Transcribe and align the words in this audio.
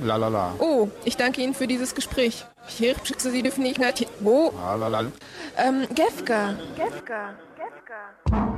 La 0.00 0.16
la 0.16 0.28
la. 0.28 0.54
Oh, 0.58 0.88
ich 1.04 1.16
danke 1.16 1.42
Ihnen 1.42 1.54
für 1.54 1.66
dieses 1.66 1.94
Gespräch. 1.94 2.44
Hier, 2.66 2.96
Sie 3.18 3.42
dürfen 3.42 3.62
nicht 3.62 3.78
nach... 3.78 3.92
Wo? 4.20 4.52
La 4.56 4.74
la 4.74 4.88
la. 4.88 5.12
Ähm, 5.56 5.86
Gefka. 5.94 6.54
Gefka. 6.76 7.34
Gefka. 7.56 8.56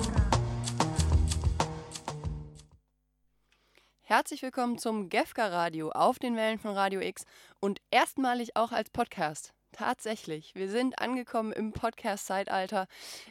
Herzlich 4.03 4.43
willkommen 4.43 4.79
zum 4.79 5.09
Gefka 5.09 5.49
Radio 5.49 5.91
auf 5.91 6.19
den 6.19 6.37
Wellen 6.37 6.59
von 6.59 6.73
Radio 6.73 7.01
X 7.01 7.25
und 7.59 7.81
erstmalig 7.91 8.55
auch 8.55 8.71
als 8.71 8.91
Podcast. 8.91 9.53
Tatsächlich, 9.77 10.55
wir 10.55 10.69
sind 10.69 11.01
angekommen 11.01 11.53
im 11.53 11.73
Podcast-Zeitalter. 11.73 12.87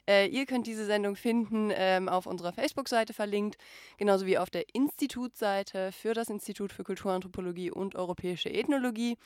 Äh, 0.05 0.27
ihr 0.27 0.45
könnt 0.45 0.67
diese 0.67 0.85
Sendung 0.85 1.15
finden 1.15 1.71
ähm, 1.73 2.09
auf 2.09 2.25
unserer 2.25 2.51
Facebook-Seite 2.51 3.13
verlinkt, 3.13 3.57
genauso 3.97 4.25
wie 4.25 4.37
auf 4.37 4.49
der 4.49 4.65
Institutsseite 4.73 5.93
für 5.93 6.13
das 6.13 6.27
Institut 6.27 6.73
für 6.73 6.83
Kulturanthropologie 6.83 7.71
und 7.71 7.95
Europäische 7.95 8.49
Ethnologie 8.49 9.17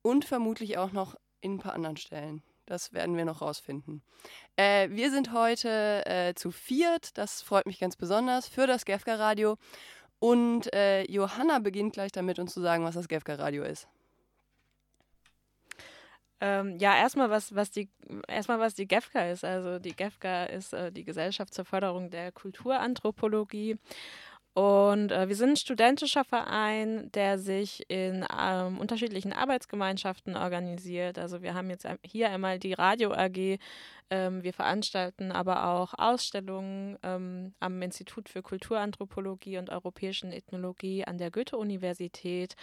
und 0.00 0.24
vermutlich 0.24 0.78
auch 0.78 0.92
noch 0.92 1.14
in 1.42 1.56
ein 1.56 1.58
paar 1.58 1.74
anderen 1.74 1.98
Stellen. 1.98 2.42
Das 2.64 2.94
werden 2.94 3.18
wir 3.18 3.26
noch 3.26 3.42
rausfinden. 3.42 4.02
Äh, 4.56 4.88
wir 4.88 5.10
sind 5.10 5.34
heute 5.34 6.06
äh, 6.06 6.32
zu 6.34 6.52
viert, 6.52 7.18
das 7.18 7.42
freut 7.42 7.66
mich 7.66 7.78
ganz 7.78 7.96
besonders, 7.96 8.48
für 8.48 8.66
das 8.66 8.86
Gefka-Radio. 8.86 9.58
Und 10.18 10.72
äh, 10.72 11.02
Johanna 11.02 11.58
beginnt 11.58 11.92
gleich 11.92 12.12
damit, 12.12 12.38
uns 12.38 12.54
zu 12.54 12.62
sagen, 12.62 12.82
was 12.82 12.94
das 12.94 13.08
Gefka-Radio 13.08 13.62
ist. 13.62 13.88
Ähm, 16.40 16.76
ja, 16.78 16.96
erstmal 16.96 17.30
was, 17.30 17.54
was 17.54 17.70
die 17.70 17.90
erstmal 18.26 18.58
was 18.58 18.74
die 18.74 18.88
GEFCA 18.88 19.30
ist. 19.30 19.44
Also 19.44 19.78
die 19.78 19.94
GEFCA 19.94 20.44
ist 20.44 20.72
äh, 20.72 20.90
die 20.90 21.04
Gesellschaft 21.04 21.52
zur 21.52 21.64
Förderung 21.64 22.10
der 22.10 22.32
Kulturanthropologie. 22.32 23.76
Und 24.52 25.12
äh, 25.12 25.28
wir 25.28 25.36
sind 25.36 25.50
ein 25.50 25.56
studentischer 25.56 26.24
Verein, 26.24 27.10
der 27.12 27.38
sich 27.38 27.88
in 27.88 28.26
ähm, 28.36 28.78
unterschiedlichen 28.78 29.32
Arbeitsgemeinschaften 29.32 30.36
organisiert. 30.36 31.18
Also 31.18 31.42
wir 31.42 31.54
haben 31.54 31.70
jetzt 31.70 31.86
hier 32.04 32.30
einmal 32.30 32.58
die 32.58 32.72
Radio 32.72 33.12
AG. 33.12 33.58
Ähm, 34.10 34.42
wir 34.42 34.52
veranstalten 34.52 35.30
aber 35.30 35.66
auch 35.66 35.94
Ausstellungen 35.96 36.98
ähm, 37.04 37.54
am 37.60 37.80
Institut 37.80 38.28
für 38.28 38.42
Kulturanthropologie 38.42 39.58
und 39.58 39.70
Europäischen 39.70 40.32
Ethnologie 40.32 41.04
an 41.04 41.16
der 41.16 41.30
Goethe-Universität. 41.30 42.56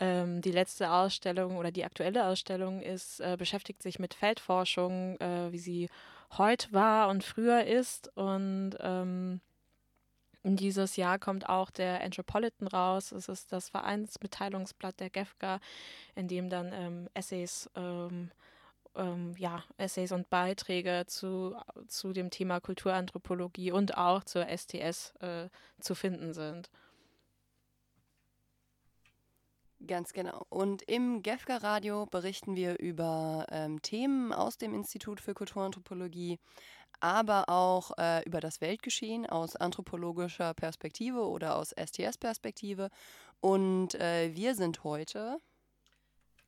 Ähm, 0.00 0.40
die 0.40 0.50
letzte 0.50 0.90
Ausstellung 0.90 1.56
oder 1.56 1.70
die 1.70 1.84
aktuelle 1.84 2.26
Ausstellung 2.26 2.80
ist, 2.80 3.20
äh, 3.20 3.36
beschäftigt 3.38 3.82
sich 3.82 3.98
mit 3.98 4.14
Feldforschung, 4.14 5.18
äh, 5.20 5.52
wie 5.52 5.58
sie 5.58 5.88
heute 6.36 6.72
war 6.72 7.08
und 7.08 7.22
früher 7.22 7.64
ist. 7.64 8.10
Und 8.16 8.72
ähm, 8.80 9.40
dieses 10.42 10.96
Jahr 10.96 11.18
kommt 11.18 11.48
auch 11.48 11.70
der 11.70 12.02
Anthropolitan 12.02 12.68
raus. 12.68 13.12
Es 13.12 13.28
ist 13.28 13.52
das 13.52 13.68
Vereinsmitteilungsblatt 13.68 14.98
der 15.00 15.10
GEFCA, 15.10 15.60
in 16.16 16.28
dem 16.28 16.50
dann 16.50 16.72
ähm, 16.72 17.08
Essays 17.14 17.70
ähm, 17.76 18.30
ähm, 18.96 19.34
ja, 19.38 19.62
Essays 19.76 20.12
und 20.12 20.30
Beiträge 20.30 21.04
zu, 21.06 21.56
zu 21.88 22.12
dem 22.12 22.30
Thema 22.30 22.60
Kulturanthropologie 22.60 23.72
und 23.72 23.96
auch 23.96 24.24
zur 24.24 24.46
STS 24.46 25.14
äh, 25.20 25.48
zu 25.80 25.94
finden 25.94 26.32
sind. 26.32 26.70
Ganz 29.86 30.12
genau. 30.12 30.46
Und 30.48 30.82
im 30.82 31.22
GEFCA 31.22 31.58
Radio 31.58 32.06
berichten 32.06 32.56
wir 32.56 32.78
über 32.78 33.46
ähm, 33.50 33.82
Themen 33.82 34.32
aus 34.32 34.56
dem 34.56 34.72
Institut 34.72 35.20
für 35.20 35.34
Kulturanthropologie, 35.34 36.38
aber 37.00 37.48
auch 37.48 37.90
äh, 37.98 38.22
über 38.24 38.40
das 38.40 38.60
Weltgeschehen 38.60 39.26
aus 39.26 39.56
anthropologischer 39.56 40.54
Perspektive 40.54 41.28
oder 41.28 41.56
aus 41.56 41.72
STS-Perspektive. 41.72 42.88
Und 43.40 43.94
äh, 43.96 44.34
wir 44.34 44.54
sind 44.54 44.84
heute. 44.84 45.38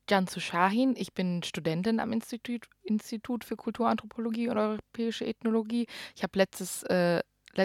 Jansu 0.09 0.41
Shahin, 0.41 0.95
ich 0.97 1.13
bin 1.13 1.43
Studentin 1.43 2.01
am 2.01 2.13
Institut, 2.13 2.69
Institut 2.85 3.45
für 3.45 3.57
Kulturanthropologie 3.57 4.49
und 4.49 4.57
Europäische 4.57 5.27
Ethnologie. 5.27 5.89
Ich 6.15 6.23
habe 6.23 6.39
letztes 6.39 6.85
äh, 6.85 7.21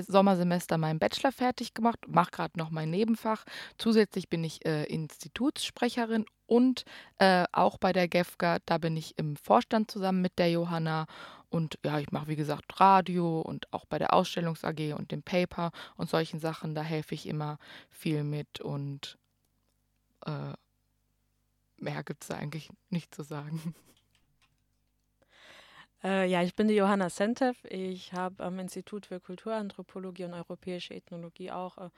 Sommersemester 0.07 0.77
meinen 0.77 0.99
Bachelor 0.99 1.31
fertig 1.31 1.73
gemacht, 1.73 1.99
mache 2.07 2.31
gerade 2.31 2.57
noch 2.57 2.69
mein 2.69 2.89
Nebenfach. 2.89 3.43
Zusätzlich 3.77 4.29
bin 4.29 4.43
ich 4.43 4.65
äh, 4.65 4.85
Institutssprecherin 4.85 6.25
und 6.47 6.83
äh, 7.17 7.45
auch 7.51 7.77
bei 7.77 7.93
der 7.93 8.07
GEFGA, 8.07 8.59
da 8.65 8.77
bin 8.77 8.97
ich 8.97 9.17
im 9.17 9.35
Vorstand 9.35 9.91
zusammen 9.91 10.21
mit 10.21 10.37
der 10.37 10.51
Johanna. 10.51 11.05
Und 11.49 11.77
ja, 11.85 11.99
ich 11.99 12.11
mache 12.11 12.27
wie 12.27 12.35
gesagt 12.35 12.79
Radio 12.79 13.41
und 13.41 13.71
auch 13.73 13.85
bei 13.85 13.99
der 13.99 14.13
Ausstellungs 14.13 14.63
AG 14.63 14.93
und 14.97 15.11
dem 15.11 15.23
Paper 15.23 15.71
und 15.97 16.09
solchen 16.09 16.39
Sachen, 16.39 16.75
da 16.75 16.81
helfe 16.81 17.15
ich 17.15 17.27
immer 17.27 17.57
viel 17.89 18.23
mit 18.23 18.61
und 18.61 19.17
äh, 20.25 20.53
mehr 21.77 22.03
gibt 22.03 22.23
es 22.23 22.31
eigentlich 22.31 22.69
nicht 22.89 23.13
zu 23.13 23.23
sagen. 23.23 23.75
Äh, 26.03 26.27
ja, 26.27 26.41
ich 26.41 26.55
bin 26.55 26.67
die 26.67 26.75
Johanna 26.75 27.09
Sentev. 27.09 27.63
Ich 27.69 28.13
habe 28.13 28.43
am 28.43 28.57
Institut 28.59 29.05
für 29.05 29.19
Kulturanthropologie 29.19 30.23
und 30.25 30.33
Europäische 30.33 30.95
Ethnologie 30.95 31.51
auch 31.51 31.77
äh, 31.77 31.89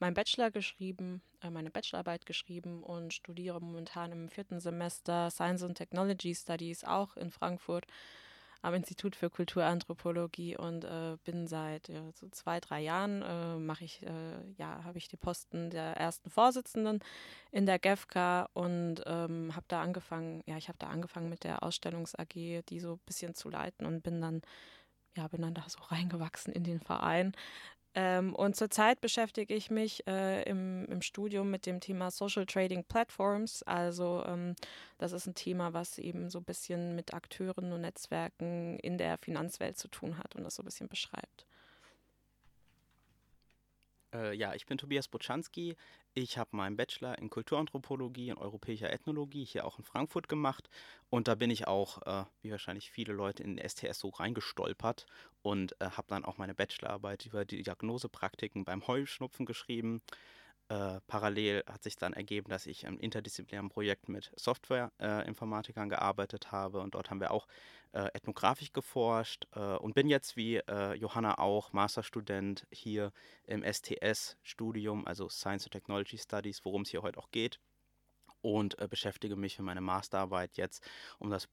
meinen 0.00 0.14
Bachelor 0.14 0.50
geschrieben, 0.50 1.22
äh, 1.40 1.50
meine 1.50 1.70
Bachelorarbeit 1.70 2.26
geschrieben 2.26 2.82
und 2.82 3.14
studiere 3.14 3.60
momentan 3.60 4.10
im 4.10 4.28
vierten 4.28 4.58
Semester 4.58 5.30
Science 5.30 5.62
and 5.62 5.78
Technology 5.78 6.34
Studies 6.34 6.82
auch 6.84 7.16
in 7.16 7.30
Frankfurt 7.30 7.86
am 8.64 8.74
Institut 8.74 9.14
für 9.14 9.30
Kulturanthropologie 9.30 10.56
und 10.56 10.84
äh, 10.84 11.16
bin 11.24 11.46
seit 11.46 11.88
ja, 11.88 12.10
so 12.12 12.28
zwei, 12.30 12.60
drei 12.60 12.80
Jahren 12.80 13.22
äh, 13.22 13.56
mache 13.58 13.84
ich, 13.84 14.02
äh, 14.02 14.52
ja, 14.56 14.82
habe 14.84 14.98
ich 14.98 15.08
die 15.08 15.16
Posten 15.16 15.70
der 15.70 15.96
ersten 15.96 16.30
Vorsitzenden 16.30 17.00
in 17.50 17.66
der 17.66 17.78
GEFCA 17.78 18.48
und 18.54 19.02
ähm, 19.06 19.54
habe 19.54 19.66
da 19.68 19.82
angefangen, 19.82 20.42
ja, 20.46 20.56
ich 20.56 20.68
habe 20.68 20.78
da 20.78 20.88
angefangen 20.88 21.28
mit 21.28 21.44
der 21.44 21.62
Ausstellungs 21.62 22.14
AG, 22.14 22.62
die 22.68 22.80
so 22.80 22.94
ein 22.94 23.00
bisschen 23.06 23.34
zu 23.34 23.50
leiten 23.50 23.86
und 23.86 24.02
bin 24.02 24.20
dann 24.20 24.40
ja, 25.16 25.28
bin 25.28 25.42
dann 25.42 25.54
da 25.54 25.64
so 25.68 25.78
reingewachsen 25.90 26.52
in 26.52 26.64
den 26.64 26.80
Verein. 26.80 27.32
Ähm, 27.96 28.34
und 28.34 28.56
zurzeit 28.56 29.00
beschäftige 29.00 29.54
ich 29.54 29.70
mich 29.70 30.04
äh, 30.08 30.42
im, 30.48 30.84
im 30.86 31.00
Studium 31.00 31.50
mit 31.50 31.64
dem 31.64 31.78
Thema 31.80 32.10
Social 32.10 32.44
Trading 32.44 32.82
Platforms. 32.84 33.62
Also 33.62 34.24
ähm, 34.26 34.56
das 34.98 35.12
ist 35.12 35.26
ein 35.26 35.34
Thema, 35.34 35.72
was 35.74 35.98
eben 35.98 36.28
so 36.28 36.38
ein 36.38 36.44
bisschen 36.44 36.96
mit 36.96 37.14
Akteuren 37.14 37.72
und 37.72 37.82
Netzwerken 37.82 38.78
in 38.80 38.98
der 38.98 39.16
Finanzwelt 39.18 39.78
zu 39.78 39.88
tun 39.88 40.18
hat 40.18 40.34
und 40.34 40.42
das 40.42 40.56
so 40.56 40.62
ein 40.62 40.66
bisschen 40.66 40.88
beschreibt. 40.88 41.46
Äh, 44.14 44.34
ja, 44.34 44.54
ich 44.54 44.66
bin 44.66 44.78
Tobias 44.78 45.08
Boczanski. 45.08 45.76
Ich 46.14 46.38
habe 46.38 46.56
meinen 46.56 46.76
Bachelor 46.76 47.18
in 47.18 47.30
Kulturanthropologie 47.30 48.30
und 48.30 48.38
europäischer 48.38 48.92
Ethnologie 48.92 49.44
hier 49.44 49.66
auch 49.66 49.78
in 49.78 49.84
Frankfurt 49.84 50.28
gemacht. 50.28 50.70
Und 51.10 51.26
da 51.28 51.34
bin 51.34 51.50
ich 51.50 51.66
auch, 51.66 52.00
äh, 52.06 52.24
wie 52.42 52.52
wahrscheinlich 52.52 52.90
viele 52.90 53.12
Leute, 53.12 53.42
in 53.42 53.56
den 53.56 53.68
STS 53.68 53.98
so 53.98 54.10
reingestolpert 54.10 55.06
und 55.42 55.72
äh, 55.80 55.90
habe 55.90 56.06
dann 56.08 56.24
auch 56.24 56.38
meine 56.38 56.54
Bachelorarbeit 56.54 57.26
über 57.26 57.44
die 57.44 57.62
Diagnosepraktiken 57.62 58.64
beim 58.64 58.86
Heuschnupfen 58.86 59.46
geschrieben. 59.46 60.00
Äh, 60.68 61.00
parallel 61.08 61.64
hat 61.66 61.82
sich 61.82 61.96
dann 61.96 62.14
ergeben, 62.14 62.48
dass 62.48 62.66
ich 62.66 62.84
im 62.84 62.98
interdisziplinären 62.98 63.68
Projekt 63.68 64.08
mit 64.08 64.30
Softwareinformatikern 64.36 65.90
gearbeitet 65.90 66.52
habe 66.52 66.80
und 66.80 66.94
dort 66.94 67.10
haben 67.10 67.20
wir 67.20 67.32
auch 67.32 67.46
äh, 67.94 68.08
ethnografisch 68.12 68.72
geforscht 68.72 69.46
äh, 69.54 69.76
und 69.76 69.94
bin 69.94 70.08
jetzt 70.08 70.36
wie 70.36 70.56
äh, 70.56 70.94
Johanna 70.94 71.38
auch 71.38 71.72
Masterstudent 71.72 72.66
hier 72.70 73.12
im 73.46 73.62
STS-Studium, 73.62 75.06
also 75.06 75.28
Science 75.28 75.64
and 75.64 75.72
Technology 75.72 76.18
Studies, 76.18 76.64
worum 76.64 76.82
es 76.82 76.90
hier 76.90 77.02
heute 77.02 77.18
auch 77.18 77.30
geht 77.30 77.60
und 78.42 78.78
äh, 78.78 78.88
beschäftige 78.88 79.36
mich 79.36 79.56
für 79.56 79.62
meine 79.62 79.80
Masterarbeit 79.80 80.56
jetzt 80.56 80.84
um 81.18 81.30
das 81.30 81.48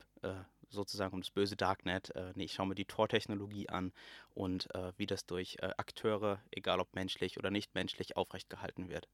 sozusagen 0.71 1.13
um 1.13 1.21
das 1.21 1.31
böse 1.31 1.55
Darknet. 1.55 2.13
Äh, 2.15 2.33
nee, 2.35 2.45
ich 2.45 2.53
schaue 2.53 2.67
mir 2.67 2.75
die 2.75 2.85
Tor-Technologie 2.85 3.69
an 3.69 3.91
und 4.33 4.73
äh, 4.73 4.93
wie 4.97 5.05
das 5.05 5.25
durch 5.25 5.57
äh, 5.61 5.71
Akteure, 5.77 6.41
egal 6.51 6.79
ob 6.79 6.95
menschlich 6.95 7.37
oder 7.37 7.51
nicht 7.51 7.75
menschlich, 7.75 8.17
aufrecht 8.17 8.49
gehalten 8.49 8.89
wird. 8.89 9.07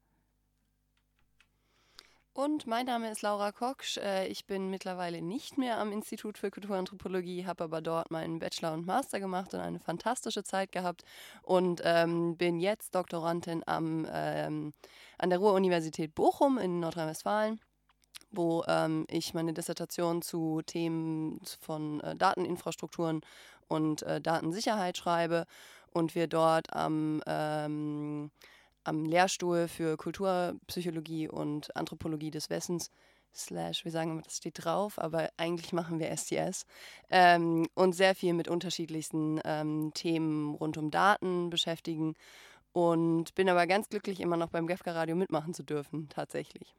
Und 2.38 2.68
mein 2.68 2.86
Name 2.86 3.10
ist 3.10 3.22
Laura 3.22 3.50
Koksch. 3.50 3.96
Äh, 3.96 4.28
ich 4.28 4.46
bin 4.46 4.70
mittlerweile 4.70 5.20
nicht 5.20 5.58
mehr 5.58 5.78
am 5.78 5.90
Institut 5.90 6.38
für 6.38 6.52
Kulturanthropologie, 6.52 7.44
habe 7.46 7.64
aber 7.64 7.80
dort 7.80 8.12
meinen 8.12 8.38
Bachelor 8.38 8.74
und 8.74 8.86
Master 8.86 9.18
gemacht 9.18 9.54
und 9.54 9.60
eine 9.60 9.80
fantastische 9.80 10.44
Zeit 10.44 10.70
gehabt 10.70 11.02
und 11.42 11.82
ähm, 11.82 12.36
bin 12.36 12.60
jetzt 12.60 12.94
Doktorandin 12.94 13.64
am, 13.66 14.06
ähm, 14.12 14.72
an 15.18 15.30
der 15.30 15.40
Ruhr-Universität 15.40 16.14
Bochum 16.14 16.58
in 16.58 16.78
Nordrhein-Westfalen 16.78 17.58
wo 18.30 18.62
ähm, 18.68 19.04
ich 19.10 19.34
meine 19.34 19.52
Dissertation 19.52 20.22
zu 20.22 20.62
Themen 20.64 21.40
von 21.60 22.00
äh, 22.02 22.14
Dateninfrastrukturen 22.14 23.22
und 23.66 24.02
äh, 24.02 24.20
Datensicherheit 24.20 24.96
schreibe 24.96 25.44
und 25.92 26.14
wir 26.14 26.28
dort 26.28 26.72
am, 26.72 27.20
ähm, 27.26 28.30
am 28.88 29.04
Lehrstuhl 29.04 29.68
für 29.68 29.96
Kulturpsychologie 29.96 31.28
und 31.28 31.74
Anthropologie 31.76 32.30
des 32.30 32.50
Wissens 32.50 32.90
slash, 33.34 33.84
wir 33.84 33.92
sagen 33.92 34.12
immer, 34.12 34.22
das 34.22 34.38
steht 34.38 34.64
drauf, 34.64 34.98
aber 34.98 35.28
eigentlich 35.36 35.72
machen 35.72 36.00
wir 36.00 36.14
STS 36.16 36.64
ähm, 37.10 37.66
und 37.74 37.92
sehr 37.92 38.14
viel 38.14 38.32
mit 38.32 38.48
unterschiedlichsten 38.48 39.40
ähm, 39.44 39.92
Themen 39.94 40.54
rund 40.54 40.78
um 40.78 40.90
Daten 40.90 41.50
beschäftigen 41.50 42.14
und 42.72 43.34
bin 43.34 43.48
aber 43.48 43.66
ganz 43.66 43.88
glücklich, 43.88 44.20
immer 44.20 44.36
noch 44.36 44.50
beim 44.50 44.66
GEFCA 44.66 44.92
Radio 44.92 45.16
mitmachen 45.16 45.54
zu 45.54 45.62
dürfen, 45.62 46.08
tatsächlich. 46.08 46.74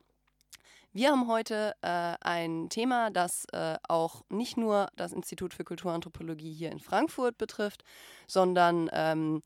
Wir 0.91 1.11
haben 1.11 1.27
heute 1.27 1.75
äh, 1.81 2.15
ein 2.21 2.69
Thema, 2.69 3.11
das 3.11 3.45
äh, 3.53 3.77
auch 3.87 4.23
nicht 4.29 4.57
nur 4.57 4.87
das 4.95 5.13
Institut 5.13 5.53
für 5.53 5.63
Kulturanthropologie 5.63 6.51
hier 6.51 6.71
in 6.71 6.79
Frankfurt 6.79 7.37
betrifft, 7.37 7.83
sondern 8.25 8.89
ähm, 8.91 9.43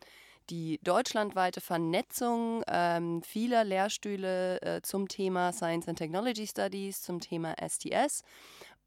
die 0.50 0.80
deutschlandweite 0.84 1.62
Vernetzung 1.62 2.64
ähm, 2.68 3.22
vieler 3.24 3.64
Lehrstühle 3.64 4.62
äh, 4.62 4.82
zum 4.82 5.08
Thema 5.08 5.52
Science 5.52 5.88
and 5.88 5.98
Technology 5.98 6.48
Studies, 6.48 7.02
zum 7.02 7.20
Thema 7.20 7.56
STS. 7.60 8.24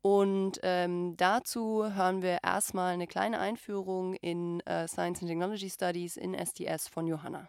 Und 0.02 0.60
ähm, 0.62 1.16
dazu 1.16 1.84
hören 1.94 2.22
wir 2.22 2.38
erstmal 2.44 2.94
eine 2.94 3.06
kleine 3.06 3.40
Einführung 3.40 4.14
in 4.14 4.60
äh, 4.60 4.86
Science 4.86 5.20
and 5.20 5.28
Technology 5.28 5.68
Studies 5.68 6.16
in 6.16 6.34
STS 6.34 6.86
von 6.88 7.06
Johanna. 7.06 7.48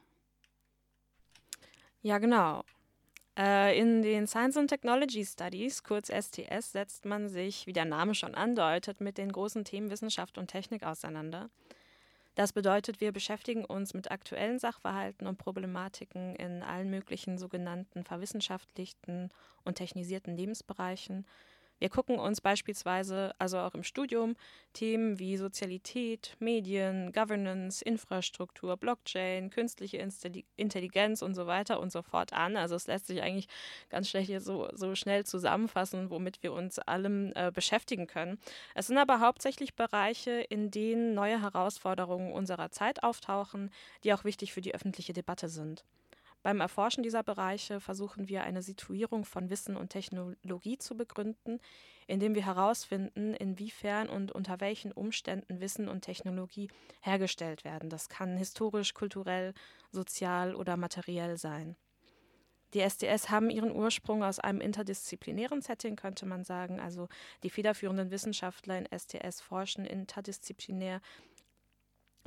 Ja, 2.01 2.17
genau. 2.17 2.63
Äh, 3.37 3.79
in 3.79 4.01
den 4.01 4.25
Science 4.25 4.57
and 4.57 4.69
Technology 4.69 5.23
Studies, 5.23 5.83
kurz 5.83 6.09
STS, 6.09 6.71
setzt 6.71 7.05
man 7.05 7.29
sich, 7.29 7.67
wie 7.67 7.73
der 7.73 7.85
Name 7.85 8.15
schon 8.15 8.33
andeutet, 8.33 9.01
mit 9.01 9.19
den 9.19 9.31
großen 9.31 9.63
Themen 9.63 9.91
Wissenschaft 9.91 10.39
und 10.39 10.47
Technik 10.47 10.83
auseinander. 10.83 11.51
Das 12.37 12.53
bedeutet, 12.53 13.01
wir 13.01 13.11
beschäftigen 13.11 13.65
uns 13.65 13.95
mit 13.95 14.11
aktuellen 14.11 14.59
Sachverhalten 14.59 15.25
und 15.25 15.39
Problematiken 15.39 16.35
in 16.35 16.61
allen 16.61 16.87
möglichen 16.91 17.39
sogenannten 17.39 18.03
verwissenschaftlichten 18.03 19.31
und 19.63 19.79
technisierten 19.79 20.37
Lebensbereichen 20.37 21.25
wir 21.79 21.89
gucken 21.89 22.19
uns 22.19 22.41
beispielsweise, 22.41 23.33
also 23.37 23.59
auch 23.59 23.73
im 23.73 23.83
Studium, 23.83 24.35
Themen 24.73 25.19
wie 25.19 25.37
Sozialität, 25.37 26.35
Medien, 26.39 27.11
Governance, 27.11 27.83
Infrastruktur, 27.83 28.77
Blockchain, 28.77 29.49
künstliche 29.49 29.97
Intelligenz 30.55 31.21
und 31.21 31.35
so 31.35 31.47
weiter 31.47 31.79
und 31.79 31.91
so 31.91 32.01
fort 32.01 32.33
an. 32.33 32.57
Also 32.57 32.75
es 32.75 32.87
lässt 32.87 33.07
sich 33.07 33.21
eigentlich 33.21 33.47
ganz 33.89 34.09
schlecht 34.09 34.27
hier 34.27 34.41
so, 34.41 34.69
so 34.73 34.95
schnell 34.95 35.25
zusammenfassen, 35.25 36.09
womit 36.09 36.41
wir 36.43 36.53
uns 36.53 36.79
allem 36.79 37.31
äh, 37.35 37.51
beschäftigen 37.51 38.07
können. 38.07 38.39
Es 38.75 38.87
sind 38.87 38.97
aber 38.97 39.19
hauptsächlich 39.19 39.75
Bereiche, 39.75 40.31
in 40.31 40.71
denen 40.71 41.13
neue 41.13 41.41
Herausforderungen 41.41 42.31
unserer 42.33 42.71
Zeit 42.71 43.03
auftauchen, 43.03 43.71
die 44.03 44.13
auch 44.13 44.23
wichtig 44.23 44.53
für 44.53 44.61
die 44.61 44.73
öffentliche 44.73 45.13
Debatte 45.13 45.49
sind. 45.49 45.83
Beim 46.43 46.61
Erforschen 46.61 47.03
dieser 47.03 47.23
Bereiche 47.23 47.79
versuchen 47.79 48.29
wir 48.29 48.43
eine 48.43 48.61
Situierung 48.61 49.25
von 49.25 49.49
Wissen 49.49 49.75
und 49.75 49.89
Technologie 49.89 50.77
zu 50.77 50.95
begründen, 50.95 51.59
indem 52.07 52.35
wir 52.35 52.45
herausfinden, 52.45 53.33
inwiefern 53.33 54.07
und 54.07 54.31
unter 54.31 54.59
welchen 54.61 54.91
Umständen 54.91 55.59
Wissen 55.59 55.89
und 55.89 56.01
Technologie 56.01 56.69
hergestellt 57.01 57.65
werden. 57.65 57.89
Das 57.89 58.07
kann 58.07 58.37
historisch, 58.37 58.93
kulturell, 58.93 59.53
sozial 59.91 60.55
oder 60.55 60.77
materiell 60.77 61.37
sein. 61.37 61.75
Die 62.73 62.81
SDS 62.81 63.29
haben 63.29 63.49
ihren 63.49 63.71
Ursprung 63.71 64.23
aus 64.23 64.39
einem 64.39 64.59
interdisziplinären 64.59 65.61
Setting, 65.61 65.95
könnte 65.95 66.25
man 66.25 66.43
sagen. 66.43 66.79
Also 66.79 67.07
die 67.43 67.49
federführenden 67.49 68.11
Wissenschaftler 68.11 68.77
in 68.77 68.87
STS 68.97 69.39
forschen 69.41 69.85
interdisziplinär 69.85 71.01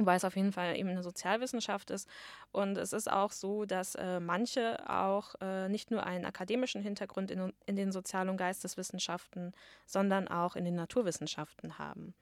weil 0.07 0.17
es 0.17 0.25
auf 0.25 0.37
jeden 0.37 0.53
Fall 0.53 0.77
eben 0.77 0.89
eine 0.89 1.03
Sozialwissenschaft 1.03 1.91
ist. 1.91 2.09
Und 2.53 2.77
es 2.77 2.93
ist 2.93 3.11
auch 3.11 3.33
so, 3.33 3.65
dass 3.65 3.95
äh, 3.95 4.21
manche 4.21 4.89
auch 4.89 5.35
äh, 5.41 5.69
nicht 5.69 5.91
nur 5.91 6.05
einen 6.05 6.25
akademischen 6.25 6.83
Hintergrund 6.83 7.31
in, 7.31 7.53
in 7.67 7.77
den 7.77 7.93
Sozial- 7.93 8.29
und 8.29 8.37
Geisteswissenschaften, 8.37 9.53
sondern 9.87 10.29
auch 10.29 10.57
in 10.57 10.65
den 10.65 10.75
Naturwissenschaften 10.75 11.79
haben. 11.79 12.15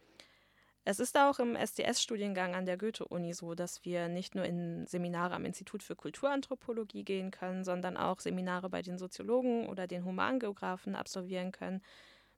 Es 0.90 1.00
ist 1.00 1.18
auch 1.18 1.38
im 1.38 1.54
SDS-Studiengang 1.54 2.54
an 2.54 2.64
der 2.64 2.78
Goethe-Uni 2.78 3.34
so, 3.34 3.54
dass 3.54 3.84
wir 3.84 4.08
nicht 4.08 4.34
nur 4.34 4.46
in 4.46 4.86
Seminare 4.86 5.34
am 5.34 5.44
Institut 5.44 5.82
für 5.82 5.94
Kulturanthropologie 5.94 7.04
gehen 7.04 7.30
können, 7.30 7.62
sondern 7.62 7.98
auch 7.98 8.20
Seminare 8.20 8.70
bei 8.70 8.80
den 8.80 8.96
Soziologen 8.96 9.68
oder 9.68 9.86
den 9.86 10.06
Humangeografen 10.06 10.94
absolvieren 10.94 11.52
können, 11.52 11.82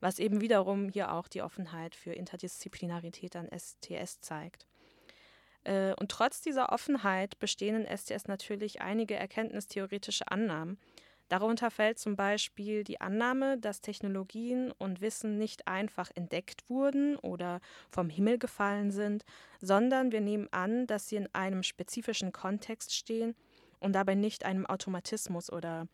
was 0.01 0.19
eben 0.19 0.41
wiederum 0.41 0.89
hier 0.89 1.13
auch 1.13 1.29
die 1.29 1.41
Offenheit 1.41 1.95
für 1.95 2.11
Interdisziplinarität 2.11 3.37
an 3.37 3.47
STS 3.57 4.19
zeigt. 4.19 4.67
Äh, 5.63 5.93
und 5.99 6.09
trotz 6.09 6.41
dieser 6.41 6.71
Offenheit 6.71 7.39
bestehen 7.39 7.85
in 7.85 7.97
STS 7.97 8.27
natürlich 8.27 8.81
einige 8.81 9.15
erkenntnistheoretische 9.15 10.29
Annahmen. 10.29 10.77
Darunter 11.31 11.71
fällt 11.71 11.97
zum 11.97 12.17
Beispiel 12.17 12.83
die 12.83 12.99
Annahme, 12.99 13.57
dass 13.57 13.79
Technologien 13.79 14.73
und 14.73 14.99
Wissen 14.99 15.37
nicht 15.37 15.65
einfach 15.65 16.11
entdeckt 16.13 16.69
wurden 16.69 17.15
oder 17.15 17.61
vom 17.89 18.09
Himmel 18.09 18.37
gefallen 18.37 18.91
sind, 18.91 19.23
sondern 19.61 20.11
wir 20.11 20.19
nehmen 20.19 20.49
an, 20.51 20.87
dass 20.87 21.07
sie 21.07 21.15
in 21.15 21.33
einem 21.33 21.63
spezifischen 21.63 22.33
Kontext 22.33 22.93
stehen 22.93 23.33
und 23.79 23.93
dabei 23.93 24.15
nicht 24.15 24.43
einem 24.43 24.65
Automatismus 24.65 25.49
oder 25.49 25.87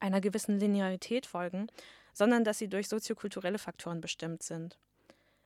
einer 0.00 0.20
gewissen 0.20 0.58
Linearität 0.58 1.24
folgen, 1.24 1.68
sondern 2.12 2.44
dass 2.44 2.58
sie 2.58 2.68
durch 2.68 2.88
soziokulturelle 2.88 3.58
Faktoren 3.58 4.02
bestimmt 4.02 4.42
sind. 4.42 4.78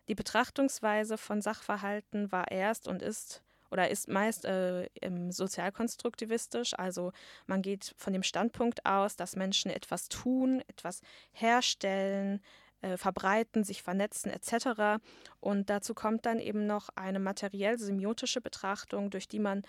Die 0.08 0.14
Betrachtungsweise 0.14 1.18
von 1.18 1.42
Sachverhalten 1.42 2.30
war 2.30 2.50
erst 2.50 2.88
und 2.88 3.02
ist 3.02 3.42
oder 3.70 3.90
ist 3.90 4.08
meist 4.08 4.44
äh, 4.44 4.88
sozialkonstruktivistisch. 5.30 6.74
Also 6.78 7.12
man 7.46 7.62
geht 7.62 7.94
von 7.96 8.12
dem 8.12 8.22
Standpunkt 8.22 8.86
aus, 8.86 9.16
dass 9.16 9.34
Menschen 9.34 9.70
etwas 9.70 10.08
tun, 10.08 10.62
etwas 10.68 11.00
herstellen, 11.32 12.40
äh, 12.82 12.96
verbreiten, 12.96 13.64
sich 13.64 13.82
vernetzen 13.82 14.30
etc. 14.30 15.02
Und 15.40 15.70
dazu 15.70 15.94
kommt 15.94 16.26
dann 16.26 16.38
eben 16.38 16.66
noch 16.66 16.88
eine 16.94 17.18
materiell-semiotische 17.18 18.40
Betrachtung, 18.40 19.10
durch 19.10 19.26
die 19.26 19.40
man 19.40 19.62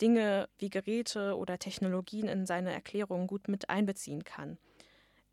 Dinge 0.00 0.48
wie 0.58 0.70
Geräte 0.70 1.36
oder 1.36 1.58
Technologien 1.58 2.26
in 2.26 2.46
seine 2.46 2.72
Erklärungen 2.72 3.28
gut 3.28 3.46
mit 3.46 3.70
einbeziehen 3.70 4.24
kann. 4.24 4.58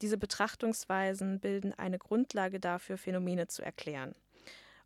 Diese 0.02 0.18
Betrachtungsweisen 0.18 1.40
bilden 1.40 1.74
eine 1.74 1.98
Grundlage 1.98 2.60
dafür, 2.60 2.98
Phänomene 2.98 3.48
zu 3.48 3.64
erklären. 3.64 4.16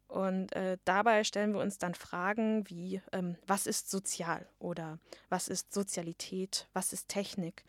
Und 0.07 0.53
äh, 0.55 0.77
dabei 0.85 1.23
stellen 1.23 1.53
wir 1.53 1.61
uns 1.61 1.77
dann 1.77 1.95
Fragen 1.95 2.69
wie, 2.69 3.01
ähm, 3.11 3.37
was 3.47 3.67
ist 3.67 3.89
sozial 3.89 4.47
oder 4.59 4.99
was 5.29 5.47
ist 5.47 5.73
Sozialität, 5.73 6.67
was 6.73 6.93
ist 6.93 7.09
Technik? 7.09 7.63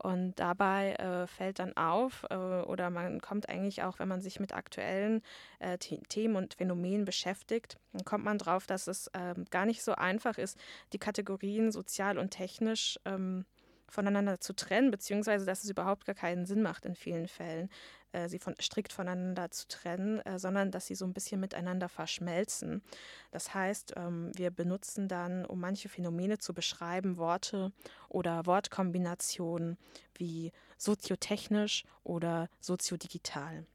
Und 0.00 0.36
dabei 0.36 0.92
äh, 0.94 1.26
fällt 1.26 1.58
dann 1.58 1.76
auf, 1.76 2.24
äh, 2.30 2.34
oder 2.36 2.88
man 2.88 3.20
kommt 3.20 3.48
eigentlich 3.48 3.82
auch, 3.82 3.98
wenn 3.98 4.06
man 4.06 4.20
sich 4.20 4.38
mit 4.38 4.52
aktuellen 4.54 5.22
äh, 5.58 5.76
Themen 5.76 6.36
und 6.36 6.54
Phänomenen 6.54 7.04
beschäftigt, 7.04 7.78
dann 7.92 8.04
kommt 8.04 8.24
man 8.24 8.38
drauf, 8.38 8.66
dass 8.66 8.86
es 8.86 9.10
ähm, 9.14 9.44
gar 9.50 9.66
nicht 9.66 9.82
so 9.82 9.92
einfach 9.94 10.38
ist, 10.38 10.56
die 10.92 10.98
Kategorien 10.98 11.72
sozial 11.72 12.16
und 12.16 12.30
technisch 12.30 13.00
ähm, 13.04 13.44
voneinander 13.88 14.40
zu 14.40 14.54
trennen, 14.54 14.90
beziehungsweise 14.90 15.46
dass 15.46 15.64
es 15.64 15.70
überhaupt 15.70 16.04
gar 16.04 16.14
keinen 16.14 16.46
Sinn 16.46 16.62
macht 16.62 16.84
in 16.84 16.94
vielen 16.94 17.28
Fällen, 17.28 17.70
äh, 18.12 18.28
sie 18.28 18.38
von, 18.38 18.54
strikt 18.60 18.92
voneinander 18.92 19.50
zu 19.50 19.68
trennen, 19.68 20.20
äh, 20.20 20.38
sondern 20.38 20.70
dass 20.70 20.86
sie 20.86 20.94
so 20.94 21.04
ein 21.04 21.12
bisschen 21.12 21.40
miteinander 21.40 21.88
verschmelzen. 21.88 22.82
Das 23.30 23.54
heißt, 23.54 23.94
ähm, 23.96 24.32
wir 24.34 24.50
benutzen 24.50 25.08
dann, 25.08 25.44
um 25.44 25.60
manche 25.60 25.88
Phänomene 25.88 26.38
zu 26.38 26.54
beschreiben, 26.54 27.16
Worte 27.16 27.72
oder 28.08 28.46
Wortkombinationen 28.46 29.78
wie 30.14 30.52
soziotechnisch 30.76 31.84
oder 32.04 32.48
soziodigital. 32.60 33.66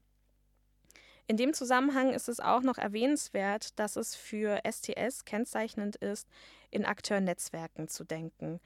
In 1.26 1.38
dem 1.38 1.54
Zusammenhang 1.54 2.12
ist 2.12 2.28
es 2.28 2.38
auch 2.38 2.60
noch 2.60 2.76
erwähnenswert, 2.76 3.78
dass 3.78 3.96
es 3.96 4.14
für 4.14 4.60
STS 4.70 5.24
kennzeichnend 5.24 5.96
ist, 5.96 6.28
in 6.70 6.84
Akteurnetzwerken 6.84 7.88
zu 7.88 8.04
denken. 8.04 8.60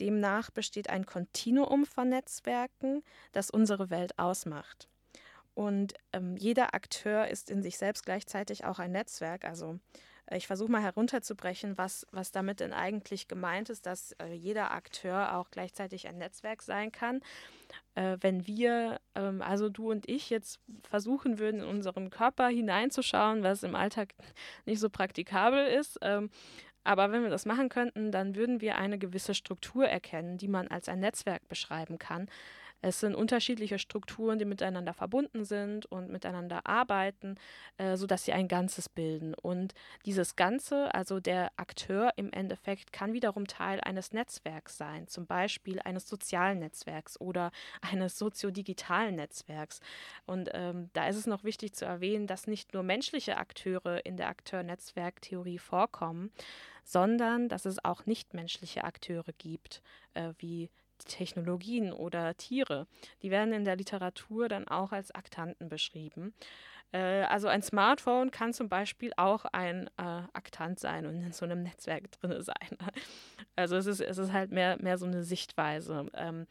Demnach 0.00 0.50
besteht 0.50 0.90
ein 0.90 1.06
Kontinuum 1.06 1.86
von 1.86 2.08
Netzwerken, 2.08 3.02
das 3.32 3.50
unsere 3.50 3.90
Welt 3.90 4.18
ausmacht. 4.18 4.88
Und 5.54 5.94
ähm, 6.12 6.36
jeder 6.36 6.74
Akteur 6.74 7.28
ist 7.28 7.50
in 7.50 7.62
sich 7.62 7.76
selbst 7.76 8.04
gleichzeitig 8.06 8.64
auch 8.64 8.78
ein 8.78 8.92
Netzwerk. 8.92 9.44
Also 9.44 9.78
äh, 10.26 10.36
ich 10.36 10.46
versuche 10.46 10.70
mal 10.70 10.82
herunterzubrechen, 10.82 11.76
was, 11.76 12.06
was 12.10 12.32
damit 12.32 12.60
denn 12.60 12.72
eigentlich 12.72 13.28
gemeint 13.28 13.70
ist, 13.70 13.86
dass 13.86 14.12
äh, 14.12 14.32
jeder 14.32 14.72
Akteur 14.72 15.36
auch 15.36 15.50
gleichzeitig 15.50 16.08
ein 16.08 16.18
Netzwerk 16.18 16.62
sein 16.62 16.90
kann. 16.90 17.20
Äh, 17.94 18.16
wenn 18.20 18.46
wir, 18.46 19.00
ähm, 19.14 19.42
also 19.42 19.68
du 19.68 19.90
und 19.90 20.08
ich, 20.08 20.30
jetzt 20.30 20.58
versuchen 20.88 21.38
würden, 21.38 21.60
in 21.60 21.66
unseren 21.66 22.10
Körper 22.10 22.48
hineinzuschauen, 22.48 23.42
was 23.42 23.62
im 23.62 23.74
Alltag 23.74 24.14
nicht 24.64 24.80
so 24.80 24.88
praktikabel 24.88 25.66
ist, 25.66 25.98
ähm, 26.00 26.30
aber 26.84 27.12
wenn 27.12 27.22
wir 27.22 27.30
das 27.30 27.46
machen 27.46 27.68
könnten, 27.68 28.10
dann 28.10 28.34
würden 28.34 28.60
wir 28.60 28.76
eine 28.76 28.98
gewisse 28.98 29.34
Struktur 29.34 29.86
erkennen, 29.86 30.38
die 30.38 30.48
man 30.48 30.68
als 30.68 30.88
ein 30.88 31.00
Netzwerk 31.00 31.48
beschreiben 31.48 31.98
kann. 31.98 32.28
Es 32.82 32.98
sind 32.98 33.14
unterschiedliche 33.14 33.78
Strukturen, 33.78 34.38
die 34.40 34.44
miteinander 34.44 34.92
verbunden 34.92 35.44
sind 35.44 35.86
und 35.86 36.10
miteinander 36.10 36.66
arbeiten, 36.66 37.36
äh, 37.78 37.96
sodass 37.96 38.24
sie 38.24 38.32
ein 38.32 38.48
Ganzes 38.48 38.88
bilden. 38.88 39.34
Und 39.34 39.72
dieses 40.04 40.34
Ganze, 40.34 40.92
also 40.92 41.20
der 41.20 41.52
Akteur 41.56 42.12
im 42.16 42.32
Endeffekt, 42.32 42.92
kann 42.92 43.12
wiederum 43.12 43.46
Teil 43.46 43.80
eines 43.80 44.12
Netzwerks 44.12 44.76
sein, 44.76 45.06
zum 45.06 45.26
Beispiel 45.26 45.80
eines 45.80 46.08
sozialen 46.08 46.58
Netzwerks 46.58 47.18
oder 47.20 47.52
eines 47.80 48.18
soziodigitalen 48.18 49.14
Netzwerks. 49.14 49.80
Und 50.26 50.50
ähm, 50.52 50.90
da 50.92 51.06
ist 51.06 51.16
es 51.16 51.26
noch 51.28 51.44
wichtig 51.44 51.74
zu 51.74 51.84
erwähnen, 51.84 52.26
dass 52.26 52.48
nicht 52.48 52.74
nur 52.74 52.82
menschliche 52.82 53.36
Akteure 53.36 54.04
in 54.04 54.16
der 54.16 54.28
Akteur-Netzwerk-Theorie 54.28 55.58
vorkommen, 55.58 56.32
sondern 56.84 57.48
dass 57.48 57.64
es 57.64 57.84
auch 57.84 58.06
nichtmenschliche 58.06 58.82
Akteure 58.82 59.32
gibt, 59.38 59.82
äh, 60.14 60.32
wie 60.38 60.68
Technologien 61.04 61.92
oder 61.92 62.36
Tiere. 62.36 62.86
Die 63.22 63.30
werden 63.30 63.52
in 63.52 63.64
der 63.64 63.76
Literatur 63.76 64.48
dann 64.48 64.68
auch 64.68 64.92
als 64.92 65.10
Aktanten 65.14 65.68
beschrieben. 65.68 66.34
Äh, 66.92 67.22
also 67.24 67.48
ein 67.48 67.62
Smartphone 67.62 68.30
kann 68.30 68.52
zum 68.52 68.68
Beispiel 68.68 69.12
auch 69.16 69.44
ein 69.46 69.88
äh, 69.98 70.22
Aktant 70.32 70.78
sein 70.78 71.06
und 71.06 71.20
in 71.20 71.32
so 71.32 71.44
einem 71.44 71.62
Netzwerk 71.62 72.10
drin 72.20 72.42
sein. 72.42 72.78
Also 73.56 73.76
es 73.76 73.86
ist, 73.86 74.00
es 74.00 74.18
ist 74.18 74.32
halt 74.32 74.52
mehr, 74.52 74.80
mehr 74.80 74.98
so 74.98 75.06
eine 75.06 75.24
Sichtweise. 75.24 76.06
Ähm, 76.14 76.46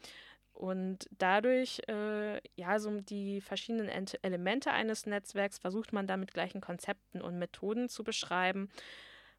und 0.52 1.08
dadurch, 1.18 1.80
äh, 1.88 2.40
ja, 2.54 2.78
so 2.78 3.00
die 3.00 3.40
verschiedenen 3.40 3.88
Elemente 4.22 4.70
eines 4.70 5.06
Netzwerks 5.06 5.58
versucht 5.58 5.92
man 5.92 6.06
dann 6.06 6.20
mit 6.20 6.34
gleichen 6.34 6.60
Konzepten 6.60 7.20
und 7.20 7.38
Methoden 7.38 7.88
zu 7.88 8.04
beschreiben. 8.04 8.68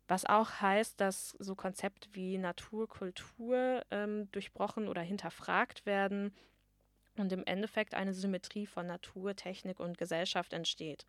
Was 0.08 0.26
auch 0.26 0.62
heißt, 0.62 1.00
dass 1.00 1.30
so 1.40 1.56
Konzepte 1.56 2.10
wie 2.14 2.38
Natur, 2.38 2.88
Kultur 2.88 3.84
ähm, 3.92 4.30
durchbrochen 4.32 4.88
oder 4.88 5.02
hinterfragt 5.02 5.86
werden 5.86 6.34
und 7.18 7.32
im 7.32 7.46
Endeffekt 7.46 7.94
eine 7.94 8.14
Symmetrie 8.14 8.66
von 8.66 8.88
Natur, 8.88 9.36
Technik 9.36 9.80
und 9.80 9.98
Gesellschaft 9.98 10.54
entsteht. 10.54 11.06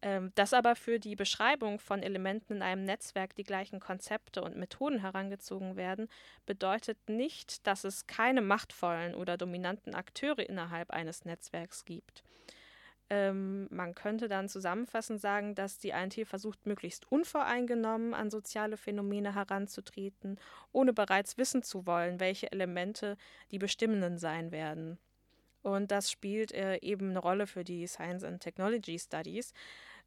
Ähm, 0.00 0.32
dass 0.36 0.54
aber 0.54 0.76
für 0.76 1.00
die 1.00 1.16
Beschreibung 1.16 1.80
von 1.80 2.04
Elementen 2.04 2.54
in 2.54 2.62
einem 2.62 2.84
Netzwerk 2.84 3.34
die 3.34 3.42
gleichen 3.42 3.80
Konzepte 3.80 4.42
und 4.42 4.56
Methoden 4.56 5.00
herangezogen 5.00 5.74
werden, 5.76 6.08
bedeutet 6.46 7.08
nicht, 7.08 7.66
dass 7.66 7.82
es 7.82 8.06
keine 8.06 8.40
machtvollen 8.40 9.14
oder 9.16 9.36
dominanten 9.36 9.96
Akteure 9.96 10.48
innerhalb 10.48 10.90
eines 10.90 11.24
Netzwerks 11.24 11.84
gibt. 11.84 12.22
Ähm, 13.10 13.68
man 13.70 13.94
könnte 13.94 14.28
dann 14.28 14.48
zusammenfassend 14.48 15.20
sagen, 15.20 15.54
dass 15.54 15.78
die 15.78 15.90
INT 15.90 16.26
versucht, 16.26 16.66
möglichst 16.66 17.10
unvoreingenommen 17.10 18.12
an 18.12 18.30
soziale 18.30 18.76
Phänomene 18.76 19.34
heranzutreten, 19.34 20.38
ohne 20.72 20.92
bereits 20.92 21.38
wissen 21.38 21.62
zu 21.62 21.86
wollen, 21.86 22.20
welche 22.20 22.52
Elemente 22.52 23.16
die 23.50 23.58
bestimmenden 23.58 24.18
sein 24.18 24.52
werden. 24.52 24.98
Und 25.62 25.90
das 25.90 26.10
spielt 26.10 26.52
äh, 26.52 26.76
eben 26.82 27.10
eine 27.10 27.18
Rolle 27.18 27.46
für 27.46 27.64
die 27.64 27.86
Science 27.86 28.24
and 28.24 28.42
Technology 28.42 28.98
Studies. 28.98 29.52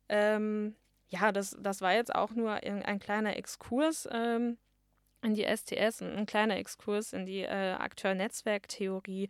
Ähm, 0.08 0.75
ja, 1.10 1.31
das, 1.31 1.58
das 1.60 1.81
war 1.81 1.93
jetzt 1.93 2.13
auch 2.13 2.31
nur 2.31 2.53
ein, 2.53 2.84
ein 2.84 3.00
kleiner 3.00 3.36
Exkurs 3.36 4.08
ähm, 4.12 4.58
in 5.24 5.34
die 5.34 5.43
STS 5.43 6.01
und 6.01 6.12
ein 6.15 6.25
kleiner 6.25 6.58
Exkurs 6.58 7.13
in 7.13 7.25
die 7.25 7.41
äh, 7.41 7.74
Akteur-Netzwerk-Theorie. 7.74 9.29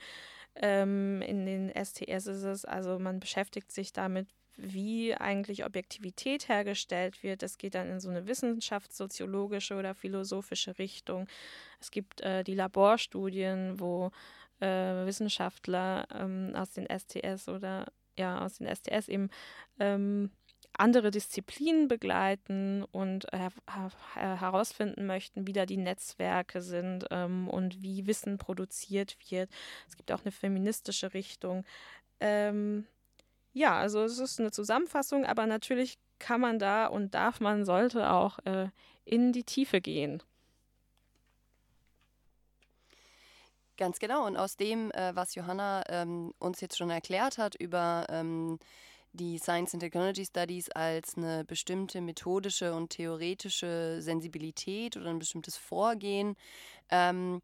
Ähm, 0.56 1.22
in 1.22 1.46
den 1.46 1.70
STS 1.70 2.28
ist 2.28 2.44
es, 2.44 2.66
also 2.66 3.00
man 3.00 3.20
beschäftigt 3.20 3.72
sich 3.72 3.94
damit, 3.94 4.28
wie 4.58 5.16
eigentlich 5.16 5.66
Objektivität 5.66 6.50
hergestellt 6.50 7.24
wird. 7.24 7.42
Es 7.42 7.58
geht 7.58 7.76
dann 7.76 7.90
in 7.90 8.00
so 8.00 8.10
eine 8.10 8.28
wissenschaftssoziologische 8.28 9.76
oder 9.76 9.96
philosophische 9.96 10.78
Richtung. 10.78 11.28
Es 11.80 11.92
gibt 11.92 12.22
äh, 12.22 12.44
die 12.44 12.56
Laborstudien, 12.56 13.80
wo 13.80 14.12
äh, 14.60 15.06
Wissenschaftler 15.06 16.08
ähm, 16.14 16.54
aus 16.56 16.72
den 16.72 16.88
STS 16.88 17.48
oder 17.48 17.92
ja 18.18 18.44
aus 18.46 18.58
den 18.58 18.68
STS 18.68 19.08
eben 19.08 19.30
ähm, 19.80 20.32
andere 20.82 21.12
Disziplinen 21.12 21.88
begleiten 21.88 22.84
und 22.92 23.28
her 23.32 23.52
herausfinden 24.16 25.06
möchten, 25.06 25.46
wie 25.46 25.54
da 25.54 25.68
die 25.68 25.78
Netzwerke 25.78 26.62
sind 26.62 27.06
ähm, 27.12 27.48
und 27.48 27.84
wie 27.84 28.08
Wissen 28.08 28.40
produziert 28.40 29.16
wird. 29.30 29.50
Es 29.88 29.96
gibt 29.96 30.12
auch 30.12 30.22
eine 30.24 30.32
feministische 30.32 31.14
Richtung. 31.14 31.66
Ähm, 32.20 32.88
ja, 33.54 33.78
also 33.78 34.04
es 34.04 34.18
ist 34.18 34.40
eine 34.40 34.52
Zusammenfassung, 34.52 35.24
aber 35.26 35.46
natürlich 35.46 36.00
kann 36.18 36.42
man 36.42 36.58
da 36.58 36.88
und 36.88 37.14
darf 37.14 37.40
man, 37.40 37.64
sollte 37.64 38.10
auch 38.10 38.40
äh, 38.46 38.70
in 39.06 39.34
die 39.34 39.44
Tiefe 39.44 39.82
gehen. 39.82 40.24
Ganz 43.78 44.00
genau. 44.00 44.26
Und 44.26 44.36
aus 44.38 44.58
dem, 44.58 44.92
äh, 44.92 45.16
was 45.16 45.36
Johanna 45.36 45.84
ähm, 45.90 46.34
uns 46.40 46.60
jetzt 46.62 46.78
schon 46.78 46.90
erklärt 46.90 47.38
hat 47.38 47.56
über 47.56 48.06
ähm, 48.10 48.60
die 49.14 49.38
Science 49.38 49.74
and 49.74 49.82
Technology 49.82 50.26
Studies 50.26 50.70
als 50.70 51.18
eine 51.18 51.44
bestimmte 51.44 52.02
methodische 52.02 52.74
und 52.74 52.90
theoretische 52.90 53.98
Sensibilität 54.02 54.98
oder 54.98 55.10
ein 55.10 55.20
bestimmtes 55.20 55.58
Vorgehen, 55.58 56.36
ähm, 56.90 57.42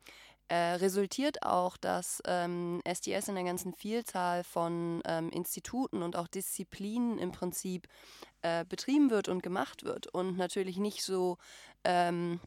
äh, 0.49 0.75
resultiert 0.75 1.43
auch, 1.43 1.75
dass 1.75 2.21
ähm, 2.25 2.81
STS 2.87 3.27
in 3.27 3.35
der 3.35 3.43
ganzen 3.43 3.73
Vielzahl 3.73 4.45
von 4.45 5.01
ähm, 5.05 5.29
Instituten 5.29 6.01
und 6.01 6.15
auch 6.15 6.27
Disziplinen 6.27 7.17
im 7.17 7.33
Prinzip 7.33 7.87
äh, 8.43 8.63
betrieben 8.63 9.09
wird 9.09 9.27
und 9.27 9.43
gemacht 9.43 9.83
wird 9.83 10.07
und 10.07 10.37
natürlich 10.37 10.77
nicht 10.77 11.03
so 11.03 11.37
ähm, 11.83 12.39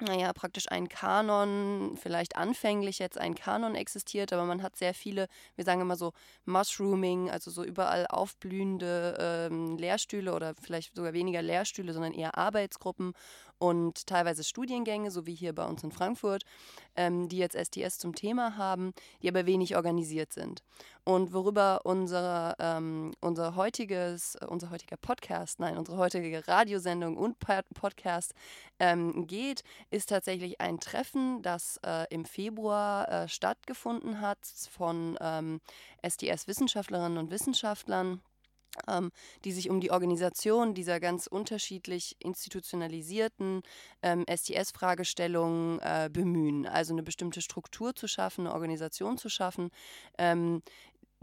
naja, 0.00 0.32
praktisch 0.32 0.70
ein 0.70 0.88
Kanon, 0.88 1.96
vielleicht 1.96 2.36
anfänglich 2.36 2.98
jetzt 2.98 3.18
ein 3.18 3.34
Kanon 3.34 3.74
existiert, 3.74 4.32
aber 4.32 4.44
man 4.44 4.62
hat 4.62 4.76
sehr 4.76 4.94
viele, 4.94 5.28
wir 5.56 5.64
sagen 5.64 5.80
immer 5.80 5.96
so 5.96 6.12
Mushrooming, 6.44 7.30
also 7.30 7.50
so 7.50 7.64
überall 7.64 8.06
aufblühende 8.08 9.16
ähm, 9.50 9.76
Lehrstühle 9.76 10.34
oder 10.34 10.54
vielleicht 10.60 10.96
sogar 10.96 11.12
weniger 11.12 11.42
Lehrstühle, 11.42 11.92
sondern 11.92 12.12
eher 12.12 12.36
Arbeitsgruppen 12.36 13.12
und 13.64 14.06
teilweise 14.06 14.44
Studiengänge, 14.44 15.10
so 15.10 15.24
wie 15.24 15.34
hier 15.34 15.54
bei 15.54 15.64
uns 15.64 15.82
in 15.82 15.90
Frankfurt, 15.90 16.44
ähm, 16.96 17.30
die 17.30 17.38
jetzt 17.38 17.56
STS 17.56 17.96
zum 17.96 18.14
Thema 18.14 18.58
haben, 18.58 18.92
die 19.22 19.28
aber 19.30 19.46
wenig 19.46 19.74
organisiert 19.74 20.34
sind. 20.34 20.62
Und 21.02 21.32
worüber 21.32 21.80
unser, 21.84 22.56
ähm, 22.58 23.14
unser 23.22 23.56
heutiges, 23.56 24.34
äh, 24.34 24.44
unser 24.44 24.68
heutiger 24.68 24.98
Podcast, 24.98 25.60
nein, 25.60 25.78
unsere 25.78 25.96
heutige 25.96 26.46
Radiosendung 26.46 27.16
und 27.16 27.38
Podcast 27.38 28.34
ähm, 28.78 29.26
geht, 29.26 29.62
ist 29.88 30.10
tatsächlich 30.10 30.60
ein 30.60 30.78
Treffen, 30.78 31.40
das 31.40 31.80
äh, 31.86 32.04
im 32.10 32.26
Februar 32.26 33.08
äh, 33.08 33.28
stattgefunden 33.28 34.20
hat 34.20 34.44
von 34.70 35.16
ähm, 35.22 35.62
STS-Wissenschaftlerinnen 36.06 37.16
und 37.16 37.30
Wissenschaftlern 37.30 38.20
ähm, 38.88 39.10
die 39.44 39.52
sich 39.52 39.70
um 39.70 39.80
die 39.80 39.90
Organisation 39.90 40.74
dieser 40.74 41.00
ganz 41.00 41.26
unterschiedlich 41.26 42.16
institutionalisierten 42.18 43.62
ähm, 44.02 44.24
STS-Fragestellungen 44.28 45.78
äh, 45.80 46.10
bemühen. 46.12 46.66
Also 46.66 46.92
eine 46.92 47.02
bestimmte 47.02 47.40
Struktur 47.40 47.94
zu 47.94 48.08
schaffen, 48.08 48.46
eine 48.46 48.54
Organisation 48.54 49.18
zu 49.18 49.28
schaffen, 49.28 49.70
ähm, 50.18 50.62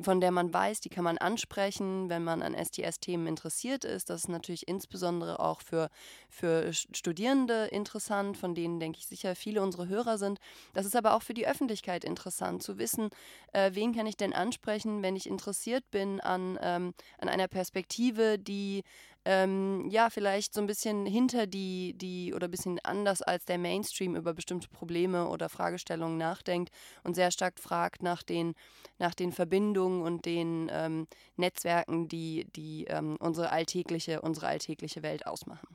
von 0.04 0.22
der 0.22 0.32
man 0.32 0.54
weiß, 0.54 0.82
die 0.82 0.90
kann 0.90 1.04
man 1.04 1.18
ansprechen, 1.18 2.10
wenn 2.10 2.24
man 2.24 2.42
an 2.42 2.56
STS-Themen 2.56 3.28
interessiert 3.28 3.86
ist. 3.86 4.10
Das 4.10 4.22
ist 4.22 4.30
natürlich 4.30 4.68
insbesondere 4.68 5.40
auch 5.40 5.62
für, 5.62 5.90
für 6.30 6.74
Studierende 6.74 7.66
interessant, 7.66 8.38
von 8.38 8.56
denen, 8.56 8.80
denke 8.80 9.00
ich, 9.00 9.08
sicher 9.08 9.36
viele 9.36 9.62
unserer 9.62 9.88
Hörer 9.88 10.18
sind. 10.18 10.40
Das 10.74 10.86
ist 10.86 10.96
aber 10.96 11.14
auch 11.14 11.22
für 11.22 11.34
die 11.34 11.48
Öffentlichkeit 11.48 12.04
interessant, 12.04 12.64
zu 12.64 12.78
wissen, 12.78 13.10
äh, 13.54 13.72
wen 13.74 13.94
kann 13.94 14.06
ich 14.08 14.18
denn 14.18 14.34
ansprechen, 14.34 15.04
wenn 15.04 15.16
ich 15.16 15.28
interessiert 15.28 15.90
bin 15.92 16.20
an, 16.20 16.58
ähm, 16.62 16.94
an 17.20 17.30
einer 17.30 17.48
Perspektive, 17.48 18.40
die 18.40 18.84
ähm, 19.26 19.88
ja, 19.90 20.10
vielleicht 20.10 20.54
so 20.54 20.62
ein 20.62 20.68
bisschen 20.68 21.06
hinter 21.06 21.46
die, 21.48 21.94
die 21.96 22.34
oder 22.34 22.48
ein 22.48 22.52
bisschen 22.52 22.80
anders 22.84 23.22
als 23.22 23.46
der 23.46 23.58
Mainstream 23.58 24.16
über 24.16 24.34
bestimmte 24.34 24.68
Probleme 24.68 25.28
oder 25.28 25.50
Fragestellungen 25.50 26.18
nachdenkt 26.18 26.74
und 27.04 27.16
sehr 27.16 27.32
stark 27.32 27.60
fragt 27.60 28.02
nach 28.02 28.24
den, 28.24 28.54
nach 28.98 29.14
den 29.14 29.32
Verbindungen 29.32 30.02
und 30.02 30.26
den 30.26 30.70
ähm, 30.72 31.08
Netzwerken, 31.36 32.08
die, 32.08 32.48
die 32.56 32.86
ähm, 32.86 33.18
unsere 33.20 33.52
alltägliche, 33.52 34.22
unsere 34.22 34.48
alltägliche 34.48 35.04
Welt 35.04 35.28
ausmachen 35.28 35.68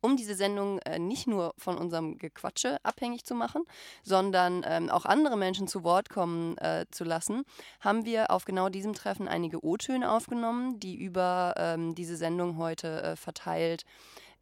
um 0.00 0.16
diese 0.16 0.34
Sendung 0.34 0.78
äh, 0.80 0.98
nicht 0.98 1.26
nur 1.26 1.54
von 1.58 1.76
unserem 1.76 2.18
Gequatsche 2.18 2.78
abhängig 2.84 3.24
zu 3.24 3.34
machen, 3.34 3.64
sondern 4.02 4.64
ähm, 4.66 4.90
auch 4.90 5.04
andere 5.04 5.36
Menschen 5.36 5.68
zu 5.68 5.84
Wort 5.84 6.08
kommen 6.08 6.56
äh, 6.58 6.86
zu 6.90 7.04
lassen, 7.04 7.44
haben 7.80 8.04
wir 8.04 8.30
auf 8.30 8.44
genau 8.44 8.68
diesem 8.68 8.92
Treffen 8.92 9.28
einige 9.28 9.64
O-Töne 9.64 10.10
aufgenommen, 10.10 10.80
die 10.80 10.96
über 10.96 11.54
ähm, 11.56 11.94
diese 11.94 12.16
Sendung 12.16 12.58
heute 12.58 13.02
äh, 13.02 13.16
verteilt 13.16 13.84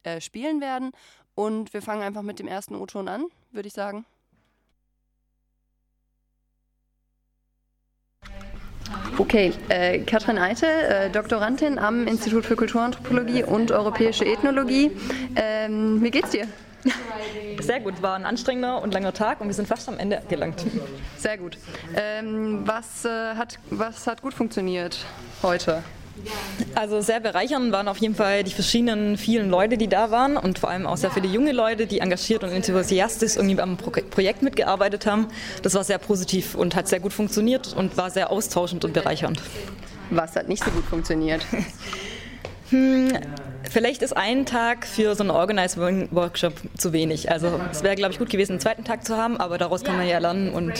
äh, 0.03 0.21
spielen 0.21 0.61
werden. 0.61 0.91
Und 1.35 1.73
wir 1.73 1.81
fangen 1.81 2.01
einfach 2.01 2.23
mit 2.23 2.39
dem 2.39 2.47
ersten 2.47 2.75
O-Ton 2.75 3.07
an, 3.07 3.25
würde 3.51 3.67
ich 3.67 3.73
sagen. 3.73 4.05
Okay, 9.19 9.51
äh, 9.69 9.99
Katrin 9.99 10.37
Eitel, 10.37 10.69
äh, 10.69 11.09
Doktorandin 11.09 11.79
am 11.79 12.05
Institut 12.05 12.45
für 12.45 12.55
Kulturanthropologie 12.55 13.43
und 13.43 13.71
Europäische 13.71 14.25
Ethnologie. 14.25 14.91
Ähm, 15.35 16.03
wie 16.03 16.11
geht's 16.11 16.29
dir? 16.29 16.47
Sehr 17.59 17.79
gut, 17.79 18.01
war 18.03 18.15
ein 18.15 18.25
anstrengender 18.25 18.81
und 18.81 18.93
langer 18.93 19.13
Tag 19.13 19.41
und 19.41 19.47
wir 19.47 19.55
sind 19.55 19.67
fast 19.67 19.89
am 19.89 19.97
Ende 19.97 20.21
gelangt. 20.29 20.63
Sehr 21.17 21.37
gut. 21.39 21.57
Ähm, 21.95 22.61
was, 22.65 23.05
äh, 23.05 23.09
hat, 23.35 23.57
was 23.71 24.05
hat 24.05 24.21
gut 24.21 24.35
funktioniert 24.35 24.99
heute? 25.41 25.81
Also 26.75 27.01
sehr 27.01 27.19
bereichernd 27.19 27.71
waren 27.71 27.87
auf 27.87 27.97
jeden 27.97 28.15
Fall 28.15 28.43
die 28.43 28.51
verschiedenen 28.51 29.17
vielen 29.17 29.49
Leute, 29.49 29.77
die 29.77 29.87
da 29.87 30.11
waren 30.11 30.37
und 30.37 30.59
vor 30.59 30.69
allem 30.69 30.85
auch 30.85 30.97
sehr 30.97 31.11
viele 31.11 31.27
junge 31.27 31.51
Leute, 31.51 31.87
die 31.87 31.99
engagiert 31.99 32.43
und 32.43 32.51
enthusiastisch 32.51 33.35
irgendwie 33.35 33.59
am 33.59 33.77
Pro 33.77 33.91
Projekt 33.91 34.41
mitgearbeitet 34.43 35.05
haben. 35.05 35.27
Das 35.63 35.73
war 35.73 35.83
sehr 35.83 35.97
positiv 35.97 36.55
und 36.55 36.75
hat 36.75 36.87
sehr 36.87 36.99
gut 36.99 37.13
funktioniert 37.13 37.73
und 37.75 37.97
war 37.97 38.09
sehr 38.09 38.31
austauschend 38.31 38.85
und 38.85 38.93
bereichernd. 38.93 39.41
Was 40.09 40.35
hat 40.35 40.47
nicht 40.47 40.63
so 40.63 40.71
gut 40.71 40.85
funktioniert? 40.85 41.45
Hm, 42.69 43.13
Vielleicht 43.69 44.01
ist 44.01 44.15
ein 44.15 44.45
Tag 44.45 44.85
für 44.85 45.15
so 45.15 45.23
einen 45.23 45.31
Organized 45.31 45.77
Workshop 45.77 46.53
zu 46.77 46.93
wenig. 46.93 47.29
Also 47.31 47.59
es 47.71 47.83
wäre, 47.83 47.95
glaube 47.95 48.13
ich, 48.13 48.19
gut 48.19 48.29
gewesen, 48.29 48.53
einen 48.53 48.59
zweiten 48.61 48.83
Tag 48.83 49.05
zu 49.05 49.17
haben, 49.17 49.37
aber 49.37 49.57
daraus 49.57 49.83
kann 49.83 49.97
man 49.97 50.07
ja 50.07 50.19
lernen 50.19 50.51
und 50.51 50.73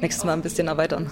nächstes 0.00 0.24
Mal 0.24 0.32
ein 0.34 0.42
bisschen 0.42 0.68
erweitern. 0.68 1.10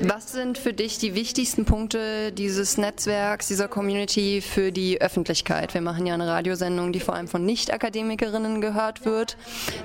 Was 0.00 0.32
sind 0.32 0.58
für 0.58 0.72
dich 0.72 0.98
die 0.98 1.14
wichtigsten 1.14 1.64
Punkte 1.64 2.32
dieses 2.32 2.78
Netzwerks, 2.78 3.48
dieser 3.48 3.68
Community 3.68 4.40
für 4.40 4.72
die 4.72 5.00
Öffentlichkeit? 5.00 5.74
Wir 5.74 5.80
machen 5.80 6.06
ja 6.06 6.14
eine 6.14 6.26
Radiosendung, 6.26 6.92
die 6.92 7.00
vor 7.00 7.14
allem 7.14 7.28
von 7.28 7.44
Nicht-Akademikerinnen 7.44 8.60
gehört 8.60 9.04
wird. 9.04 9.36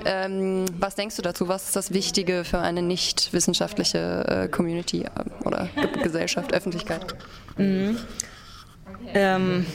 Ähm, 0.04 0.66
was 0.78 0.94
denkst 0.94 1.16
du 1.16 1.22
dazu? 1.22 1.48
Was 1.48 1.66
ist 1.66 1.76
das 1.76 1.92
Wichtige 1.92 2.44
für 2.44 2.58
eine 2.58 2.82
nicht 2.82 3.32
wissenschaftliche 3.32 4.24
äh, 4.26 4.48
Community 4.48 5.02
äh, 5.02 5.08
oder 5.44 5.68
Gesellschaft, 6.02 6.52
Öffentlichkeit? 6.52 7.14
Mhm. 7.56 7.98
Ähm, 9.14 9.66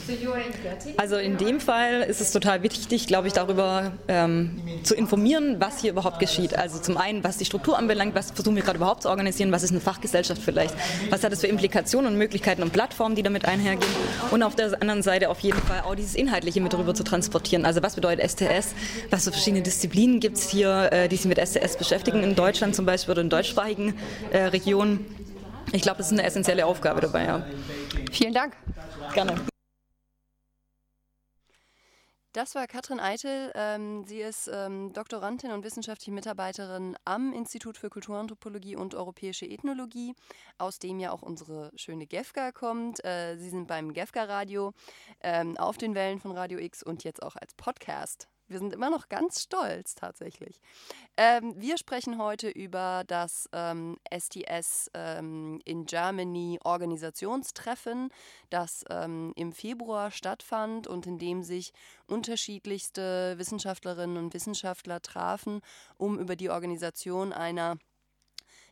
also 0.96 1.16
in 1.16 1.36
dem 1.36 1.60
Fall 1.60 2.02
ist 2.02 2.20
es 2.20 2.32
total 2.32 2.62
wichtig, 2.62 3.06
glaube 3.06 3.28
ich, 3.28 3.34
darüber 3.34 3.92
ähm, 4.08 4.60
zu 4.82 4.94
informieren, 4.94 5.56
was 5.58 5.80
hier 5.80 5.90
überhaupt 5.90 6.18
geschieht. 6.18 6.56
Also 6.56 6.78
zum 6.78 6.96
einen, 6.96 7.22
was 7.24 7.36
die 7.36 7.44
Struktur 7.44 7.78
anbelangt, 7.78 8.14
was 8.14 8.30
versuchen 8.30 8.56
wir 8.56 8.62
gerade 8.62 8.78
überhaupt 8.78 9.02
zu 9.02 9.10
organisieren, 9.10 9.52
was 9.52 9.62
ist 9.62 9.70
eine 9.70 9.80
Fachgesellschaft 9.80 10.40
vielleicht, 10.42 10.74
was 11.10 11.24
hat 11.24 11.32
es 11.32 11.40
für 11.40 11.46
Implikationen 11.46 12.12
und 12.12 12.18
Möglichkeiten 12.18 12.62
und 12.62 12.72
Plattformen, 12.72 13.14
die 13.14 13.22
damit 13.22 13.44
einhergehen. 13.44 13.92
Und 14.30 14.42
auf 14.42 14.54
der 14.54 14.80
anderen 14.80 15.02
Seite 15.02 15.28
auf 15.28 15.40
jeden 15.40 15.60
Fall 15.60 15.82
auch 15.82 15.94
dieses 15.94 16.14
Inhaltliche 16.14 16.60
mit 16.60 16.72
darüber 16.72 16.94
zu 16.94 17.04
transportieren. 17.04 17.64
Also 17.64 17.82
was 17.82 17.94
bedeutet 17.94 18.30
STS, 18.30 18.74
was 19.10 19.24
für 19.24 19.32
verschiedene 19.32 19.62
Disziplinen 19.62 20.20
gibt 20.20 20.38
es 20.38 20.48
hier, 20.48 20.90
äh, 20.92 21.08
die 21.08 21.16
sich 21.16 21.26
mit 21.26 21.38
STS 21.38 21.76
beschäftigen, 21.76 22.22
in 22.22 22.34
Deutschland 22.34 22.74
zum 22.74 22.86
Beispiel 22.86 23.12
oder 23.12 23.22
in 23.22 23.30
deutschsprachigen 23.30 23.94
äh, 24.30 24.44
Regionen. 24.44 25.04
Ich 25.72 25.82
glaube, 25.82 25.98
das 25.98 26.06
ist 26.06 26.12
eine 26.12 26.24
essentielle 26.24 26.66
Aufgabe 26.66 27.00
dabei. 27.00 27.24
Ja. 27.24 27.46
Vielen 28.10 28.32
Dank. 28.32 28.56
Gerne. 29.14 29.34
Das 32.36 32.54
war 32.54 32.66
Katrin 32.66 33.00
Eitel. 33.00 33.50
Ähm, 33.54 34.04
sie 34.04 34.20
ist 34.20 34.50
ähm, 34.52 34.92
Doktorandin 34.92 35.52
und 35.52 35.64
wissenschaftliche 35.64 36.12
Mitarbeiterin 36.12 36.94
am 37.06 37.32
Institut 37.32 37.78
für 37.78 37.88
Kulturanthropologie 37.88 38.76
und 38.76 38.94
Europäische 38.94 39.46
Ethnologie, 39.46 40.14
aus 40.58 40.78
dem 40.78 41.00
ja 41.00 41.12
auch 41.12 41.22
unsere 41.22 41.70
schöne 41.76 42.06
GEFGA 42.06 42.52
kommt. 42.52 43.02
Äh, 43.06 43.38
sie 43.38 43.48
sind 43.48 43.68
beim 43.68 43.94
GEFGA-Radio 43.94 44.74
ähm, 45.22 45.56
auf 45.56 45.78
den 45.78 45.94
Wellen 45.94 46.20
von 46.20 46.32
Radio 46.32 46.58
X 46.58 46.82
und 46.82 47.04
jetzt 47.04 47.22
auch 47.22 47.36
als 47.36 47.54
Podcast 47.54 48.28
wir 48.48 48.58
sind 48.58 48.72
immer 48.72 48.90
noch 48.90 49.08
ganz 49.08 49.42
stolz 49.42 49.94
tatsächlich. 49.94 50.60
Ähm, 51.16 51.54
wir 51.56 51.78
sprechen 51.78 52.18
heute 52.18 52.48
über 52.48 53.04
das 53.06 53.48
ähm, 53.52 53.96
STS 54.16 54.90
ähm, 54.94 55.60
in 55.64 55.86
Germany 55.86 56.58
Organisationstreffen, 56.62 58.10
das 58.50 58.84
ähm, 58.90 59.32
im 59.36 59.52
Februar 59.52 60.10
stattfand 60.10 60.86
und 60.86 61.06
in 61.06 61.18
dem 61.18 61.42
sich 61.42 61.72
unterschiedlichste 62.06 63.34
Wissenschaftlerinnen 63.38 64.16
und 64.16 64.34
Wissenschaftler 64.34 65.00
trafen, 65.00 65.60
um 65.96 66.18
über 66.18 66.36
die 66.36 66.50
Organisation 66.50 67.32
einer 67.32 67.78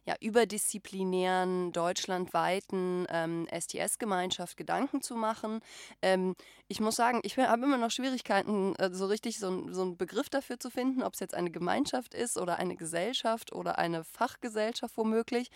ja, 0.05 0.15
überdisziplinären, 0.21 1.73
deutschlandweiten 1.73 3.07
ähm, 3.09 3.47
STS-Gemeinschaft 3.51 4.57
Gedanken 4.57 5.01
zu 5.01 5.15
machen. 5.15 5.61
Ähm, 6.03 6.35
ich 6.69 6.81
muss 6.81 6.97
sagen, 6.97 7.21
ich 7.23 7.39
habe 7.39 7.65
immer 7.65 7.79
noch 7.79 7.91
Schwierigkeiten, 7.91 8.75
äh, 8.77 8.91
so 8.93 9.07
richtig 9.07 9.39
so, 9.39 9.73
so 9.73 9.83
einen 9.83 9.97
Begriff 9.97 10.29
dafür 10.29 10.59
zu 10.59 10.71
finden, 10.71 11.03
ob 11.03 11.15
es 11.15 11.21
jetzt 11.21 11.35
eine 11.35 11.51
Gemeinschaft 11.51 12.15
ist 12.15 12.39
oder 12.39 12.59
eine 12.59 12.77
Gesellschaft 12.77 13.53
oder 13.53 13.79
eine 13.79 14.05
Fachgesellschaft 14.05 14.97
womöglich. 14.97 15.51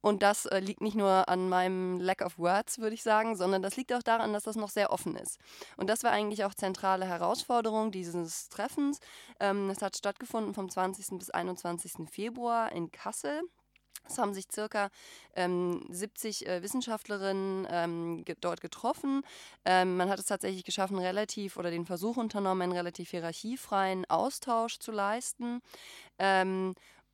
Und 0.00 0.22
das 0.22 0.46
äh, 0.46 0.60
liegt 0.60 0.80
nicht 0.80 0.96
nur 0.96 1.28
an 1.28 1.48
meinem 1.48 1.98
Lack 1.98 2.22
of 2.22 2.38
Words, 2.38 2.78
würde 2.78 2.94
ich 2.94 3.02
sagen, 3.02 3.36
sondern 3.36 3.62
das 3.62 3.76
liegt 3.76 3.92
auch 3.92 4.02
daran, 4.02 4.32
dass 4.32 4.44
das 4.44 4.56
noch 4.56 4.70
sehr 4.70 4.92
offen 4.92 5.16
ist. 5.16 5.38
Und 5.76 5.88
das 5.88 6.04
war 6.04 6.12
eigentlich 6.12 6.44
auch 6.44 6.54
zentrale 6.54 7.06
Herausforderung 7.06 7.90
dieses 7.90 8.48
Treffens. 8.48 9.00
Ähm, 9.40 9.72
hat 9.80 9.96
stattgefunden 9.96 10.54
vom 10.54 10.68
20. 10.68 11.18
bis 11.18 11.30
21. 11.30 12.08
Februar 12.10 12.72
in 12.72 12.90
Kassel. 12.90 13.42
Es 14.08 14.18
haben 14.18 14.34
sich 14.34 14.46
circa 14.50 14.90
ähm, 15.36 15.84
70 15.90 16.46
äh, 16.46 16.62
Wissenschaftlerinnen 16.62 17.66
ähm, 17.70 18.24
ge 18.24 18.36
dort 18.40 18.60
getroffen. 18.60 19.22
Ähm, 19.64 19.96
man 19.96 20.08
hat 20.08 20.18
es 20.18 20.26
tatsächlich 20.26 20.64
geschaffen, 20.64 20.98
relativ 20.98 21.56
oder 21.56 21.70
den 21.70 21.86
Versuch 21.86 22.16
unternommen, 22.16 22.62
einen 22.62 22.72
relativ 22.72 23.10
hierarchiefreien 23.10 24.04
Austausch 24.08 24.78
zu 24.78 24.92
leisten. 24.92 25.60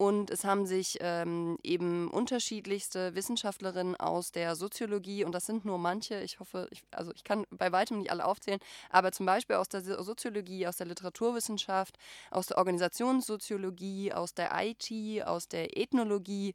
Und 0.04 0.30
es 0.30 0.44
haben 0.44 0.66
sich 0.66 0.98
ähm, 1.00 1.56
eben 1.62 2.10
unterschiedlichste 2.10 3.14
Wissenschaftlerinnen 3.14 3.96
aus 3.96 4.32
der 4.32 4.54
Soziologie, 4.54 5.24
und 5.24 5.32
das 5.32 5.46
sind 5.46 5.64
nur 5.64 5.78
manche, 5.78 6.20
ich 6.20 6.40
hoffe, 6.40 6.68
ich, 6.70 6.82
also 6.90 7.10
ich 7.14 7.24
kann 7.24 7.46
bei 7.50 7.72
weitem 7.72 8.00
nicht 8.00 8.10
alle 8.10 8.26
aufzählen, 8.26 8.60
aber 8.90 9.12
zum 9.12 9.24
Beispiel 9.24 9.56
aus 9.56 9.70
der 9.70 9.80
Soziologie, 9.80 10.66
aus 10.66 10.76
der 10.76 10.88
Literaturwissenschaft, 10.88 11.96
aus 12.30 12.48
der 12.48 12.58
Organisationssoziologie, 12.58 14.12
aus 14.12 14.34
der 14.34 14.50
IT, 14.52 15.24
aus 15.26 15.48
der 15.48 15.78
Ethnologie, 15.78 16.54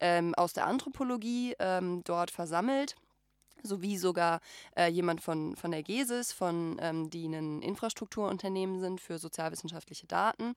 ähm, 0.00 0.34
aus 0.34 0.52
der 0.52 0.66
Anthropologie 0.66 1.56
ähm, 1.58 2.02
dort 2.04 2.30
versammelt 2.30 2.96
sowie 3.62 3.96
sogar 3.96 4.40
äh, 4.76 4.88
jemand 4.88 5.20
von, 5.20 5.56
von 5.56 5.70
der 5.70 5.82
GESIS, 5.82 6.32
von, 6.32 6.76
ähm, 6.80 7.10
die 7.10 7.26
ein 7.26 7.62
Infrastrukturunternehmen 7.62 8.80
sind 8.80 9.00
für 9.00 9.18
sozialwissenschaftliche 9.18 10.06
Daten. 10.06 10.54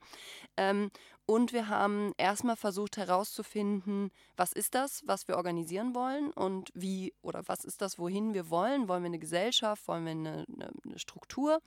Ähm, 0.57 0.91
und 1.25 1.53
wir 1.53 1.69
haben 1.69 2.13
erstmal 2.17 2.57
versucht 2.57 2.97
herauszufinden, 2.97 4.11
was 4.35 4.51
ist 4.51 4.75
das, 4.75 5.03
was 5.05 5.27
wir 5.27 5.37
organisieren 5.37 5.95
wollen 5.95 6.31
und 6.31 6.69
wie 6.73 7.13
oder 7.21 7.47
was 7.47 7.63
ist 7.63 7.81
das, 7.81 7.97
wohin 7.97 8.33
wir 8.33 8.49
wollen. 8.49 8.89
Wollen 8.89 9.03
wir 9.03 9.07
eine 9.07 9.19
Gesellschaft, 9.19 9.87
wollen 9.87 10.03
wir 10.03 10.11
eine, 10.11 10.45
eine, 10.49 10.99
Struktur? 10.99 11.61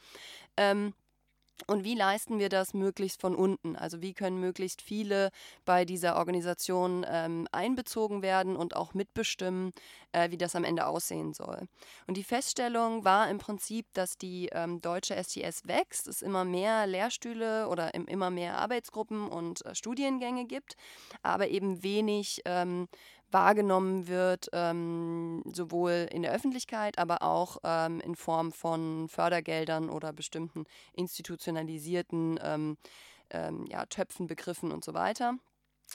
Ähm, 0.58 0.92
und 1.66 1.84
wie 1.84 1.94
leisten 1.94 2.38
wir 2.38 2.48
das 2.48 2.74
möglichst 2.74 3.20
von 3.20 3.34
unten? 3.34 3.76
Also 3.76 4.02
wie 4.02 4.12
können 4.12 4.38
möglichst 4.38 4.82
viele 4.82 5.30
bei 5.64 5.84
dieser 5.84 6.16
Organisation 6.16 7.04
ähm, 7.08 7.48
einbezogen 7.50 8.22
werden 8.22 8.56
und 8.56 8.76
auch 8.76 8.94
mitbestimmen, 8.94 9.72
äh, 10.12 10.30
wie 10.30 10.36
das 10.36 10.54
am 10.54 10.64
Ende 10.64 10.86
aussehen 10.86 11.32
soll? 11.32 11.66
Und 12.06 12.16
die 12.16 12.24
Feststellung 12.24 13.04
war 13.04 13.30
im 13.30 13.38
Prinzip, 13.38 13.86
dass 13.94 14.18
die 14.18 14.50
ähm, 14.52 14.80
deutsche 14.80 15.14
STS 15.16 15.66
wächst, 15.66 16.08
es 16.08 16.22
immer 16.22 16.44
mehr 16.44 16.86
Lehrstühle 16.86 17.68
oder 17.68 17.94
immer 17.94 18.30
mehr 18.30 18.58
Arbeitsgruppen 18.58 19.28
und 19.28 19.64
äh, 19.64 19.74
Studiengänge 19.74 20.44
gibt, 20.44 20.76
aber 21.22 21.48
eben 21.48 21.82
wenig 21.82 22.42
ähm, 22.44 22.86
wahrgenommen 23.30 24.08
wird, 24.08 24.48
ähm, 24.52 25.42
sowohl 25.52 26.08
in 26.10 26.22
der 26.22 26.32
Öffentlichkeit, 26.32 26.98
aber 26.98 27.22
auch 27.22 27.58
ähm, 27.64 28.00
in 28.00 28.16
Form 28.16 28.52
von 28.52 29.08
Fördergeldern 29.08 29.90
oder 29.90 30.12
bestimmten 30.12 30.64
institutionalisierten 30.92 32.38
ähm, 32.42 32.76
ähm 33.30 33.66
ja, 33.68 33.86
Töpfen, 33.86 34.26
Begriffen 34.26 34.72
und 34.72 34.84
so 34.84 34.94
weiter. 34.94 35.34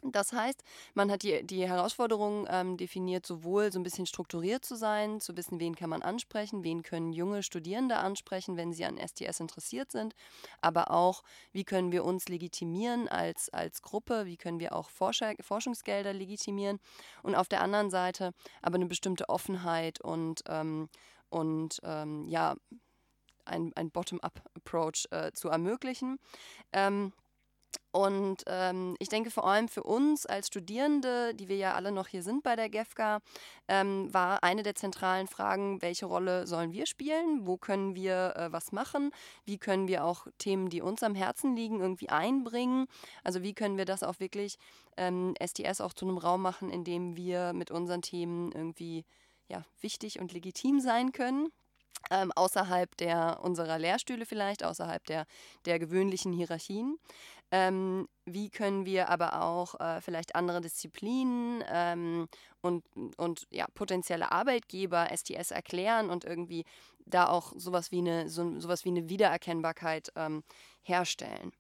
Das 0.04 0.34
heißt, 0.34 0.64
man 0.96 1.12
hat 1.12 1.22
die, 1.22 1.46
die 1.46 1.68
Herausforderung 1.68 2.48
ähm, 2.50 2.76
definiert, 2.76 3.26
sowohl 3.26 3.72
so 3.72 3.80
ein 3.80 3.84
bisschen 3.84 4.08
strukturiert 4.08 4.66
zu 4.66 4.76
sein, 4.76 5.20
zu 5.20 5.38
wissen, 5.38 5.60
wen 5.60 5.76
kann 5.76 5.92
man 5.92 6.02
ansprechen, 6.02 6.64
wen 6.64 6.82
können 6.82 7.14
junge 7.14 7.44
Studierende 7.44 7.98
ansprechen, 7.98 8.58
wenn 8.58 8.74
sie 8.74 8.86
an 8.86 8.98
STS 8.98 9.40
interessiert 9.40 9.92
sind, 9.92 10.16
aber 10.60 10.90
auch, 10.90 11.24
wie 11.52 11.64
können 11.64 11.92
wir 11.92 12.04
uns 12.04 12.30
legitimieren 12.30 13.08
als, 13.10 13.50
als 13.50 13.84
Gruppe, 13.84 14.26
wie 14.26 14.38
können 14.38 14.60
wir 14.60 14.76
auch 14.76 14.90
Forscher, 14.90 15.34
Forschungsgelder 15.40 16.14
legitimieren 16.14 16.80
und 17.22 17.36
auf 17.36 17.48
der 17.48 17.62
anderen 17.62 17.92
Seite 17.92 18.34
aber 18.64 18.76
eine 18.76 18.88
bestimmte 18.88 19.30
Offenheit 19.30 20.02
und, 20.02 20.44
ähm, 20.48 20.90
und 21.30 21.80
ähm, 21.84 22.28
ja, 22.28 22.56
ein, 23.46 23.72
ein 23.76 23.92
Bottom-up-Approach 23.92 25.08
äh, 25.12 25.32
zu 25.34 25.50
ermöglichen. 25.50 26.20
Ähm, 26.74 27.14
und 27.92 28.44
ähm, 28.48 28.96
ich 29.00 29.10
denke 29.10 29.32
vor 29.32 29.46
allem 29.46 29.68
für 29.68 29.84
uns 29.84 30.26
als 30.26 30.48
Studierende, 30.48 31.36
die 31.36 31.50
wir 31.50 31.58
ja 31.58 31.74
alle 31.74 31.92
noch 31.92 32.08
hier 32.08 32.24
sind 32.24 32.42
bei 32.42 32.56
der 32.56 32.70
GEFCA, 32.70 33.20
ähm, 33.68 34.14
war 34.14 34.44
eine 34.44 34.64
der 34.64 34.76
zentralen 34.76 35.28
Fragen, 35.28 35.82
welche 35.82 36.06
Rolle 36.06 36.48
sollen 36.48 36.72
wir 36.72 36.86
spielen? 36.86 37.46
Wo 37.46 37.58
können 37.58 37.94
wir 37.94 38.34
äh, 38.38 38.52
was 38.52 38.72
machen? 38.72 39.12
Wie 39.46 39.58
können 39.58 39.90
wir 39.90 40.06
auch 40.06 40.28
Themen, 40.38 40.70
die 40.70 40.82
uns 40.82 41.04
am 41.04 41.16
Herzen 41.16 41.56
liegen, 41.56 41.82
irgendwie 41.82 42.10
einbringen? 42.10 42.88
Also 43.26 43.44
wie 43.44 43.54
können 43.54 43.78
wir 43.78 43.86
das 43.86 44.04
auch 44.04 44.22
wirklich 44.22 44.56
ähm, 44.96 45.34
STS 45.44 45.82
auch 45.82 45.94
zu 45.94 46.08
einem 46.08 46.18
Raum 46.18 46.42
machen, 46.42 46.70
in 46.70 46.86
dem 46.86 47.18
wir 47.18 47.52
mit 47.52 47.72
unseren 47.72 48.02
Themen 48.02 48.54
irgendwie 48.54 49.04
ja, 49.50 49.66
wichtig 49.82 50.20
und 50.22 50.32
legitim 50.32 50.80
sein 50.80 51.12
können? 51.12 51.52
Ähm, 52.10 52.32
außerhalb 52.34 52.96
der, 52.98 53.40
unserer 53.42 53.80
Lehrstühle 53.80 54.26
vielleicht, 54.26 54.64
außerhalb 54.64 55.06
der, 55.06 55.26
der 55.66 55.80
gewöhnlichen 55.80 56.34
Hierarchien. 56.34 56.98
Ähm, 57.52 58.08
wie 58.26 58.50
können 58.50 58.86
wir 58.86 59.10
aber 59.10 59.42
auch 59.42 59.80
äh, 59.80 60.00
vielleicht 60.02 60.36
andere 60.36 60.62
Disziplinen 60.62 61.64
ähm, 61.70 62.28
und, 62.62 62.84
und 63.18 63.46
ja, 63.52 63.66
potenzielle 63.74 64.32
Arbeitgeber 64.32 65.10
STS 65.14 65.52
erklären 65.52 66.10
und 66.10 66.24
irgendwie 66.24 66.64
da 67.06 67.28
auch 67.28 67.52
sowas 67.56 67.92
wie 67.92 68.00
eine, 68.00 68.30
so, 68.30 68.60
sowas 68.60 68.86
wie 68.86 68.90
eine 68.90 69.10
Wiedererkennbarkeit 69.10 70.12
ähm, 70.16 70.44
herstellen. 70.82 71.52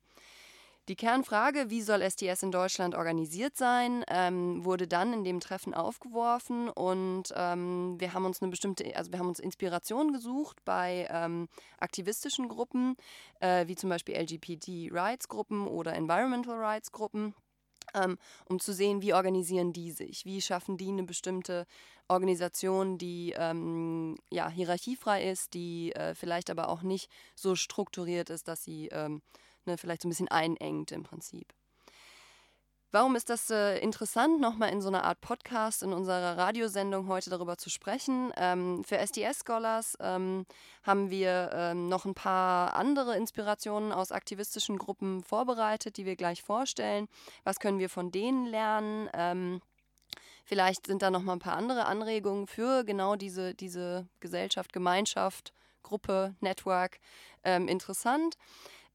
Die 0.92 0.98
Kernfrage, 0.98 1.70
wie 1.70 1.82
soll 1.82 2.02
STS 2.02 2.44
in 2.44 2.52
Deutschland 2.52 2.96
organisiert 2.96 3.56
sein, 3.56 4.04
ähm, 4.10 4.66
wurde 4.66 4.90
dann 4.90 5.14
in 5.14 5.24
dem 5.24 5.40
Treffen 5.40 5.74
aufgeworfen 5.74 6.68
und 6.68 7.34
ähm, 7.34 7.96
wir 7.98 8.14
haben 8.14 8.26
uns 8.26 8.42
eine 8.42 8.52
bestimmte, 8.52 8.94
also 8.98 9.10
wir 9.10 9.20
haben 9.20 9.30
uns 9.30 9.40
Inspiration 9.40 10.12
gesucht 10.12 10.58
bei 10.66 11.08
ähm, 11.10 11.48
aktivistischen 11.80 12.50
Gruppen, 12.50 12.98
äh, 13.40 13.68
wie 13.68 13.78
zum 13.78 13.90
Beispiel 13.90 14.16
LGBT-Rights-Gruppen 14.16 15.66
oder 15.66 15.94
Environmental 15.94 16.58
Rights-Gruppen 16.58 17.36
ähm, 17.94 18.18
um 18.50 18.60
zu 18.60 18.74
sehen, 18.74 19.02
wie 19.02 19.14
organisieren 19.14 19.72
die 19.72 19.92
sich, 19.92 20.26
wie 20.26 20.42
schaffen 20.42 20.78
die 20.78 20.90
eine 20.90 21.04
bestimmte 21.04 21.68
Organisation, 22.10 22.98
die 22.98 23.34
ähm, 23.38 24.18
ja, 24.30 24.50
hierarchiefrei 24.50 25.30
ist, 25.30 25.54
die 25.54 25.94
äh, 25.94 26.16
vielleicht 26.16 26.50
aber 26.50 26.68
auch 26.68 26.82
nicht 26.82 27.10
so 27.36 27.56
strukturiert 27.56 28.30
ist, 28.30 28.50
dass 28.50 28.64
sie 28.64 28.90
ähm, 28.90 29.22
ne, 29.66 29.78
vielleicht 29.78 30.02
so 30.02 30.08
ein 30.08 30.12
bisschen 30.12 30.30
einengt 30.30 30.92
im 30.92 31.04
Prinzip. 31.04 31.54
Warum 32.94 33.16
ist 33.16 33.30
das 33.30 33.50
äh, 33.50 33.78
interessant, 33.78 34.42
nochmal 34.42 34.70
in 34.70 34.82
so 34.82 34.90
einer 34.90 35.06
Art 35.06 35.22
Podcast 35.22 35.82
in 35.82 35.94
unserer 35.94 36.38
Radiosendung 36.38 37.08
heute 37.08 37.30
darüber 37.30 37.58
zu 37.58 37.70
sprechen? 37.70 38.34
Ähm, 38.36 38.84
für 38.84 38.98
SDS-Scholars 38.98 39.98
ähm, 40.02 40.46
haben 40.84 41.10
wir 41.10 41.52
ähm, 41.54 41.88
noch 41.88 42.04
ein 42.04 42.16
paar 42.16 42.74
andere 42.76 43.16
Inspirationen 43.16 43.94
aus 43.94 44.12
aktivistischen 44.12 44.78
Gruppen 44.78 45.24
vorbereitet, 45.24 45.96
die 45.96 46.06
wir 46.06 46.18
gleich 46.18 46.44
vorstellen. 46.44 47.08
Was 47.46 47.62
können 47.62 47.80
wir 47.80 47.90
von 47.90 48.12
denen 48.12 48.46
lernen? 48.46 49.10
Ähm, 49.14 49.62
vielleicht 50.44 50.88
sind 50.88 51.02
da 51.02 51.12
noch 51.12 51.22
mal 51.22 51.34
ein 51.34 51.40
paar 51.40 51.56
andere 51.56 51.86
Anregungen 51.86 52.46
für 52.46 52.84
genau 52.84 53.16
diese, 53.16 53.56
diese 53.56 54.10
Gesellschaft, 54.20 54.74
Gemeinschaft, 54.74 55.54
Gruppe, 55.82 56.36
Network 56.42 57.00
ähm, 57.46 57.70
interessant. 57.70 58.36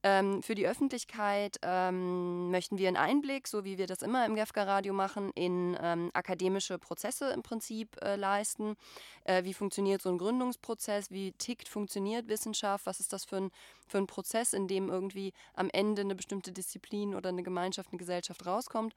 Ähm, 0.09 0.40
für 0.40 0.55
die 0.55 0.69
Öffentlichkeit 0.69 1.59
ähm, 1.62 2.53
möchten 2.53 2.79
wir 2.79 2.87
einen 2.87 2.97
Einblick, 2.97 3.49
so 3.49 3.64
wie 3.64 3.77
wir 3.77 3.88
das 3.88 4.03
immer 4.03 4.25
im 4.25 4.37
GEFGA-Radio 4.37 4.95
machen, 4.95 5.33
in 5.35 5.77
ähm, 5.83 6.12
akademische 6.14 6.79
Prozesse 6.79 7.31
im 7.31 7.42
Prinzip 7.42 8.01
äh, 8.01 8.14
leisten. 8.14 8.77
Äh, 9.25 9.42
wie 9.42 9.53
funktioniert 9.53 10.01
so 10.01 10.09
ein 10.11 10.19
Gründungsprozess? 10.19 11.11
Wie 11.11 11.33
tickt, 11.33 11.69
funktioniert 11.69 12.29
Wissenschaft? 12.29 12.87
Was 12.87 13.01
ist 13.01 13.12
das 13.12 13.25
für 13.25 13.37
ein, 13.37 13.51
für 13.87 13.99
ein 13.99 14.07
Prozess, 14.07 14.53
in 14.53 14.68
dem 14.68 14.88
irgendwie 14.88 15.33
am 15.55 15.68
Ende 15.70 16.03
eine 16.03 16.14
bestimmte 16.14 16.53
Disziplin 16.53 17.14
oder 17.14 17.31
eine 17.31 17.42
Gemeinschaft, 17.42 17.90
eine 17.90 17.99
Gesellschaft 17.99 18.46
rauskommt? 18.46 18.94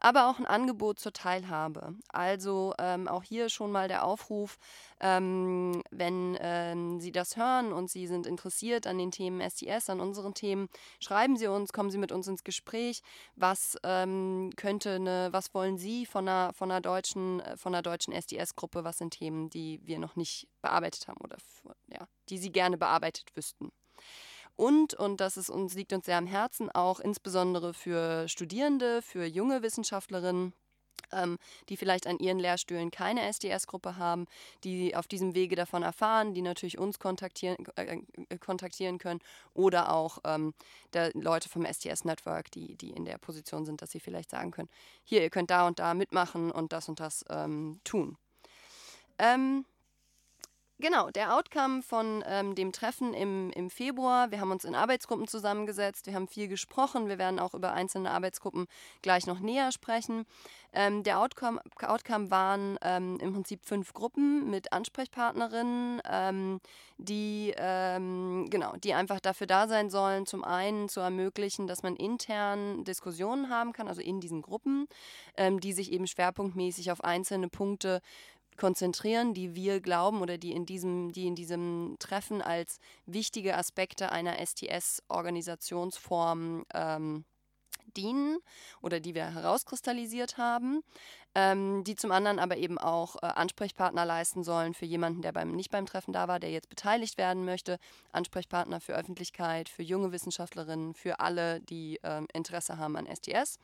Aber 0.00 0.28
auch 0.28 0.38
ein 0.38 0.46
Angebot 0.46 0.98
zur 0.98 1.12
Teilhabe. 1.12 1.94
Also 2.08 2.74
ähm, 2.78 3.08
auch 3.08 3.22
hier 3.22 3.48
schon 3.48 3.70
mal 3.70 3.88
der 3.88 4.04
Aufruf, 4.04 4.58
ähm, 5.00 5.82
wenn 5.90 6.36
ähm, 6.40 7.00
Sie 7.00 7.12
das 7.12 7.36
hören 7.36 7.72
und 7.72 7.90
Sie 7.90 8.06
sind 8.06 8.26
interessiert 8.26 8.86
an 8.86 8.98
den 8.98 9.10
Themen 9.10 9.40
STS, 9.40 9.90
an 9.90 10.00
unseren 10.00 10.34
Themen, 10.34 10.48
Themen. 10.48 10.68
Schreiben 11.00 11.36
Sie 11.36 11.46
uns, 11.46 11.72
kommen 11.72 11.90
Sie 11.90 11.98
mit 11.98 12.12
uns 12.12 12.26
ins 12.26 12.44
Gespräch. 12.44 13.02
Was 13.36 13.76
ähm, 13.82 14.50
könnte 14.56 14.94
eine, 14.94 15.28
was 15.32 15.52
wollen 15.54 15.78
Sie 15.78 16.06
von 16.06 16.28
einer, 16.28 16.52
von 16.52 16.70
einer 16.70 16.80
deutschen, 16.80 17.40
äh, 17.40 17.56
von 17.56 17.74
einer 17.74 17.82
deutschen 17.82 18.12
SDS-Gruppe? 18.12 18.84
Was 18.84 18.98
sind 18.98 19.10
Themen, 19.10 19.50
die 19.50 19.80
wir 19.84 19.98
noch 19.98 20.16
nicht 20.16 20.48
bearbeitet 20.62 21.08
haben 21.08 21.20
oder 21.20 21.36
ja, 21.92 22.08
die 22.28 22.38
Sie 22.38 22.50
gerne 22.50 22.78
bearbeitet 22.78 23.34
wüssten? 23.34 23.70
Und, 24.58 24.94
und 24.94 25.20
das 25.20 25.36
ist 25.36 25.50
uns, 25.50 25.74
liegt 25.74 25.92
uns 25.92 26.06
sehr 26.06 26.18
am 26.18 26.26
Herzen, 26.26 26.68
auch 26.68 26.98
insbesondere 26.98 27.72
für 27.72 28.26
Studierende, 28.28 29.02
für 29.02 29.24
junge 29.24 29.62
Wissenschaftlerinnen, 29.62 30.52
ähm, 31.12 31.38
die 31.68 31.76
vielleicht 31.76 32.08
an 32.08 32.18
ihren 32.18 32.40
Lehrstühlen 32.40 32.90
keine 32.90 33.22
SDS-Gruppe 33.22 33.98
haben, 33.98 34.26
die 34.64 34.96
auf 34.96 35.06
diesem 35.06 35.36
Wege 35.36 35.54
davon 35.54 35.84
erfahren, 35.84 36.34
die 36.34 36.42
natürlich 36.42 36.76
uns 36.76 36.98
kontaktieren, 36.98 37.56
äh, 37.76 38.00
äh 38.30 38.38
kontaktieren 38.38 38.98
können 38.98 39.20
oder 39.54 39.92
auch 39.92 40.18
ähm, 40.24 40.54
Leute 41.14 41.48
vom 41.48 41.64
SDS-Network, 41.64 42.50
die, 42.50 42.74
die 42.74 42.90
in 42.90 43.04
der 43.04 43.18
Position 43.18 43.64
sind, 43.64 43.80
dass 43.80 43.92
sie 43.92 44.00
vielleicht 44.00 44.30
sagen 44.30 44.50
können, 44.50 44.70
hier, 45.04 45.22
ihr 45.22 45.30
könnt 45.30 45.50
da 45.50 45.68
und 45.68 45.78
da 45.78 45.94
mitmachen 45.94 46.50
und 46.50 46.72
das 46.72 46.88
und 46.88 46.98
das 46.98 47.24
ähm, 47.30 47.80
tun. 47.84 48.18
Ähm, 49.20 49.64
Genau, 50.80 51.10
der 51.10 51.34
Outcome 51.34 51.82
von 51.82 52.22
ähm, 52.24 52.54
dem 52.54 52.70
Treffen 52.70 53.12
im, 53.12 53.50
im 53.50 53.68
Februar. 53.68 54.30
Wir 54.30 54.40
haben 54.40 54.52
uns 54.52 54.64
in 54.64 54.76
Arbeitsgruppen 54.76 55.26
zusammengesetzt, 55.26 56.06
wir 56.06 56.14
haben 56.14 56.28
viel 56.28 56.46
gesprochen, 56.46 57.08
wir 57.08 57.18
werden 57.18 57.40
auch 57.40 57.52
über 57.52 57.72
einzelne 57.72 58.12
Arbeitsgruppen 58.12 58.68
gleich 59.02 59.26
noch 59.26 59.40
näher 59.40 59.72
sprechen. 59.72 60.24
Ähm, 60.72 61.02
der 61.02 61.18
Outcome, 61.18 61.60
Outcome 61.82 62.30
waren 62.30 62.78
ähm, 62.82 63.18
im 63.20 63.32
Prinzip 63.32 63.64
fünf 63.64 63.92
Gruppen 63.92 64.50
mit 64.50 64.72
Ansprechpartnerinnen, 64.72 66.00
ähm, 66.08 66.60
die, 66.96 67.54
ähm, 67.56 68.46
genau, 68.48 68.76
die 68.76 68.94
einfach 68.94 69.18
dafür 69.18 69.48
da 69.48 69.66
sein 69.66 69.90
sollen, 69.90 70.26
zum 70.26 70.44
einen 70.44 70.88
zu 70.88 71.00
ermöglichen, 71.00 71.66
dass 71.66 71.82
man 71.82 71.96
intern 71.96 72.84
Diskussionen 72.84 73.50
haben 73.50 73.72
kann, 73.72 73.88
also 73.88 74.00
in 74.00 74.20
diesen 74.20 74.42
Gruppen, 74.42 74.86
ähm, 75.36 75.58
die 75.58 75.72
sich 75.72 75.90
eben 75.90 76.06
schwerpunktmäßig 76.06 76.92
auf 76.92 77.02
einzelne 77.02 77.48
Punkte 77.48 78.00
konzentrieren, 78.58 79.32
die 79.32 79.54
wir 79.54 79.80
glauben 79.80 80.20
oder 80.20 80.36
die 80.36 80.52
in 80.52 80.66
diesem, 80.66 81.12
die 81.12 81.26
in 81.26 81.34
diesem 81.34 81.96
Treffen 81.98 82.42
als 82.42 82.80
wichtige 83.06 83.56
Aspekte 83.56 84.12
einer 84.12 84.36
STS-Organisationsform 84.44 86.66
ähm, 86.74 87.24
dienen 87.96 88.36
oder 88.82 89.00
die 89.00 89.14
wir 89.14 89.34
herauskristallisiert 89.34 90.36
haben 90.36 90.82
ähm, 91.38 91.84
die 91.84 91.94
zum 91.94 92.10
anderen 92.10 92.40
aber 92.40 92.56
eben 92.56 92.78
auch 92.78 93.16
äh, 93.16 93.26
Ansprechpartner 93.26 94.04
leisten 94.04 94.42
sollen 94.42 94.74
für 94.74 94.86
jemanden, 94.86 95.22
der 95.22 95.32
beim, 95.32 95.52
nicht 95.52 95.70
beim 95.70 95.86
Treffen 95.86 96.12
da 96.12 96.26
war, 96.26 96.40
der 96.40 96.50
jetzt 96.50 96.68
beteiligt 96.68 97.16
werden 97.16 97.44
möchte, 97.44 97.78
Ansprechpartner 98.10 98.80
für 98.80 98.94
Öffentlichkeit, 98.94 99.68
für 99.68 99.82
junge 99.82 100.10
Wissenschaftlerinnen, 100.10 100.94
für 100.94 101.20
alle, 101.20 101.60
die 101.60 102.00
ähm, 102.02 102.26
Interesse 102.32 102.78
haben 102.78 102.96
an 102.96 103.06
STS. 103.06 103.58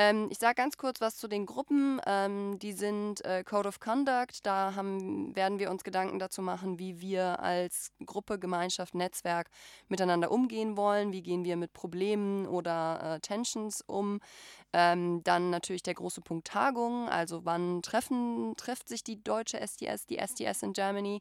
Ähm, 0.00 0.28
ich 0.30 0.38
sage 0.38 0.54
ganz 0.54 0.78
kurz 0.78 1.02
was 1.02 1.18
zu 1.18 1.28
den 1.28 1.44
Gruppen. 1.44 2.00
Ähm, 2.06 2.58
die 2.58 2.72
sind 2.72 3.22
äh, 3.22 3.44
Code 3.44 3.68
of 3.68 3.80
Conduct. 3.80 4.46
Da 4.46 4.74
haben, 4.74 5.36
werden 5.36 5.58
wir 5.58 5.70
uns 5.70 5.84
Gedanken 5.84 6.18
dazu 6.18 6.40
machen, 6.40 6.78
wie 6.78 7.02
wir 7.02 7.40
als 7.40 7.92
Gruppe, 8.06 8.38
Gemeinschaft, 8.38 8.94
Netzwerk 8.94 9.50
miteinander 9.88 10.30
umgehen 10.30 10.78
wollen. 10.78 11.12
Wie 11.12 11.20
gehen 11.20 11.44
wir 11.44 11.58
mit 11.58 11.74
Problemen 11.74 12.46
oder 12.46 13.16
äh, 13.16 13.20
Tensions 13.20 13.82
um. 13.82 14.20
Ähm, 14.72 15.20
dann 15.24 15.50
natürlich 15.50 15.82
der 15.82 15.94
große 15.94 16.22
Punkt 16.22 16.46
Tagung, 16.46 17.06
also 17.10 17.44
wann 17.44 17.82
treffen, 17.82 18.54
trifft 18.56 18.88
sich 18.88 19.04
die 19.04 19.22
deutsche 19.22 19.60
SDS, 19.60 20.06
die 20.06 20.16
SDS 20.16 20.62
in 20.62 20.72
Germany. 20.72 21.20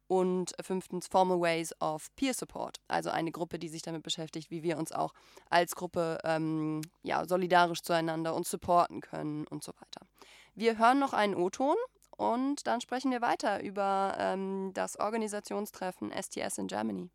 Und 0.09 0.53
fünftens 0.59 1.07
Formal 1.07 1.39
Ways 1.39 1.71
of 1.79 2.07
Peer 2.15 2.33
Support, 2.33 2.77
also 2.87 3.11
eine 3.11 3.31
Gruppe, 3.31 3.59
die 3.59 3.69
sich 3.69 3.83
damit 3.83 4.01
beschäftigt, 4.01 4.49
wie 4.49 4.63
wir 4.63 4.79
uns 4.79 4.91
auch 4.91 5.13
als 5.51 5.75
Gruppe 5.75 6.17
ähm, 6.23 6.81
ja, 7.03 7.25
solidarisch 7.25 7.83
zueinander 7.83 8.33
und 8.33 8.47
supporten 8.47 9.01
können 9.01 9.45
und 9.45 9.63
so 9.63 9.71
weiter. 9.73 10.07
Wir 10.55 10.79
hören 10.79 10.97
noch 10.97 11.13
einen 11.13 11.35
O-Ton 11.35 11.75
und 12.17 12.65
dann 12.65 12.81
sprechen 12.81 13.11
wir 13.11 13.21
weiter 13.21 13.61
über 13.61 14.15
ähm, 14.17 14.71
das 14.73 14.99
Organisationstreffen 14.99 16.11
STS 16.11 16.57
in 16.57 16.65
Germany. 16.65 17.11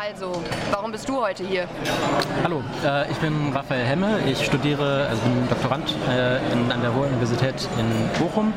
Also, 0.00 0.32
warum 0.70 0.92
bist 0.92 1.06
du 1.10 1.20
heute 1.20 1.44
hier? 1.44 1.68
Hallo, 2.42 2.62
äh, 2.82 3.10
ich 3.10 3.18
bin 3.18 3.52
Raphael 3.52 3.84
Hemme. 3.84 4.18
Ich 4.26 4.46
studiere, 4.46 5.06
also 5.10 5.20
bin 5.20 5.46
Doktorand 5.46 5.94
äh, 6.08 6.72
an 6.72 6.80
der 6.80 6.88
Ruhr-Universität 6.90 7.68
in 7.78 8.08
Bochum 8.18 8.54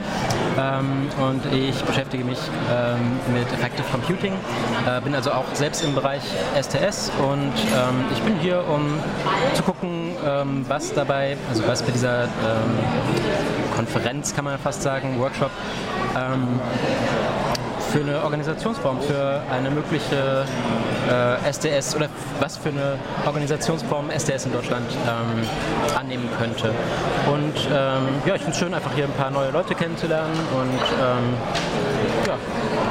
ähm, 0.58 1.10
und 1.19 1.45
ich 1.53 1.84
beschäftige 1.84 2.23
mich 2.23 2.39
ähm, 2.71 3.19
mit 3.34 3.51
Effective 3.51 3.86
Computing. 3.91 4.32
Äh, 4.88 5.01
bin 5.01 5.13
also 5.13 5.32
auch 5.34 5.43
selbst 5.51 5.84
im 5.84 5.93
Bereich 5.93 6.23
STS 6.62 7.12
und 7.19 7.51
ähm, 7.75 8.06
ich 8.13 8.21
bin 8.21 8.39
hier, 8.39 8.63
um 8.65 8.97
zu 9.53 9.63
gucken, 9.63 10.15
was 10.67 10.93
dabei, 10.93 11.36
also 11.49 11.67
was 11.67 11.84
bei 11.84 11.91
dieser 11.91 12.27
Konferenz, 13.75 14.34
kann 14.34 14.45
man 14.45 14.58
fast 14.58 14.82
sagen, 14.82 15.19
Workshop. 15.19 15.51
Für 17.93 17.99
eine 17.99 18.23
Organisationsform, 18.23 19.01
für 19.01 19.39
eine 19.51 19.69
mögliche 19.69 20.45
äh, 21.08 21.47
SDS 21.47 21.95
oder 21.95 22.10
was 22.39 22.58
für 22.58 22.69
eine 22.69 22.97
Organisationsform 23.23 24.10
SDS 24.10 24.47
in 24.47 24.53
Deutschland 24.53 24.89
ähm, 25.08 25.47
annehmen 25.95 26.27
könnte. 26.39 26.71
Und 27.32 27.53
ähm, 27.71 28.08
ja, 28.25 28.34
ich 28.34 28.41
finde 28.41 28.49
es 28.49 28.58
schön, 28.58 28.73
einfach 28.73 28.91
hier 28.95 29.03
ein 29.03 29.12
paar 29.12 29.29
neue 29.29 29.51
Leute 29.51 29.75
kennenzulernen 29.75 30.34
und 30.60 30.82
ähm, 31.03 31.38
ja, 32.25 32.34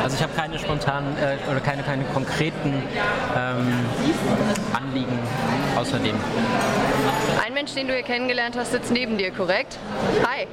also 0.04 0.14
ich 0.14 0.22
habe 0.22 0.34
keine 0.34 0.56
spontanen 0.56 1.16
äh, 1.18 1.50
oder 1.50 1.58
keine, 1.58 1.82
keine 1.82 2.04
konkreten 2.04 2.72
ähm, 3.36 3.72
Anliegen 4.72 5.18
außerdem. 5.76 6.14
Ein 7.44 7.54
Mensch, 7.54 7.74
den 7.74 7.88
du 7.88 7.92
hier 7.92 8.04
kennengelernt 8.04 8.54
hast, 8.56 8.70
sitzt 8.70 8.92
neben 8.92 9.18
dir, 9.18 9.32
korrekt? 9.32 9.80
Hi. 10.24 10.46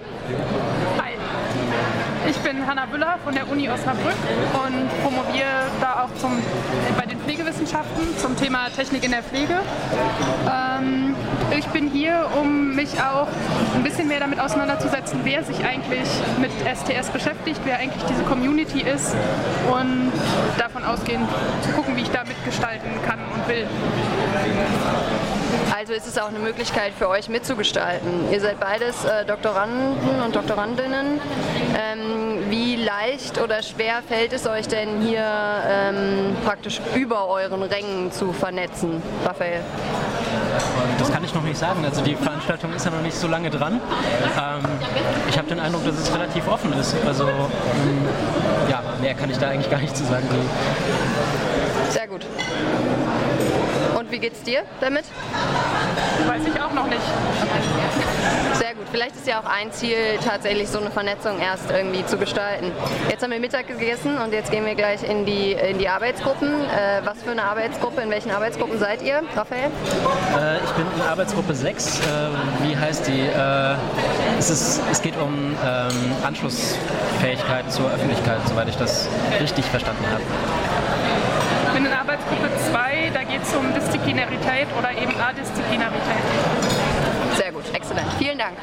Ich 2.29 2.37
bin 2.37 2.67
Hanna 2.67 2.85
Büller 2.85 3.17
von 3.23 3.33
der 3.33 3.49
Uni 3.49 3.67
Osnabrück 3.67 4.13
und 4.53 5.03
promoviere 5.03 5.65
da 5.81 6.03
auch 6.03 6.19
zum, 6.19 6.37
bei 6.95 7.07
den 7.07 7.19
Pflegewissenschaften 7.21 8.15
zum 8.19 8.37
Thema 8.37 8.69
Technik 8.69 9.03
in 9.03 9.11
der 9.11 9.23
Pflege. 9.23 9.55
Ähm, 10.47 11.15
ich 11.57 11.65
bin 11.69 11.89
hier, 11.89 12.29
um 12.39 12.75
mich 12.75 13.01
auch 13.01 13.27
ein 13.73 13.81
bisschen 13.81 14.07
mehr 14.07 14.19
damit 14.19 14.39
auseinanderzusetzen, 14.39 15.21
wer 15.23 15.43
sich 15.43 15.65
eigentlich 15.65 16.07
mit 16.39 16.51
STS 16.51 17.09
beschäftigt, 17.09 17.61
wer 17.65 17.79
eigentlich 17.79 18.03
diese 18.03 18.21
Community 18.23 18.81
ist 18.81 19.15
und 19.71 20.11
davon 20.59 20.83
ausgehend 20.83 21.27
zu 21.63 21.71
gucken, 21.71 21.95
wie 21.95 22.01
ich 22.01 22.11
da 22.11 22.23
mitgestalten 22.25 22.91
kann 23.07 23.17
und 23.33 23.47
will. 23.47 23.65
Also 25.79 25.93
ist 25.93 26.07
es 26.07 26.17
auch 26.17 26.27
eine 26.27 26.39
Möglichkeit 26.39 26.91
für 26.91 27.07
euch 27.07 27.29
mitzugestalten. 27.29 28.29
Ihr 28.33 28.41
seid 28.41 28.59
beides 28.59 29.05
äh, 29.05 29.23
Doktoranden 29.23 30.21
und 30.25 30.35
Doktorandinnen. 30.35 31.21
Ähm, 31.73 32.49
wie 32.49 32.75
leicht 32.75 33.41
oder 33.41 33.63
schwer 33.63 34.01
fällt 34.05 34.33
es 34.33 34.45
euch 34.45 34.67
denn 34.67 34.99
hier 34.99 35.23
ähm, 35.23 36.35
praktisch 36.43 36.81
über 36.95 37.29
euren 37.29 37.63
Rängen 37.63 38.11
zu 38.11 38.33
vernetzen, 38.33 39.01
Raphael? 39.23 39.61
Das 40.97 41.09
kann 41.13 41.23
ich 41.23 41.33
noch 41.33 41.43
nicht 41.43 41.57
sagen. 41.57 41.85
Also 41.85 42.01
die 42.01 42.15
Veranstaltung 42.15 42.73
ist 42.73 42.83
ja 42.83 42.91
noch 42.91 43.01
nicht 43.01 43.15
so 43.15 43.29
lange 43.29 43.49
dran. 43.49 43.79
Ähm, 44.37 44.65
ich 45.29 45.37
habe 45.37 45.47
den 45.47 45.61
Eindruck, 45.61 45.85
dass 45.85 45.97
es 45.97 46.13
relativ 46.13 46.45
offen 46.49 46.73
ist. 46.73 46.93
Also 47.07 47.23
mh, 47.23 48.69
ja, 48.69 48.83
mehr 48.99 49.13
kann 49.13 49.29
ich 49.29 49.37
da 49.37 49.47
eigentlich 49.47 49.71
gar 49.71 49.79
nicht 49.79 49.95
zu 49.95 50.03
sagen. 50.03 50.27
Sehr 51.89 52.07
gut. 52.09 52.25
Und 53.99 54.09
wie 54.12 54.19
geht's 54.19 54.41
dir 54.43 54.62
damit? 54.79 55.03
Weiß 56.25 56.41
ich 56.47 56.62
auch 56.62 56.71
noch 56.71 56.88
nicht. 56.88 57.01
Sehr 58.53 58.73
gut. 58.73 58.85
Vielleicht 58.93 59.17
ist 59.17 59.27
ja 59.27 59.41
auch 59.41 59.45
ein 59.45 59.73
Ziel, 59.73 59.97
tatsächlich 60.23 60.69
so 60.69 60.79
eine 60.79 60.89
Vernetzung 60.89 61.38
erst 61.39 61.69
irgendwie 61.69 62.05
zu 62.05 62.15
gestalten. 62.15 62.71
Jetzt 63.09 63.23
haben 63.23 63.31
wir 63.31 63.41
Mittag 63.41 63.67
gegessen 63.67 64.17
und 64.17 64.31
jetzt 64.31 64.51
gehen 64.51 64.65
wir 64.65 64.75
gleich 64.75 65.03
in 65.03 65.25
die, 65.25 65.51
in 65.51 65.79
die 65.79 65.89
Arbeitsgruppen. 65.89 66.47
Äh, 66.47 67.01
was 67.03 67.21
für 67.23 67.31
eine 67.31 67.43
Arbeitsgruppe? 67.43 67.99
In 67.99 68.09
welchen 68.09 68.31
Arbeitsgruppen 68.31 68.79
seid 68.79 69.01
ihr, 69.01 69.21
Raphael? 69.35 69.65
Äh, 69.65 70.63
ich 70.63 70.71
bin 70.71 70.85
in 70.95 71.01
Arbeitsgruppe 71.01 71.53
6. 71.53 71.99
Äh, 71.99 72.01
wie 72.63 72.77
heißt 72.77 73.05
die? 73.05 73.19
Äh, 73.19 73.75
es, 74.38 74.49
ist, 74.49 74.81
es 74.89 75.01
geht 75.01 75.17
um 75.17 75.57
ähm, 75.65 75.89
Anschlussfähigkeit 76.23 77.69
zur 77.69 77.91
Öffentlichkeit, 77.91 78.39
soweit 78.47 78.69
ich 78.69 78.77
das 78.77 79.09
richtig 79.41 79.65
verstanden 79.65 80.05
habe. 80.09 80.23
Bin 81.79 81.85
in 81.85 81.93
Arbeitsgruppe 81.93 82.49
2, 82.71 83.11
da 83.11 83.23
geht 83.23 83.41
es 83.41 83.55
um 83.55 83.73
Disziplinarität 83.73 84.67
oder 84.77 84.91
eben 84.91 85.15
Adisziplinarität. 85.15 86.23
Sehr 87.37 87.53
gut, 87.53 87.73
exzellent. 87.73 88.11
Vielen 88.17 88.37
Dank. 88.37 88.57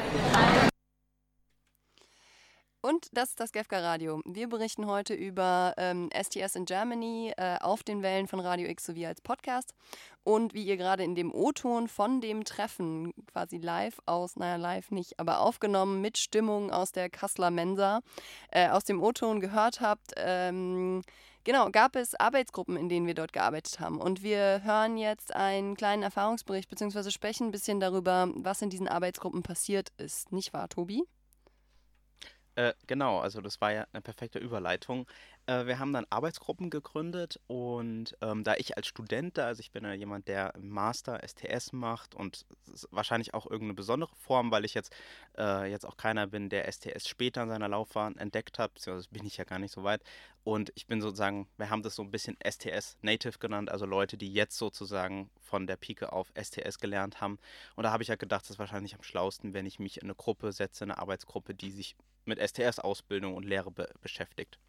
Und 2.81 3.07
das 3.13 3.29
ist 3.29 3.39
das 3.39 3.51
GEFGA 3.53 3.79
Radio. 3.79 4.21
Wir 4.23 4.47
berichten 4.47 4.85
heute 4.85 5.15
über 5.15 5.73
ähm, 5.77 6.11
STS 6.13 6.55
in 6.55 6.65
Germany 6.65 7.33
äh, 7.37 7.57
auf 7.59 7.81
den 7.81 8.03
Wellen 8.03 8.27
von 8.27 8.39
Radio 8.39 8.69
X 8.69 8.85
sowie 8.85 9.07
als 9.07 9.19
Podcast. 9.19 9.73
Und 10.23 10.53
wie 10.53 10.63
ihr 10.63 10.77
gerade 10.77 11.03
in 11.03 11.15
dem 11.15 11.33
O-Ton 11.33 11.87
von 11.87 12.21
dem 12.21 12.43
Treffen 12.43 13.13
quasi 13.25 13.57
live 13.57 13.97
aus, 14.05 14.35
naja, 14.35 14.57
live 14.57 14.91
nicht, 14.91 15.19
aber 15.19 15.39
aufgenommen 15.39 16.01
mit 16.01 16.19
Stimmung 16.19 16.69
aus 16.69 16.91
der 16.91 17.09
Kasseler 17.09 17.49
Mensa, 17.49 18.01
äh, 18.51 18.69
aus 18.69 18.83
dem 18.83 19.01
O-Ton 19.01 19.39
gehört 19.39 19.81
habt, 19.81 20.13
ähm, 20.17 21.01
Genau, 21.47 21.71
gab 21.71 21.95
es 21.95 22.13
Arbeitsgruppen, 22.13 22.75
in 22.75 22.89
denen 22.89 23.07
wir 23.07 23.13
dort 23.13 23.31
gearbeitet 23.31 23.79
haben. 23.79 24.01
Und 24.01 24.21
wir 24.21 24.63
hören 24.65 24.97
jetzt 24.97 25.33
einen 25.33 25.77
kleinen 25.77 26.03
Erfahrungsbericht 26.03 26.69
bzw. 26.69 27.09
sprechen 27.09 27.47
ein 27.47 27.51
bisschen 27.51 27.79
darüber, 27.79 28.29
was 28.35 28.61
in 28.61 28.69
diesen 28.69 28.89
Arbeitsgruppen 28.89 29.43
passiert 29.43 29.93
ist. 29.95 30.33
Nicht 30.33 30.51
wahr, 30.51 30.67
Tobi? 30.67 31.03
Äh, 32.55 32.73
genau, 32.85 33.19
also 33.19 33.39
das 33.39 33.61
war 33.61 33.71
ja 33.71 33.87
eine 33.93 34.01
perfekte 34.01 34.39
Überleitung. 34.39 35.07
Äh, 35.47 35.65
wir 35.65 35.79
haben 35.79 35.93
dann 35.93 36.05
Arbeitsgruppen 36.09 36.69
gegründet 36.69 37.39
und 37.47 38.17
ähm, 38.21 38.43
da 38.43 38.55
ich 38.55 38.75
als 38.75 38.87
Student 38.87 39.37
da, 39.37 39.47
also 39.47 39.61
ich 39.61 39.71
bin 39.71 39.85
ja 39.85 39.93
jemand, 39.93 40.27
der 40.27 40.53
Master 40.59 41.21
STS 41.25 41.71
macht 41.71 42.15
und 42.15 42.45
wahrscheinlich 42.91 43.33
auch 43.33 43.45
irgendeine 43.45 43.73
besondere 43.73 44.13
Form, 44.17 44.51
weil 44.51 44.65
ich 44.65 44.73
jetzt, 44.73 44.93
äh, 45.37 45.71
jetzt 45.71 45.85
auch 45.85 45.95
keiner 45.95 46.27
bin, 46.27 46.49
der 46.49 46.69
STS 46.69 47.07
später 47.07 47.43
in 47.43 47.49
seiner 47.49 47.69
Laufbahn 47.69 48.17
entdeckt 48.17 48.59
hat, 48.59 48.73
beziehungsweise 48.73 49.09
bin 49.09 49.25
ich 49.25 49.37
ja 49.37 49.45
gar 49.45 49.57
nicht 49.57 49.73
so 49.73 49.83
weit. 49.83 50.03
Und 50.43 50.71
ich 50.75 50.85
bin 50.87 51.01
sozusagen, 51.01 51.47
wir 51.57 51.69
haben 51.69 51.81
das 51.81 51.95
so 51.95 52.03
ein 52.03 52.11
bisschen 52.11 52.37
STS 52.45 52.97
Native 53.01 53.39
genannt, 53.39 53.71
also 53.71 53.85
Leute, 53.85 54.17
die 54.17 54.33
jetzt 54.33 54.57
sozusagen 54.57 55.29
von 55.41 55.65
der 55.65 55.77
Pike 55.77 56.11
auf 56.11 56.31
STS 56.41 56.79
gelernt 56.79 57.21
haben. 57.21 57.39
Und 57.75 57.83
da 57.83 57.91
habe 57.91 58.03
ich 58.03 58.09
ja 58.09 58.15
gedacht, 58.15 58.43
das 58.43 58.51
ist 58.51 58.59
wahrscheinlich 58.59 58.95
am 58.95 59.03
schlausten, 59.03 59.53
wenn 59.53 59.65
ich 59.65 59.79
mich 59.79 59.97
in 59.97 60.03
eine 60.03 60.15
Gruppe 60.15 60.51
setze, 60.51 60.83
eine 60.83 60.97
Arbeitsgruppe, 60.97 61.53
die 61.53 61.71
sich 61.71 61.95
mit 62.25 62.39
STS-Ausbildung 62.39 63.33
und 63.35 63.43
Lehre 63.45 63.71
be 63.71 63.89
beschäftigt. 64.01 64.59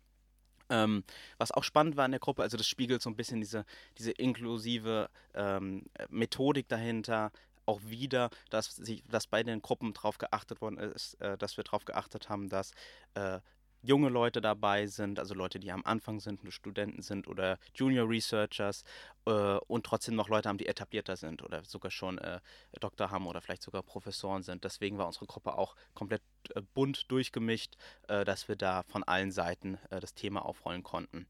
Ähm, 0.71 1.05
was 1.39 1.53
auch 1.53 1.65
spannend 1.65 1.97
war 1.97 2.05
in 2.05 2.13
der 2.13 2.21
Gruppe, 2.21 2.43
also 2.43 2.57
das 2.57 2.67
spiegelt 2.67 3.03
so 3.03 3.11
ein 3.11 3.17
bisschen 3.17 3.41
diese, 3.41 3.65
diese 3.97 4.13
inklusive 4.13 5.09
ähm, 5.35 5.85
Methodik 6.11 6.69
dahinter, 6.69 7.33
auch 7.69 7.81
wieder, 7.85 8.31
dass, 8.51 8.77
sie, 8.77 9.03
dass 9.11 9.27
bei 9.27 9.43
den 9.43 9.61
Gruppen 9.61 9.93
darauf 9.93 10.19
geachtet 10.19 10.61
worden 10.61 10.79
ist, 10.79 11.15
äh, 11.21 11.37
dass 11.37 11.57
wir 11.57 11.65
darauf 11.65 11.85
geachtet 11.85 12.29
haben, 12.29 12.49
dass 12.49 12.73
äh, 13.15 13.41
junge 13.83 14.09
Leute 14.09 14.41
dabei 14.41 14.87
sind, 14.87 15.19
also 15.19 15.35
Leute, 15.35 15.59
die 15.59 15.71
am 15.71 15.85
Anfang 15.85 16.21
sind, 16.21 16.41
Studenten 16.53 17.03
sind 17.03 17.29
oder 17.29 17.59
Junior 17.75 18.09
Researchers 18.09 18.85
äh, 19.27 19.31
und 19.67 19.87
trotzdem 19.87 20.15
noch 20.15 20.29
Leute 20.29 20.49
haben, 20.49 20.59
die 20.59 20.67
etablierter 20.67 21.17
sind 21.17 21.43
oder 21.43 21.65
sogar 21.65 21.91
schon 21.91 22.19
äh, 22.19 22.41
Doktor 22.81 23.11
haben 23.11 23.27
oder 23.27 23.41
vielleicht 23.41 23.63
sogar 23.63 23.83
Professoren 23.83 24.43
sind. 24.43 24.65
Deswegen 24.65 24.99
war 24.99 25.07
unsere 25.07 25.27
Gruppe 25.27 25.57
auch 25.57 25.77
komplett 25.95 26.23
äh, 26.55 26.63
bunt 26.75 27.11
durchgemischt, 27.11 27.77
äh, 28.09 28.25
dass 28.25 28.49
wir 28.49 28.57
da 28.57 28.83
von 28.85 29.05
allen 29.05 29.31
Seiten 29.31 29.79
äh, 29.91 30.01
das 30.01 30.15
Thema 30.15 30.45
aufrollen 30.45 30.83
konnten. 30.83 31.27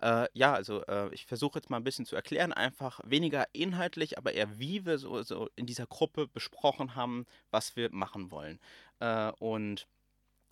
Äh, 0.00 0.26
ja, 0.32 0.52
also 0.52 0.82
ich 1.12 1.24
versuche 1.24 1.58
jetzt 1.58 1.70
mal 1.70 1.76
ein 1.76 1.84
bisschen 1.84 2.04
zu 2.04 2.16
erklären, 2.16 2.52
einfach 2.52 3.00
weniger 3.04 3.46
inhaltlich, 3.52 4.18
aber 4.18 4.32
eher 4.32 4.58
wie 4.58 4.84
wir 4.84 4.98
so, 4.98 5.22
so 5.22 5.48
in 5.54 5.66
dieser 5.66 5.86
Gruppe 5.86 6.26
besprochen 6.26 6.96
haben, 6.96 7.26
was 7.50 7.76
wir 7.76 7.90
machen 7.92 8.30
wollen. 8.32 8.58
und 9.38 9.86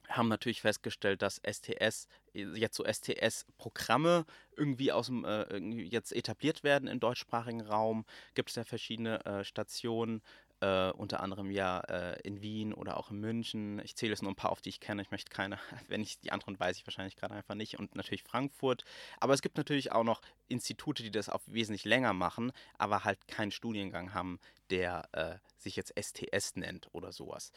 haben 0.09 0.29
natürlich 0.29 0.61
festgestellt, 0.61 1.23
dass 1.23 1.41
STS, 1.45 2.09
jetzt 2.33 2.77
so 2.77 2.85
STS-Programme 2.85 4.25
irgendwie 4.57 4.93
aus 4.93 5.07
dem, 5.07 5.25
äh, 5.25 5.43
irgendwie 5.45 5.85
jetzt 5.85 6.13
etabliert 6.13 6.65
werden 6.65 6.89
im 6.89 7.01
deutschsprachigen 7.01 7.63
Raum. 7.63 8.05
Gibt 8.35 8.51
es 8.51 8.57
ja 8.57 8.65
verschiedene 8.65 9.25
äh, 9.25 9.45
Stationen, 9.45 10.23
äh, 10.63 10.93
unter 10.93 11.21
anderem 11.21 11.51
ja 11.51 11.81
äh, 11.81 12.21
in 12.23 12.41
Wien 12.41 12.73
oder 12.73 12.97
auch 12.97 13.11
in 13.11 13.19
München. 13.19 13.81
Ich 13.81 13.97
zähle 13.97 14.13
jetzt 14.13 14.23
nur 14.23 14.31
ein 14.31 14.37
paar 14.37 14.53
auf, 14.53 14.63
die 14.63 14.69
ich 14.69 14.79
kenne. 14.79 15.03
Ich 15.03 15.11
möchte 15.11 15.31
keine, 15.31 15.59
wenn 15.89 16.01
ich 16.01 16.21
die 16.21 16.31
anderen 16.31 16.59
weiß 16.59 16.77
ich 16.77 16.87
wahrscheinlich 16.87 17.17
gerade 17.17 17.35
einfach 17.35 17.57
nicht. 17.57 17.79
Und 17.79 17.97
natürlich 17.97 18.23
Frankfurt. 18.23 18.85
Aber 19.19 19.35
es 19.35 19.43
gibt 19.43 19.57
natürlich 19.57 19.91
auch 19.91 20.05
noch 20.05 20.23
Institute, 20.49 21.03
die 21.03 21.11
das 21.11 21.29
auch 21.29 21.43
wesentlich 21.47 21.85
länger 21.85 22.13
machen, 22.13 22.53
aber 22.79 23.05
halt 23.05 23.27
keinen 23.27 23.51
Studiengang 23.51 24.15
haben, 24.15 24.39
der 24.71 25.09
äh, 25.13 25.37
sich 25.59 25.75
jetzt 25.75 25.95
STS 26.01 26.55
nennt 26.55 26.89
oder 26.93 27.11
sowas. 27.11 27.51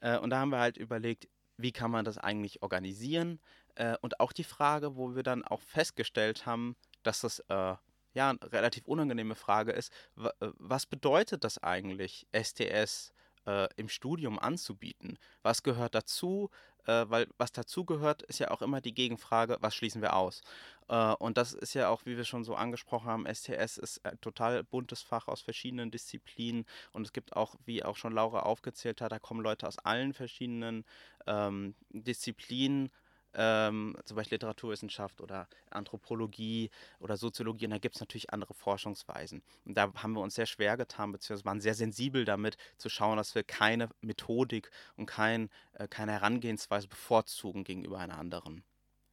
Äh, 0.00 0.18
und 0.18 0.30
da 0.30 0.40
haben 0.40 0.50
wir 0.50 0.58
halt 0.58 0.76
überlegt, 0.76 1.28
wie 1.62 1.72
kann 1.72 1.90
man 1.90 2.04
das 2.04 2.18
eigentlich 2.18 2.62
organisieren? 2.62 3.40
Äh, 3.74 3.96
und 4.00 4.20
auch 4.20 4.32
die 4.32 4.44
Frage, 4.44 4.96
wo 4.96 5.14
wir 5.14 5.22
dann 5.22 5.44
auch 5.44 5.60
festgestellt 5.60 6.46
haben, 6.46 6.76
dass 7.02 7.20
das 7.20 7.40
äh, 7.48 7.76
ja 8.14 8.30
eine 8.30 8.38
relativ 8.52 8.86
unangenehme 8.86 9.34
Frage 9.34 9.72
ist, 9.72 9.92
äh, 10.16 10.30
was 10.40 10.86
bedeutet 10.86 11.44
das 11.44 11.58
eigentlich, 11.58 12.26
STS 12.32 13.12
äh, 13.46 13.68
im 13.76 13.88
Studium 13.88 14.38
anzubieten? 14.38 15.18
Was 15.42 15.62
gehört 15.62 15.94
dazu? 15.94 16.50
Äh, 16.86 17.04
weil 17.08 17.28
was 17.38 17.52
dazu 17.52 17.84
gehört, 17.84 18.22
ist 18.22 18.38
ja 18.38 18.50
auch 18.50 18.62
immer 18.62 18.80
die 18.80 18.94
Gegenfrage, 18.94 19.58
was 19.60 19.74
schließen 19.74 20.02
wir 20.02 20.14
aus? 20.16 20.42
Äh, 20.88 21.14
und 21.14 21.36
das 21.36 21.52
ist 21.52 21.74
ja 21.74 21.88
auch, 21.88 22.04
wie 22.04 22.16
wir 22.16 22.24
schon 22.24 22.44
so 22.44 22.54
angesprochen 22.54 23.08
haben, 23.08 23.26
STS 23.26 23.78
ist 23.78 24.04
ein 24.04 24.20
total 24.20 24.64
buntes 24.64 25.02
Fach 25.02 25.28
aus 25.28 25.40
verschiedenen 25.40 25.90
Disziplinen 25.90 26.66
und 26.92 27.06
es 27.06 27.12
gibt 27.12 27.36
auch, 27.36 27.56
wie 27.64 27.84
auch 27.84 27.96
schon 27.96 28.12
Laura 28.12 28.40
aufgezählt 28.40 29.00
hat, 29.00 29.12
da 29.12 29.18
kommen 29.18 29.40
Leute 29.40 29.66
aus 29.66 29.78
allen 29.78 30.12
verschiedenen 30.12 30.84
ähm, 31.26 31.74
Disziplinen 31.90 32.90
ähm, 33.34 33.96
zum 34.04 34.16
Beispiel 34.16 34.36
Literaturwissenschaft 34.36 35.20
oder 35.20 35.48
Anthropologie 35.70 36.70
oder 36.98 37.16
Soziologie. 37.16 37.66
Und 37.66 37.72
da 37.72 37.78
gibt 37.78 37.96
es 37.96 38.00
natürlich 38.00 38.32
andere 38.32 38.54
Forschungsweisen. 38.54 39.42
Und 39.64 39.76
da 39.76 39.92
haben 39.94 40.12
wir 40.12 40.20
uns 40.20 40.34
sehr 40.34 40.46
schwer 40.46 40.76
getan, 40.76 41.12
beziehungsweise 41.12 41.44
waren 41.44 41.60
sehr 41.60 41.74
sensibel 41.74 42.24
damit, 42.24 42.56
zu 42.76 42.88
schauen, 42.88 43.16
dass 43.16 43.34
wir 43.34 43.44
keine 43.44 43.88
Methodik 44.00 44.70
und 44.96 45.06
kein, 45.06 45.50
äh, 45.74 45.88
keine 45.88 46.12
Herangehensweise 46.12 46.88
bevorzugen 46.88 47.64
gegenüber 47.64 47.98
einer 47.98 48.18
anderen. 48.18 48.64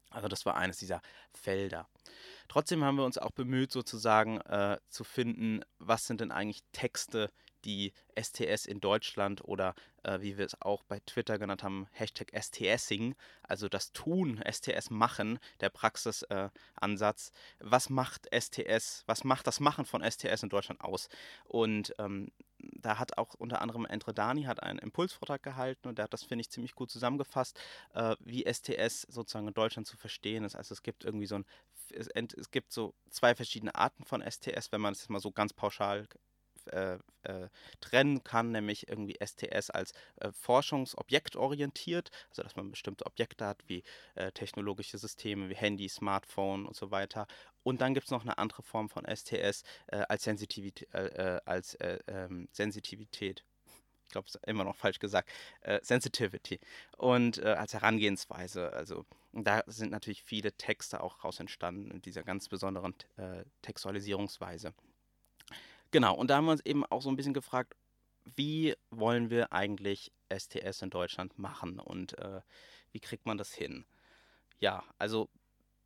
Also 0.10 0.28
das 0.28 0.46
war 0.46 0.56
eines 0.56 0.78
dieser 0.78 1.02
Felder. 1.34 1.88
Trotzdem 2.48 2.84
haben 2.84 2.96
wir 2.96 3.06
uns 3.06 3.18
auch 3.18 3.32
bemüht, 3.32 3.72
sozusagen 3.72 4.40
äh, 4.42 4.78
zu 4.88 5.04
finden, 5.04 5.62
was 5.80 6.08
sind 6.08 6.22
denn 6.22 6.32
eigentlich 6.32 6.64
Texte, 6.72 7.30
die 7.66 7.94
STS 8.20 8.66
in 8.66 8.80
Deutschland 8.80 9.44
oder 9.44 9.76
äh, 10.04 10.22
wie 10.22 10.38
wir 10.38 10.46
es 10.46 10.60
auch 10.62 10.84
bei 10.84 11.00
Twitter 11.06 11.38
genannt 11.38 11.64
haben, 11.64 11.88
Hashtag 11.92 12.32
STSing, 12.38 13.16
also 13.44 13.68
das 13.70 13.92
Tun, 13.92 14.42
STS 14.50 14.90
machen, 14.90 15.40
der 15.60 15.70
Praxisansatz. 15.70 17.30
Äh, 17.30 17.32
was 17.60 17.90
macht 17.90 18.28
STS, 18.34 19.04
was 19.06 19.24
macht 19.24 19.48
das 19.48 19.60
Machen 19.60 19.86
von 19.86 20.04
STS 20.04 20.44
in 20.44 20.50
Deutschland 20.50 20.82
aus? 20.82 21.10
Und 21.46 21.94
ähm, 22.00 22.32
da 22.60 22.98
hat 22.98 23.18
auch 23.18 23.34
unter 23.36 23.62
anderem 23.62 23.86
Entre 23.86 24.14
Dani 24.14 24.44
hat 24.44 24.64
einen 24.64 24.80
Impulsvortrag 24.80 25.44
gehalten 25.44 25.88
und 25.88 25.98
der 25.98 26.04
hat 26.04 26.14
das, 26.14 26.24
finde 26.24 26.42
ich, 26.42 26.50
ziemlich 26.50 26.74
gut 26.74 26.90
zusammengefasst, 26.90 27.60
äh, 27.94 28.16
wie 28.20 28.52
STS 28.52 29.04
sozusagen 29.04 29.48
in 29.48 29.54
Deutschland 29.54 29.88
zu 29.88 29.98
verstehen 29.98 30.44
ist. 30.44 30.56
Also 30.56 30.74
es 30.74 30.82
gibt 30.82 31.06
irgendwie 31.06 31.28
so 31.28 31.36
ein, 31.36 31.46
es 31.92 32.52
gibt 32.52 32.74
so 32.74 32.94
zwei 33.10 33.36
verschiedene 33.36 33.76
Arten 33.76 34.04
von 34.04 34.22
STS, 34.22 34.72
wenn 34.72 34.82
man 34.82 34.94
es 34.94 35.08
mal 35.10 35.20
so 35.20 35.32
ganz 35.32 35.54
pauschal 35.54 36.08
äh, 36.68 37.00
äh, 37.24 37.50
trennen 37.82 38.24
kann, 38.24 38.52
nämlich 38.52 38.88
irgendwie 38.88 39.18
STS 39.24 39.70
als 39.70 39.92
äh, 40.18 40.32
forschungsobjektorientiert, 40.32 42.10
also 42.30 42.44
dass 42.44 42.56
man 42.56 42.72
bestimmte 42.72 43.06
Objekte 43.06 43.46
hat, 43.46 43.64
wie 43.68 43.84
äh, 44.16 44.32
technologische 44.32 44.98
Systeme, 44.98 45.50
wie 45.50 45.56
Handy, 45.56 45.90
Smartphone 45.90 46.66
und 46.66 46.76
so 46.76 46.92
weiter. 46.92 47.28
Und 47.64 47.82
dann 47.82 47.94
gibt 47.94 48.06
es 48.06 48.12
noch 48.12 48.24
eine 48.24 48.38
andere 48.38 48.64
Form 48.64 48.90
von 48.90 49.06
STS 49.06 49.64
äh, 49.88 49.98
als, 50.08 50.24
Sensitivität, 50.24 50.94
äh, 50.94 51.40
als 51.46 51.78
ähm, 52.08 52.48
Sensitivität 52.52 53.44
ich 54.08 54.12
glaube, 54.12 54.28
es 54.28 54.36
ist 54.36 54.48
immer 54.48 54.64
noch 54.64 54.76
falsch 54.76 55.00
gesagt, 55.00 55.30
äh, 55.62 55.80
Sensitivity 55.84 56.60
und 56.98 57.40
äh, 57.40 57.50
als 57.50 57.74
Herangehensweise. 57.74 58.72
Also 58.72 59.06
da 59.34 59.64
sind 59.68 59.92
natürlich 59.92 60.24
viele 60.24 60.54
Texte 60.54 61.02
auch 61.02 61.24
raus 61.26 61.40
entstanden 61.42 61.92
in 61.92 62.02
dieser 62.02 62.24
ganz 62.24 62.48
besonderen 62.48 62.96
äh, 63.18 63.44
Textualisierungsweise. 63.62 64.74
Genau, 65.92 66.16
und 66.16 66.30
da 66.30 66.38
haben 66.38 66.46
wir 66.46 66.52
uns 66.52 66.66
eben 66.66 66.86
auch 66.86 67.02
so 67.02 67.10
ein 67.10 67.16
bisschen 67.16 67.34
gefragt, 67.34 67.76
wie 68.36 68.76
wollen 68.90 69.30
wir 69.30 69.54
eigentlich 69.54 70.12
STS 70.30 70.82
in 70.82 70.90
Deutschland 70.90 71.40
machen 71.40 71.80
und 71.80 72.18
äh, 72.20 72.42
wie 72.92 73.00
kriegt 73.00 73.26
man 73.26 73.38
das 73.38 73.54
hin? 73.54 73.86
Ja, 74.60 74.84
also 74.98 75.30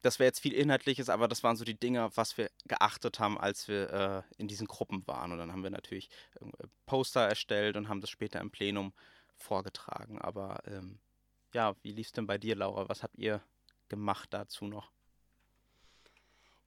das 0.01 0.17
wäre 0.17 0.27
jetzt 0.27 0.39
viel 0.39 0.53
Inhaltliches, 0.53 1.09
aber 1.09 1.27
das 1.27 1.43
waren 1.43 1.55
so 1.55 1.63
die 1.63 1.79
Dinge, 1.79 2.09
was 2.15 2.37
wir 2.37 2.49
geachtet 2.65 3.19
haben, 3.19 3.37
als 3.37 3.67
wir 3.67 3.91
äh, 3.93 4.41
in 4.41 4.47
diesen 4.47 4.67
Gruppen 4.67 5.05
waren. 5.07 5.31
Und 5.31 5.37
dann 5.37 5.51
haben 5.51 5.63
wir 5.63 5.69
natürlich 5.69 6.09
Poster 6.85 7.21
erstellt 7.21 7.77
und 7.77 7.87
haben 7.87 8.01
das 8.01 8.09
später 8.09 8.39
im 8.39 8.49
Plenum 8.49 8.93
vorgetragen. 9.35 10.19
Aber 10.19 10.59
ähm, 10.65 10.99
ja, 11.53 11.75
wie 11.83 11.91
lief 11.91 12.07
es 12.07 12.13
denn 12.13 12.25
bei 12.25 12.37
dir, 12.37 12.55
Laura? 12.55 12.89
Was 12.89 13.03
habt 13.03 13.17
ihr 13.17 13.43
gemacht 13.89 14.29
dazu 14.33 14.65
noch? 14.65 14.91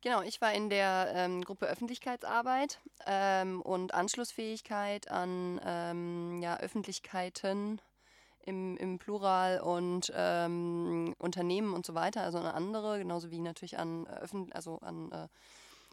Genau, 0.04 0.20
ich 0.20 0.42
war 0.42 0.52
in 0.52 0.68
der 0.68 1.12
ähm, 1.14 1.40
Gruppe 1.40 1.64
Öffentlichkeitsarbeit 1.64 2.78
ähm, 3.06 3.62
und 3.62 3.94
Anschlussfähigkeit 3.94 5.10
an 5.10 5.58
ähm, 5.64 6.42
ja, 6.42 6.58
Öffentlichkeiten 6.58 7.80
im, 8.44 8.76
im 8.76 8.98
Plural 8.98 9.60
und 9.60 10.12
ähm, 10.14 11.14
Unternehmen 11.18 11.72
und 11.72 11.86
so 11.86 11.94
weiter, 11.94 12.20
also 12.20 12.36
an 12.36 12.44
andere, 12.44 12.98
genauso 12.98 13.30
wie 13.30 13.38
natürlich 13.38 13.78
an, 13.78 14.04
äh, 14.04 14.26
also 14.50 14.78
an 14.80 15.10
äh, 15.10 15.28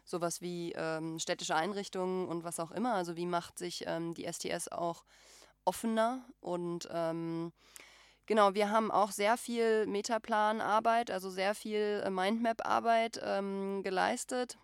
sowas 0.03 0.41
wie 0.41 0.73
ähm, 0.73 1.17
städtische 1.17 1.55
Einrichtungen 1.55 2.27
und 2.27 2.43
was 2.43 2.59
auch 2.59 2.71
immer. 2.71 2.95
Also 2.95 3.15
wie 3.15 3.25
macht 3.25 3.57
sich 3.57 3.85
ähm, 3.87 4.13
die 4.13 4.25
STS 4.29 4.67
auch 4.67 5.05
offener 5.63 6.25
und 6.41 6.89
Genau, 8.31 8.53
wir 8.53 8.69
haben 8.69 8.91
auch 8.91 9.11
sehr 9.11 9.35
viel 9.35 9.85
Metaplanarbeit, 9.87 11.11
also 11.11 11.29
sehr 11.29 11.53
viel 11.53 12.01
äh, 12.05 12.09
Mindmap-Arbeit 12.09 13.19
ähm, 13.21 13.83
geleistet. 13.83 14.57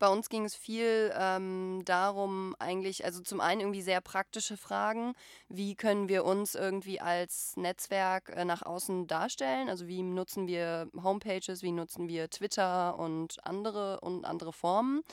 Bei 0.00 0.08
uns 0.08 0.28
ging 0.28 0.44
es 0.44 0.56
viel 0.56 1.12
ähm, 1.16 1.82
darum, 1.84 2.56
eigentlich, 2.58 3.04
also 3.04 3.20
zum 3.22 3.40
einen 3.40 3.60
irgendwie 3.60 3.82
sehr 3.82 4.00
praktische 4.00 4.56
Fragen. 4.56 5.12
Wie 5.48 5.76
können 5.76 6.08
wir 6.08 6.24
uns 6.24 6.56
irgendwie 6.56 7.00
als 7.00 7.56
Netzwerk 7.56 8.30
äh, 8.30 8.44
nach 8.44 8.62
außen 8.62 9.06
darstellen? 9.06 9.68
Also 9.68 9.86
wie 9.86 10.02
nutzen 10.02 10.48
wir 10.48 10.90
Homepages, 11.00 11.62
wie 11.62 11.70
nutzen 11.70 12.08
wir 12.08 12.28
Twitter 12.28 12.98
und 12.98 13.36
andere 13.46 14.00
und 14.00 14.24
andere 14.24 14.52
Formen? 14.52 15.04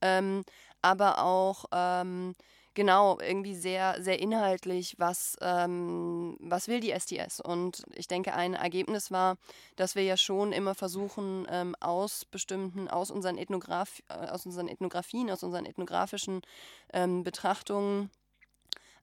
Ähm, 0.00 0.44
aber 0.80 1.24
auch 1.24 1.64
ähm, 1.72 2.36
Genau, 2.74 3.20
irgendwie 3.20 3.54
sehr, 3.54 4.02
sehr 4.02 4.18
inhaltlich, 4.18 4.96
was, 4.98 5.36
ähm, 5.40 6.36
was 6.40 6.66
will 6.66 6.80
die 6.80 6.90
STS? 6.90 7.38
Und 7.38 7.84
ich 7.94 8.08
denke, 8.08 8.34
ein 8.34 8.54
Ergebnis 8.54 9.12
war, 9.12 9.36
dass 9.76 9.94
wir 9.94 10.02
ja 10.02 10.16
schon 10.16 10.50
immer 10.52 10.74
versuchen, 10.74 11.46
ähm, 11.50 11.76
aus 11.78 12.24
bestimmten, 12.24 12.88
aus 12.88 13.12
unseren, 13.12 13.38
Ethnograf 13.38 14.02
äh, 14.08 14.14
aus 14.14 14.44
unseren 14.44 14.66
Ethnografien, 14.66 15.30
aus 15.30 15.44
unseren 15.44 15.66
ethnografischen 15.66 16.42
ähm, 16.92 17.22
Betrachtungen, 17.22 18.10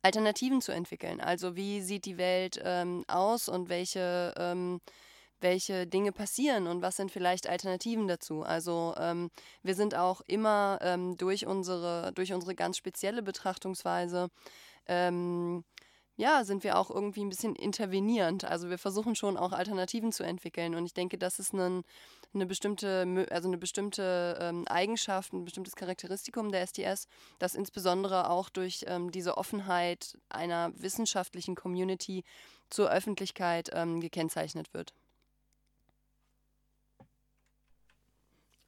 Alternativen 0.02 0.62
zu 0.62 0.74
entwickeln. 0.74 1.22
Also 1.22 1.56
wie 1.56 1.80
sieht 1.82 2.04
die 2.04 2.18
Welt 2.18 2.60
ähm, 2.64 3.06
aus 3.08 3.48
und 3.48 3.70
welche 3.70 4.34
ähm, 4.36 4.82
welche 5.42 5.88
Dinge 5.88 6.12
passieren 6.12 6.68
und 6.68 6.82
was 6.82 6.96
sind 6.96 7.12
vielleicht 7.12 7.48
Alternativen 7.48 8.08
dazu. 8.08 8.44
Also 8.44 8.94
ähm, 8.98 9.30
wir 9.64 9.76
sind 9.76 9.96
auch 9.96 10.22
immer 10.28 10.80
ähm, 10.82 11.18
durch, 11.18 11.46
unsere, 11.46 12.12
durch 12.14 12.34
unsere 12.34 12.56
ganz 12.56 12.78
spezielle 12.78 13.24
Betrachtungsweise, 13.24 14.30
ähm, 14.88 15.64
ja, 16.18 16.44
sind 16.44 16.64
wir 16.64 16.78
auch 16.78 16.92
irgendwie 16.92 17.24
ein 17.24 17.30
bisschen 17.30 17.56
intervenierend. 17.56 18.46
Also 18.46 18.70
wir 18.70 18.78
versuchen 18.78 19.16
schon 19.16 19.38
auch 19.38 19.54
Alternativen 19.54 20.12
zu 20.12 20.24
entwickeln 20.24 20.76
und 20.76 20.86
ich 20.86 20.94
denke, 20.94 21.18
das 21.18 21.40
ist 21.40 21.54
ein, 21.54 21.84
eine 22.34 22.46
bestimmte, 22.46 23.28
also 23.32 23.48
eine 23.48 23.58
bestimmte 23.58 24.38
ähm, 24.40 24.68
Eigenschaft, 24.68 25.34
ein 25.34 25.46
bestimmtes 25.46 25.76
Charakteristikum 25.76 26.52
der 26.52 26.68
STS, 26.68 27.08
das 27.40 27.56
insbesondere 27.56 28.30
auch 28.30 28.50
durch 28.50 28.86
ähm, 28.88 29.12
diese 29.12 29.38
Offenheit 29.38 30.18
einer 30.30 30.72
wissenschaftlichen 30.76 31.56
Community 31.56 32.24
zur 32.70 32.92
Öffentlichkeit 32.92 33.70
ähm, 33.74 34.00
gekennzeichnet 34.00 34.74
wird. 34.74 34.94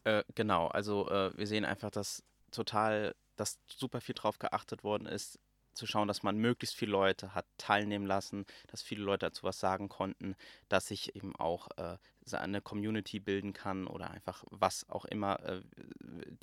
Äh, 0.03 0.23
genau, 0.35 0.67
also 0.67 1.09
äh, 1.09 1.35
wir 1.37 1.47
sehen 1.47 1.65
einfach, 1.65 1.91
dass 1.91 2.23
total, 2.51 3.15
dass 3.35 3.59
super 3.67 4.01
viel 4.01 4.15
drauf 4.15 4.39
geachtet 4.39 4.83
worden 4.83 5.05
ist, 5.07 5.39
zu 5.73 5.87
schauen, 5.87 6.07
dass 6.07 6.21
man 6.23 6.37
möglichst 6.37 6.75
viele 6.75 6.91
Leute 6.91 7.33
hat 7.33 7.45
teilnehmen 7.57 8.05
lassen, 8.05 8.45
dass 8.67 8.83
viele 8.83 9.03
Leute 9.03 9.25
dazu 9.25 9.43
was 9.43 9.59
sagen 9.59 9.89
konnten, 9.89 10.35
dass 10.69 10.87
sich 10.87 11.15
eben 11.15 11.35
auch 11.35 11.67
äh, 11.77 11.97
eine 12.31 12.61
Community 12.61 13.19
bilden 13.19 13.53
kann 13.53 13.87
oder 13.87 14.11
einfach 14.11 14.43
was 14.51 14.87
auch 14.89 15.05
immer 15.05 15.39
äh, 15.43 15.61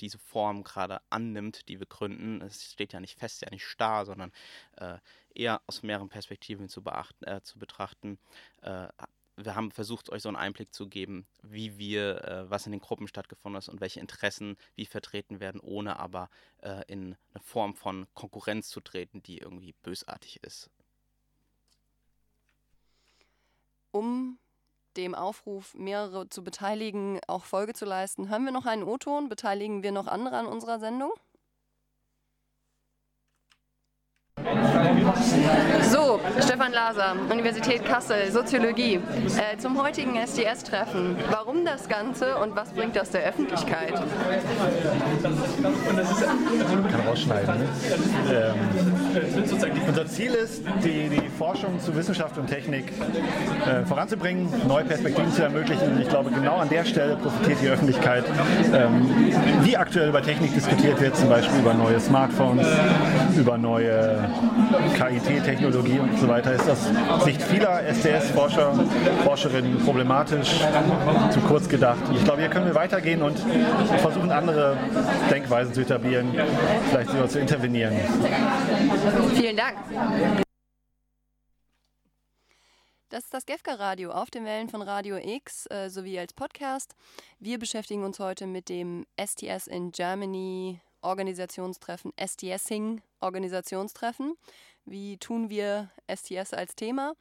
diese 0.01 0.17
Form 0.19 0.63
gerade 0.63 1.01
annimmt, 1.09 1.69
die 1.69 1.79
wir 1.79 1.87
gründen. 1.87 2.41
Es 2.41 2.71
steht 2.73 2.93
ja 2.93 2.99
nicht 2.99 3.17
fest, 3.17 3.41
ja 3.41 3.49
nicht 3.49 3.65
starr, 3.65 4.05
sondern 4.05 4.31
äh, 4.77 4.97
eher 5.33 5.61
aus 5.65 5.81
mehreren 5.81 6.09
Perspektiven 6.09 6.67
zu, 6.67 6.83
beachten, 6.83 7.23
äh, 7.23 7.41
zu 7.41 7.57
betrachten 7.57 8.19
äh, 8.61 8.87
wir 9.45 9.55
haben 9.55 9.71
versucht, 9.71 10.09
euch 10.09 10.21
so 10.21 10.29
einen 10.29 10.37
Einblick 10.37 10.73
zu 10.73 10.87
geben, 10.87 11.25
wie 11.41 11.77
wir, 11.77 12.23
äh, 12.25 12.49
was 12.49 12.65
in 12.65 12.71
den 12.71 12.81
Gruppen 12.81 13.07
stattgefunden 13.07 13.59
ist 13.59 13.69
und 13.69 13.81
welche 13.81 13.99
Interessen 13.99 14.57
wie 14.75 14.85
vertreten 14.85 15.39
werden, 15.39 15.61
ohne 15.61 15.99
aber 15.99 16.29
äh, 16.61 16.83
in 16.87 17.15
eine 17.33 17.43
Form 17.43 17.75
von 17.75 18.07
Konkurrenz 18.13 18.69
zu 18.69 18.81
treten, 18.81 19.21
die 19.23 19.37
irgendwie 19.37 19.73
bösartig 19.83 20.43
ist. 20.43 20.69
Um 23.91 24.37
dem 24.97 25.15
Aufruf, 25.15 25.73
mehrere 25.73 26.29
zu 26.29 26.43
beteiligen, 26.43 27.19
auch 27.27 27.45
Folge 27.45 27.73
zu 27.73 27.85
leisten, 27.85 28.29
haben 28.29 28.45
wir 28.45 28.51
noch 28.51 28.65
einen 28.65 28.83
O-Ton? 28.83 29.29
Beteiligen 29.29 29.83
wir 29.83 29.91
noch 29.91 30.07
andere 30.07 30.37
an 30.37 30.45
unserer 30.45 30.79
Sendung? 30.79 31.11
So, 35.89 36.19
Stefan 36.39 36.71
Laser, 36.71 37.15
Universität 37.29 37.85
Kassel, 37.85 38.31
Soziologie. 38.31 38.95
Äh, 38.95 39.57
zum 39.57 39.81
heutigen 39.81 40.15
STS-Treffen. 40.15 41.17
Warum 41.29 41.65
das 41.65 41.87
Ganze 41.87 42.37
und 42.37 42.55
was 42.55 42.69
bringt 42.69 42.95
das 42.95 43.09
der 43.11 43.23
Öffentlichkeit? 43.23 43.93
kann 46.91 47.07
rausschneiden. 47.07 47.59
Ne? 47.59 47.65
Ähm, 48.31 48.55
unser 49.87 50.05
Ziel 50.07 50.31
ist, 50.31 50.63
die, 50.83 51.09
die 51.09 51.29
Forschung 51.29 51.79
zu 51.79 51.95
Wissenschaft 51.95 52.37
und 52.37 52.47
Technik 52.47 52.91
äh, 53.65 53.85
voranzubringen, 53.85 54.49
neue 54.67 54.85
Perspektiven 54.85 55.31
zu 55.31 55.43
ermöglichen. 55.43 55.93
Und 55.93 56.01
ich 56.01 56.09
glaube, 56.09 56.31
genau 56.31 56.57
an 56.57 56.69
der 56.69 56.85
Stelle 56.85 57.15
profitiert 57.15 57.59
die 57.61 57.67
Öffentlichkeit, 57.69 58.23
ähm, 58.73 59.33
wie 59.63 59.77
aktuell 59.77 60.09
über 60.09 60.21
Technik 60.21 60.53
diskutiert 60.53 60.99
wird, 60.99 61.15
zum 61.15 61.29
Beispiel 61.29 61.59
über 61.59 61.73
neue 61.73 61.99
Smartphones, 61.99 62.67
über 63.37 63.57
neue 63.57 64.19
KIT-Technologie 65.01 65.99
und 65.99 66.19
so 66.19 66.27
weiter, 66.27 66.53
ist 66.53 66.67
das 66.67 66.89
Sicht 67.23 67.41
vieler 67.41 67.81
STS-Forscher, 67.91 68.73
Forscherinnen 69.23 69.79
problematisch, 69.79 70.59
zu 71.31 71.39
kurz 71.41 71.67
gedacht. 71.67 71.99
Ich 72.13 72.23
glaube, 72.23 72.41
hier 72.41 72.49
können 72.49 72.67
wir 72.67 72.75
weitergehen 72.75 73.23
und 73.23 73.39
versuchen, 73.97 74.31
andere 74.31 74.77
Denkweisen 75.31 75.73
zu 75.73 75.81
etablieren, 75.81 76.31
vielleicht 76.89 77.09
sogar 77.09 77.27
zu 77.27 77.39
intervenieren. 77.39 77.95
Vielen 79.33 79.57
Dank. 79.57 79.77
Das 83.09 83.25
ist 83.25 83.33
das 83.33 83.45
GEFCA-Radio 83.45 84.11
auf 84.11 84.29
den 84.29 84.45
Wellen 84.45 84.69
von 84.69 84.81
Radio 84.81 85.17
X 85.17 85.65
äh, 85.69 85.89
sowie 85.89 86.17
als 86.17 86.31
Podcast. 86.31 86.95
Wir 87.39 87.59
beschäftigen 87.59 88.05
uns 88.05 88.19
heute 88.19 88.47
mit 88.47 88.69
dem 88.69 89.05
STS 89.19 89.67
in 89.67 89.91
Germany 89.91 90.79
Organisationstreffen, 91.01 92.13
STSing 92.23 93.01
Organisationstreffen. 93.19 94.35
Wie 94.85 95.17
tun 95.17 95.49
wir 95.49 95.91
STS 96.13 96.53
als 96.53 96.75
Thema? 96.75 97.13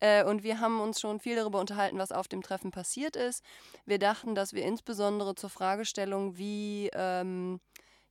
Äh, 0.00 0.24
und 0.24 0.42
wir 0.42 0.60
haben 0.60 0.80
uns 0.80 1.00
schon 1.00 1.20
viel 1.20 1.36
darüber 1.36 1.60
unterhalten, 1.60 1.98
was 1.98 2.12
auf 2.12 2.28
dem 2.28 2.42
Treffen 2.42 2.70
passiert 2.70 3.16
ist. 3.16 3.42
Wir 3.86 3.98
dachten, 3.98 4.34
dass 4.34 4.52
wir 4.52 4.64
insbesondere 4.64 5.34
zur 5.34 5.50
Fragestellung, 5.50 6.36
wie 6.36 6.90
ähm, 6.94 7.60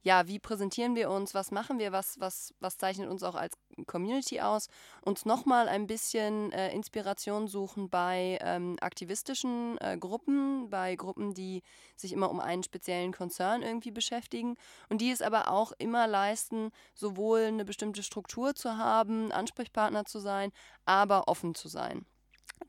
ja, 0.06 0.28
wie 0.28 0.38
präsentieren 0.38 0.96
wir 0.96 1.10
uns, 1.10 1.34
was 1.34 1.50
machen 1.50 1.80
wir, 1.80 1.92
was, 1.92 2.20
was, 2.20 2.54
was 2.60 2.78
zeichnet 2.78 3.10
uns 3.10 3.24
auch 3.24 3.34
als 3.34 3.58
Community 3.88 4.40
aus, 4.40 4.68
uns 5.02 5.26
nochmal 5.26 5.68
ein 5.68 5.88
bisschen 5.88 6.52
äh, 6.52 6.72
Inspiration 6.72 7.48
suchen 7.48 7.90
bei 7.90 8.38
ähm, 8.42 8.78
aktivistischen 8.82 9.80
äh, 9.80 9.98
Gruppen, 10.00 10.70
bei 10.70 10.96
Gruppen, 10.96 11.34
die 11.34 11.64
sich 11.96 12.14
immer 12.14 12.30
um 12.30 12.40
einen 12.40 12.62
speziellen 12.62 13.14
Konzern 13.14 13.64
irgendwie 13.64 13.90
beschäftigen 13.90 14.58
und 14.90 15.02
die 15.02 15.10
es 15.10 15.24
aber 15.24 15.50
auch 15.50 15.72
immer 15.80 16.06
leisten, 16.06 16.70
sowohl 16.94 17.46
eine 17.46 17.66
bestimmte 17.66 18.04
Struktur 18.04 18.54
zu 18.54 18.78
haben, 18.78 19.32
Ansprechpartner 19.32 20.06
zu 20.06 20.20
sein, 20.20 20.52
aber 20.86 21.28
offen 21.28 21.56
zu 21.56 21.68
sein. 21.68 22.06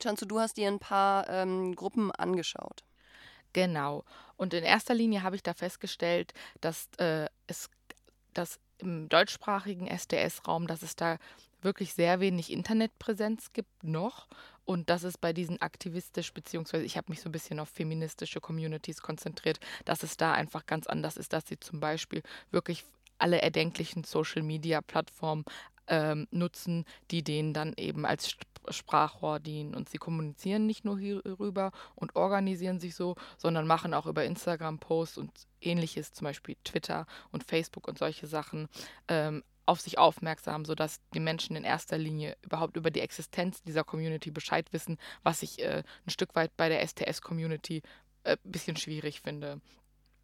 Chanzu, 0.01 0.25
du 0.25 0.39
hast 0.39 0.57
dir 0.57 0.69
ein 0.69 0.79
paar 0.79 1.29
ähm, 1.29 1.75
Gruppen 1.75 2.11
angeschaut. 2.11 2.83
Genau. 3.53 4.03
Und 4.37 4.53
in 4.53 4.63
erster 4.63 4.93
Linie 4.93 5.23
habe 5.23 5.35
ich 5.35 5.43
da 5.43 5.53
festgestellt, 5.53 6.33
dass 6.61 6.89
äh, 6.97 7.27
es 7.47 7.69
dass 8.33 8.59
im 8.77 9.09
deutschsprachigen 9.09 9.87
SDS-Raum, 9.87 10.67
dass 10.67 10.83
es 10.83 10.95
da 10.95 11.17
wirklich 11.61 11.93
sehr 11.93 12.19
wenig 12.19 12.51
Internetpräsenz 12.51 13.51
gibt 13.53 13.83
noch. 13.83 14.27
Und 14.65 14.89
dass 14.89 15.03
es 15.03 15.17
bei 15.17 15.31
diesen 15.31 15.61
aktivistisch, 15.61 16.33
beziehungsweise 16.33 16.83
ich 16.83 16.97
habe 16.97 17.09
mich 17.09 17.21
so 17.21 17.29
ein 17.29 17.31
bisschen 17.31 17.59
auf 17.59 17.69
feministische 17.69 18.41
Communities 18.41 19.01
konzentriert, 19.01 19.59
dass 19.85 20.03
es 20.03 20.17
da 20.17 20.33
einfach 20.33 20.65
ganz 20.65 20.87
anders 20.87 21.15
ist, 21.15 21.31
dass 21.31 21.47
sie 21.47 21.59
zum 21.59 21.79
Beispiel 21.79 22.21
wirklich 22.51 22.83
alle 23.17 23.41
erdenklichen 23.41 24.03
Social-Media-Plattformen 24.03 25.45
ähm, 25.87 26.27
nutzen, 26.31 26.85
die 27.11 27.23
denen 27.23 27.53
dann 27.53 27.73
eben 27.77 28.05
als 28.05 28.35
Sprachrohr 28.69 29.39
dienen. 29.39 29.75
Und 29.75 29.89
sie 29.89 29.97
kommunizieren 29.97 30.65
nicht 30.65 30.85
nur 30.85 30.99
hierüber 30.99 31.71
und 31.95 32.15
organisieren 32.15 32.79
sich 32.79 32.95
so, 32.95 33.15
sondern 33.37 33.67
machen 33.67 33.93
auch 33.93 34.05
über 34.05 34.25
Instagram 34.25 34.79
Posts 34.79 35.17
und 35.17 35.31
ähnliches, 35.61 36.13
zum 36.13 36.25
Beispiel 36.25 36.55
Twitter 36.63 37.05
und 37.31 37.43
Facebook 37.43 37.87
und 37.87 37.97
solche 37.97 38.27
Sachen, 38.27 38.67
ähm, 39.07 39.43
auf 39.65 39.81
sich 39.81 39.97
aufmerksam, 39.97 40.63
sodass 40.63 41.01
die 41.13 41.19
Menschen 41.19 41.55
in 41.55 41.65
erster 41.65 41.97
Linie 41.97 42.37
überhaupt 42.41 42.77
über 42.77 42.89
die 42.89 43.01
Existenz 43.01 43.61
dieser 43.63 43.83
Community 43.83 44.31
Bescheid 44.31 44.71
wissen, 44.71 44.97
was 45.23 45.43
ich 45.43 45.59
äh, 45.59 45.83
ein 46.05 46.09
Stück 46.09 46.35
weit 46.35 46.55
bei 46.55 46.69
der 46.69 46.87
STS-Community 46.87 47.81
ein 48.23 48.33
äh, 48.33 48.37
bisschen 48.43 48.77
schwierig 48.77 49.21
finde. 49.21 49.59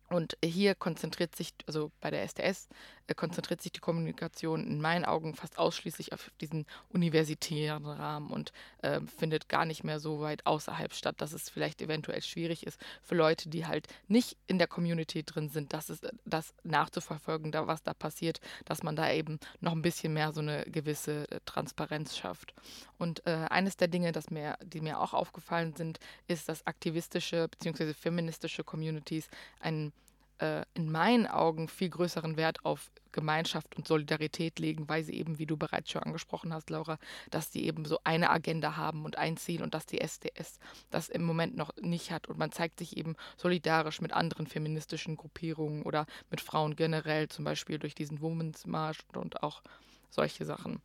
Und 0.09 0.38
hier 0.43 0.76
konzentriert 0.76 1.36
sich, 1.36 1.53
also 1.66 1.91
bei 1.99 2.11
der 2.11 2.28
STS, 2.28 2.70
konzentriert 3.16 3.62
sich 3.62 3.72
die 3.72 3.80
Kommunikation 3.80 4.66
in 4.66 4.82
meinen 4.82 5.06
Augen 5.06 5.36
fast 5.36 5.60
ausschließlich 5.60 6.14
auf 6.14 6.32
diesen 6.39 6.66
universitären 6.89 7.86
Rahmen 7.86 8.32
und 8.32 8.51
äh, 8.82 9.01
findet 9.18 9.49
gar 9.49 9.66
nicht 9.66 9.84
mehr 9.84 9.99
so 9.99 10.22
weit 10.22 10.45
außerhalb 10.45 10.93
statt, 10.93 11.16
dass 11.20 11.34
es 11.34 11.49
vielleicht 11.49 11.82
eventuell 11.82 12.22
schwierig 12.22 12.66
ist 12.66 12.80
für 13.01 13.16
Leute, 13.16 13.49
die 13.49 13.66
halt 13.66 13.88
nicht 14.08 14.38
in 14.47 14.58
der 14.58 14.68
Community 14.68 15.24
drin 15.24 15.49
sind, 15.49 15.74
dass 15.74 15.89
es 15.89 16.01
das 16.26 16.54
nachzuverfolgen, 16.64 17.51
da 17.51 17.68
was 17.68 17.84
da 17.84 17.93
passiert, 17.93 18.39
dass 18.66 18.84
man 18.84 18.95
da 18.95 19.12
eben 19.12 19.39
noch 19.60 19.74
ein 19.74 19.82
bisschen 19.82 20.14
mehr 20.14 20.32
so 20.32 20.41
eine 20.41 20.64
gewisse 20.64 21.30
äh, 21.30 21.39
Transparenz 21.45 22.16
schafft. 22.16 22.54
Und 22.97 23.26
äh, 23.28 23.47
eines 23.49 23.76
der 23.76 23.89
Dinge, 23.89 24.12
das 24.12 24.30
mir, 24.30 24.58
die 24.64 24.82
mir 24.82 24.99
auch 24.99 25.14
aufgefallen 25.14 25.76
sind, 25.76 25.99
ist, 26.28 26.47
dass 26.47 26.66
aktivistische 26.66 27.47
bzw. 27.49 27.93
feministische 27.93 28.64
Communities 28.64 29.30
einen 29.60 29.91
äh, 30.40 30.64
in 30.74 30.92
meinen 30.92 31.28
Augen 31.28 31.68
viel 31.68 31.90
größeren 31.90 32.38
Wert 32.38 32.66
auf 32.66 32.92
Gemeinschaft 33.12 33.76
und 33.76 33.88
Solidarität 33.88 34.60
legen, 34.60 34.90
weil 34.90 35.04
sie 35.04 35.14
eben, 35.14 35.40
wie 35.40 35.46
du 35.46 35.56
bereits 35.58 35.92
schon 35.92 36.04
angesprochen 36.04 36.54
hast, 36.54 36.70
Laura, 36.70 36.98
dass 37.30 37.52
sie 37.52 37.66
eben 37.66 37.86
so 37.86 38.00
eine 38.04 38.30
Agenda 38.30 38.76
haben 38.76 39.06
und 39.06 39.18
einziehen 39.18 39.62
und 39.62 39.74
dass 39.74 39.86
die 39.86 40.02
SDS 40.02 40.60
das 40.90 41.10
im 41.10 41.24
Moment 41.24 41.56
noch 41.56 41.72
nicht 41.82 42.12
hat. 42.12 42.28
Und 42.28 42.38
man 42.38 42.52
zeigt 42.52 42.80
sich 42.80 42.98
eben 42.98 43.16
solidarisch 43.38 44.02
mit 44.02 44.14
anderen 44.14 44.48
feministischen 44.48 45.16
Gruppierungen 45.16 45.84
oder 45.84 46.06
mit 46.30 46.42
Frauen 46.42 46.76
generell, 46.76 47.30
zum 47.30 47.46
Beispiel 47.46 47.80
durch 47.80 47.96
diesen 47.96 48.22
Women's 48.22 48.66
March 48.66 49.00
und 49.14 49.44
auch 49.44 49.62
solche 50.10 50.46
Sachen. 50.46 50.82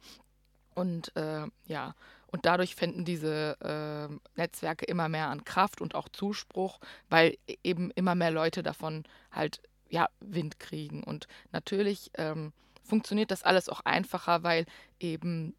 Und 0.74 1.14
äh, 1.16 1.46
ja, 1.66 1.94
und 2.30 2.46
dadurch 2.46 2.74
finden 2.74 3.04
diese 3.04 3.56
äh, 3.60 4.14
Netzwerke 4.38 4.84
immer 4.84 5.08
mehr 5.08 5.28
an 5.28 5.44
Kraft 5.44 5.80
und 5.80 5.94
auch 5.94 6.08
Zuspruch, 6.08 6.78
weil 7.08 7.36
e-, 7.46 7.56
eben 7.64 7.90
immer 7.92 8.14
mehr 8.14 8.30
Leute 8.30 8.62
davon 8.62 9.04
halt 9.32 9.60
ja, 9.88 10.08
Wind 10.20 10.60
kriegen. 10.60 11.02
Und 11.02 11.26
natürlich 11.52 12.10
ähm, 12.14 12.52
funktioniert 12.84 13.30
das 13.30 13.42
alles 13.42 13.68
auch 13.68 13.80
einfacher, 13.80 14.42
weil 14.42 14.66
eben 15.00 15.54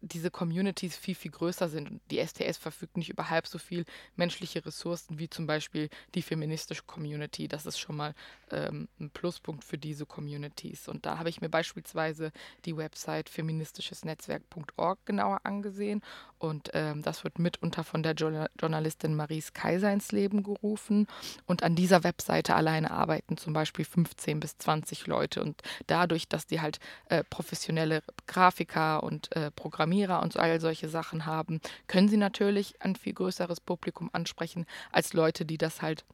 diese 0.00 0.30
Communities 0.30 0.96
viel, 0.96 1.14
viel 1.14 1.30
größer 1.30 1.68
sind. 1.68 2.00
Die 2.10 2.18
STS 2.18 2.56
verfügt 2.58 2.96
nicht 2.96 3.10
über 3.10 3.28
halb 3.28 3.46
so 3.46 3.58
viel 3.58 3.84
menschliche 4.16 4.64
Ressourcen 4.64 5.18
wie 5.18 5.28
zum 5.28 5.46
Beispiel 5.46 5.88
die 6.14 6.22
feministische 6.22 6.82
Community. 6.84 7.48
Das 7.48 7.66
ist 7.66 7.78
schon 7.78 7.96
mal 7.96 8.14
ähm, 8.50 8.88
ein 8.98 9.10
Pluspunkt 9.10 9.64
für 9.64 9.78
diese 9.78 10.06
Communities. 10.06 10.88
Und 10.88 11.06
da 11.06 11.18
habe 11.18 11.28
ich 11.28 11.40
mir 11.40 11.48
beispielsweise 11.48 12.32
die 12.64 12.76
Website 12.76 13.28
feministischesnetzwerk.org 13.28 15.04
genauer 15.04 15.40
angesehen. 15.44 16.02
Und 16.40 16.70
ähm, 16.72 17.02
das 17.02 17.22
wird 17.22 17.38
mitunter 17.38 17.84
von 17.84 18.02
der 18.02 18.14
jo 18.14 18.30
Journalistin 18.58 19.14
Maries 19.14 19.52
Kaiser 19.52 19.92
ins 19.92 20.10
Leben 20.10 20.42
gerufen. 20.42 21.06
Und 21.46 21.62
an 21.62 21.76
dieser 21.76 22.02
Webseite 22.02 22.54
alleine 22.54 22.90
arbeiten 22.90 23.36
zum 23.36 23.52
Beispiel 23.52 23.84
15 23.84 24.40
bis 24.40 24.56
20 24.56 25.06
Leute. 25.06 25.42
Und 25.42 25.62
dadurch, 25.86 26.28
dass 26.28 26.46
die 26.46 26.62
halt 26.62 26.80
äh, 27.10 27.22
professionelle 27.24 28.02
Grafiker 28.26 29.02
und 29.02 29.34
äh, 29.36 29.50
Programmierer 29.50 30.22
und 30.22 30.38
all 30.38 30.60
solche 30.60 30.88
Sachen 30.88 31.26
haben, 31.26 31.60
können 31.86 32.08
sie 32.08 32.16
natürlich 32.16 32.80
ein 32.80 32.96
viel 32.96 33.12
größeres 33.12 33.60
Publikum 33.60 34.08
ansprechen 34.14 34.64
als 34.90 35.12
Leute, 35.12 35.44
die 35.44 35.58
das 35.58 35.82
halt 35.82 36.04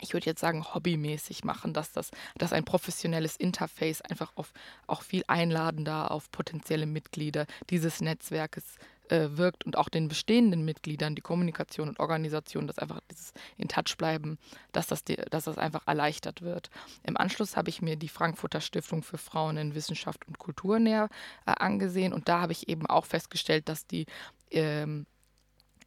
ich 0.00 0.12
würde 0.12 0.26
jetzt 0.26 0.40
sagen, 0.40 0.62
hobbymäßig 0.74 1.44
machen, 1.44 1.72
dass 1.72 1.92
das 1.92 2.10
dass 2.36 2.52
ein 2.52 2.64
professionelles 2.64 3.36
Interface 3.36 4.02
einfach 4.02 4.32
auf 4.34 4.52
auch 4.86 5.02
viel 5.02 5.24
einladender 5.26 6.10
auf 6.10 6.30
potenzielle 6.30 6.86
Mitglieder 6.86 7.46
dieses 7.70 8.00
Netzwerkes 8.00 8.76
äh, 9.10 9.36
wirkt 9.36 9.64
und 9.64 9.76
auch 9.76 9.88
den 9.88 10.08
bestehenden 10.08 10.64
Mitgliedern 10.64 11.14
die 11.14 11.22
Kommunikation 11.22 11.88
und 11.88 12.00
Organisation, 12.00 12.66
dass 12.66 12.78
einfach 12.78 13.00
dieses 13.10 13.32
in 13.56 13.68
Touch 13.68 13.96
bleiben, 13.96 14.38
dass 14.72 14.86
das, 14.86 15.04
die, 15.04 15.16
dass 15.16 15.44
das 15.44 15.58
einfach 15.58 15.86
erleichtert 15.86 16.42
wird. 16.42 16.70
Im 17.02 17.16
Anschluss 17.16 17.56
habe 17.56 17.70
ich 17.70 17.82
mir 17.82 17.96
die 17.96 18.08
Frankfurter 18.08 18.60
Stiftung 18.60 19.02
für 19.02 19.18
Frauen 19.18 19.56
in 19.56 19.74
Wissenschaft 19.74 20.26
und 20.26 20.38
Kultur 20.38 20.78
näher 20.78 21.08
äh, 21.46 21.52
angesehen 21.52 22.12
und 22.12 22.28
da 22.28 22.40
habe 22.40 22.52
ich 22.52 22.68
eben 22.68 22.86
auch 22.86 23.04
festgestellt, 23.04 23.68
dass 23.68 23.86
die 23.86 24.06
ähm, 24.50 25.06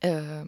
äh, 0.02 0.46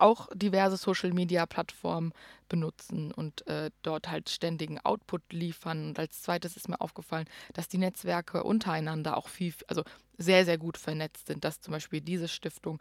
auch 0.00 0.28
diverse 0.34 0.76
Social-Media-Plattformen 0.76 2.12
benutzen 2.48 3.12
und 3.12 3.46
äh, 3.46 3.70
dort 3.82 4.10
halt 4.10 4.28
ständigen 4.28 4.78
Output 4.80 5.22
liefern. 5.32 5.88
Und 5.88 5.98
als 5.98 6.22
zweites 6.22 6.56
ist 6.56 6.68
mir 6.68 6.80
aufgefallen, 6.80 7.26
dass 7.54 7.68
die 7.68 7.78
Netzwerke 7.78 8.42
untereinander 8.42 9.16
auch 9.16 9.28
viel, 9.28 9.54
also 9.68 9.84
sehr, 10.18 10.44
sehr 10.44 10.58
gut 10.58 10.76
vernetzt 10.76 11.28
sind, 11.28 11.44
dass 11.44 11.62
zum 11.62 11.72
Beispiel 11.72 12.02
diese 12.02 12.28
Stiftung 12.28 12.78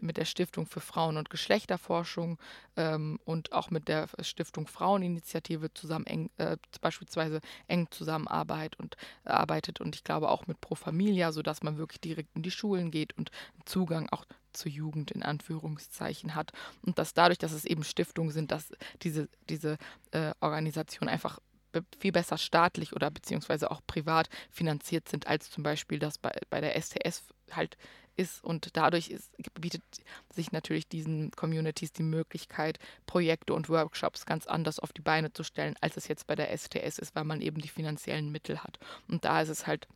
mit 0.00 0.16
der 0.16 0.24
Stiftung 0.24 0.66
für 0.66 0.80
Frauen- 0.80 1.18
und 1.18 1.30
Geschlechterforschung 1.30 2.38
ähm, 2.76 3.20
und 3.24 3.52
auch 3.52 3.70
mit 3.70 3.86
der 3.86 4.08
Stiftung 4.22 4.66
Fraueninitiative 4.66 5.72
zusammen 5.72 6.06
eng, 6.06 6.30
äh, 6.38 6.56
beispielsweise 6.80 7.40
eng 7.68 7.86
zusammenarbeitet 7.90 8.80
und 8.80 8.96
äh, 9.24 9.30
arbeitet 9.30 9.80
und 9.80 9.94
ich 9.94 10.02
glaube 10.02 10.30
auch 10.30 10.48
mit 10.48 10.60
Pro 10.60 10.74
Familia, 10.74 11.30
sodass 11.30 11.62
man 11.62 11.78
wirklich 11.78 12.00
direkt 12.00 12.34
in 12.34 12.42
die 12.42 12.50
Schulen 12.50 12.90
geht 12.90 13.16
und 13.16 13.30
Zugang 13.66 14.08
auch 14.10 14.24
zur 14.52 14.70
Jugend 14.70 15.10
in 15.10 15.22
Anführungszeichen 15.22 16.34
hat 16.34 16.52
und 16.82 16.98
dass 16.98 17.14
dadurch, 17.14 17.38
dass 17.38 17.52
es 17.52 17.64
eben 17.64 17.84
Stiftungen 17.84 18.32
sind, 18.32 18.50
dass 18.50 18.72
diese, 19.02 19.28
diese 19.48 19.78
äh, 20.12 20.32
Organisation 20.40 21.08
einfach 21.08 21.38
viel 21.98 22.12
besser 22.12 22.38
staatlich 22.38 22.94
oder 22.94 23.10
beziehungsweise 23.10 23.70
auch 23.70 23.80
privat 23.86 24.28
finanziert 24.50 25.08
sind, 25.08 25.26
als 25.26 25.50
zum 25.50 25.62
Beispiel 25.62 25.98
das 25.98 26.18
bei, 26.18 26.32
bei 26.50 26.60
der 26.60 26.80
STS 26.80 27.28
halt 27.52 27.76
ist. 28.16 28.42
Und 28.44 28.76
dadurch 28.76 29.08
ist, 29.08 29.30
bietet 29.60 29.82
sich 30.34 30.52
natürlich 30.52 30.88
diesen 30.88 31.30
Communities 31.32 31.92
die 31.92 32.02
Möglichkeit, 32.02 32.78
Projekte 33.06 33.54
und 33.54 33.68
Workshops 33.68 34.26
ganz 34.26 34.46
anders 34.46 34.78
auf 34.78 34.92
die 34.92 35.00
Beine 35.00 35.32
zu 35.32 35.42
stellen, 35.42 35.76
als 35.80 35.96
es 35.96 36.08
jetzt 36.08 36.26
bei 36.26 36.34
der 36.34 36.56
STS 36.56 36.98
ist, 36.98 37.14
weil 37.14 37.24
man 37.24 37.40
eben 37.40 37.60
die 37.60 37.68
finanziellen 37.68 38.30
Mittel 38.30 38.62
hat. 38.62 38.78
Und 39.08 39.24
da 39.24 39.40
ist 39.40 39.48
es 39.48 39.66
halt 39.66 39.86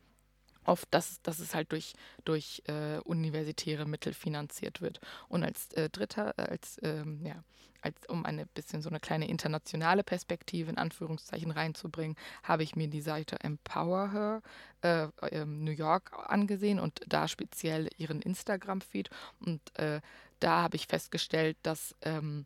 oft, 0.65 0.87
dass, 0.91 1.21
dass 1.21 1.39
es 1.39 1.55
halt 1.55 1.71
durch, 1.71 1.93
durch 2.23 2.63
äh, 2.67 2.99
universitäre 2.99 3.85
Mittel 3.85 4.13
finanziert 4.13 4.81
wird. 4.81 4.99
Und 5.27 5.43
als 5.43 5.71
äh, 5.73 5.89
dritter, 5.89 6.33
äh, 6.37 6.43
als, 6.43 6.77
ähm, 6.83 7.25
ja, 7.25 7.43
als 7.81 7.95
um 8.07 8.25
eine 8.25 8.45
bisschen 8.47 8.81
so 8.81 8.89
eine 8.89 8.99
kleine 8.99 9.27
internationale 9.27 10.03
Perspektive 10.03 10.71
in 10.71 10.77
Anführungszeichen 10.77 11.51
reinzubringen, 11.51 12.17
habe 12.43 12.63
ich 12.63 12.75
mir 12.75 12.87
die 12.87 13.01
Seite 13.01 13.39
Empower 13.41 14.11
Her 14.11 14.41
äh, 14.81 15.07
ähm, 15.31 15.63
New 15.63 15.71
York 15.71 16.11
angesehen 16.27 16.79
und 16.79 17.01
da 17.07 17.27
speziell 17.27 17.89
ihren 17.97 18.21
Instagram-Feed. 18.21 19.09
Und 19.39 19.61
äh, 19.77 20.01
da 20.39 20.63
habe 20.63 20.75
ich 20.75 20.87
festgestellt, 20.87 21.57
dass 21.61 21.95
ähm, 22.01 22.45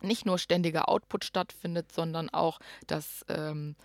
nicht 0.00 0.26
nur 0.26 0.38
ständiger 0.38 0.88
Output 0.88 1.24
stattfindet, 1.24 1.92
sondern 1.92 2.28
auch, 2.30 2.58
dass 2.86 3.24
ähm, 3.28 3.76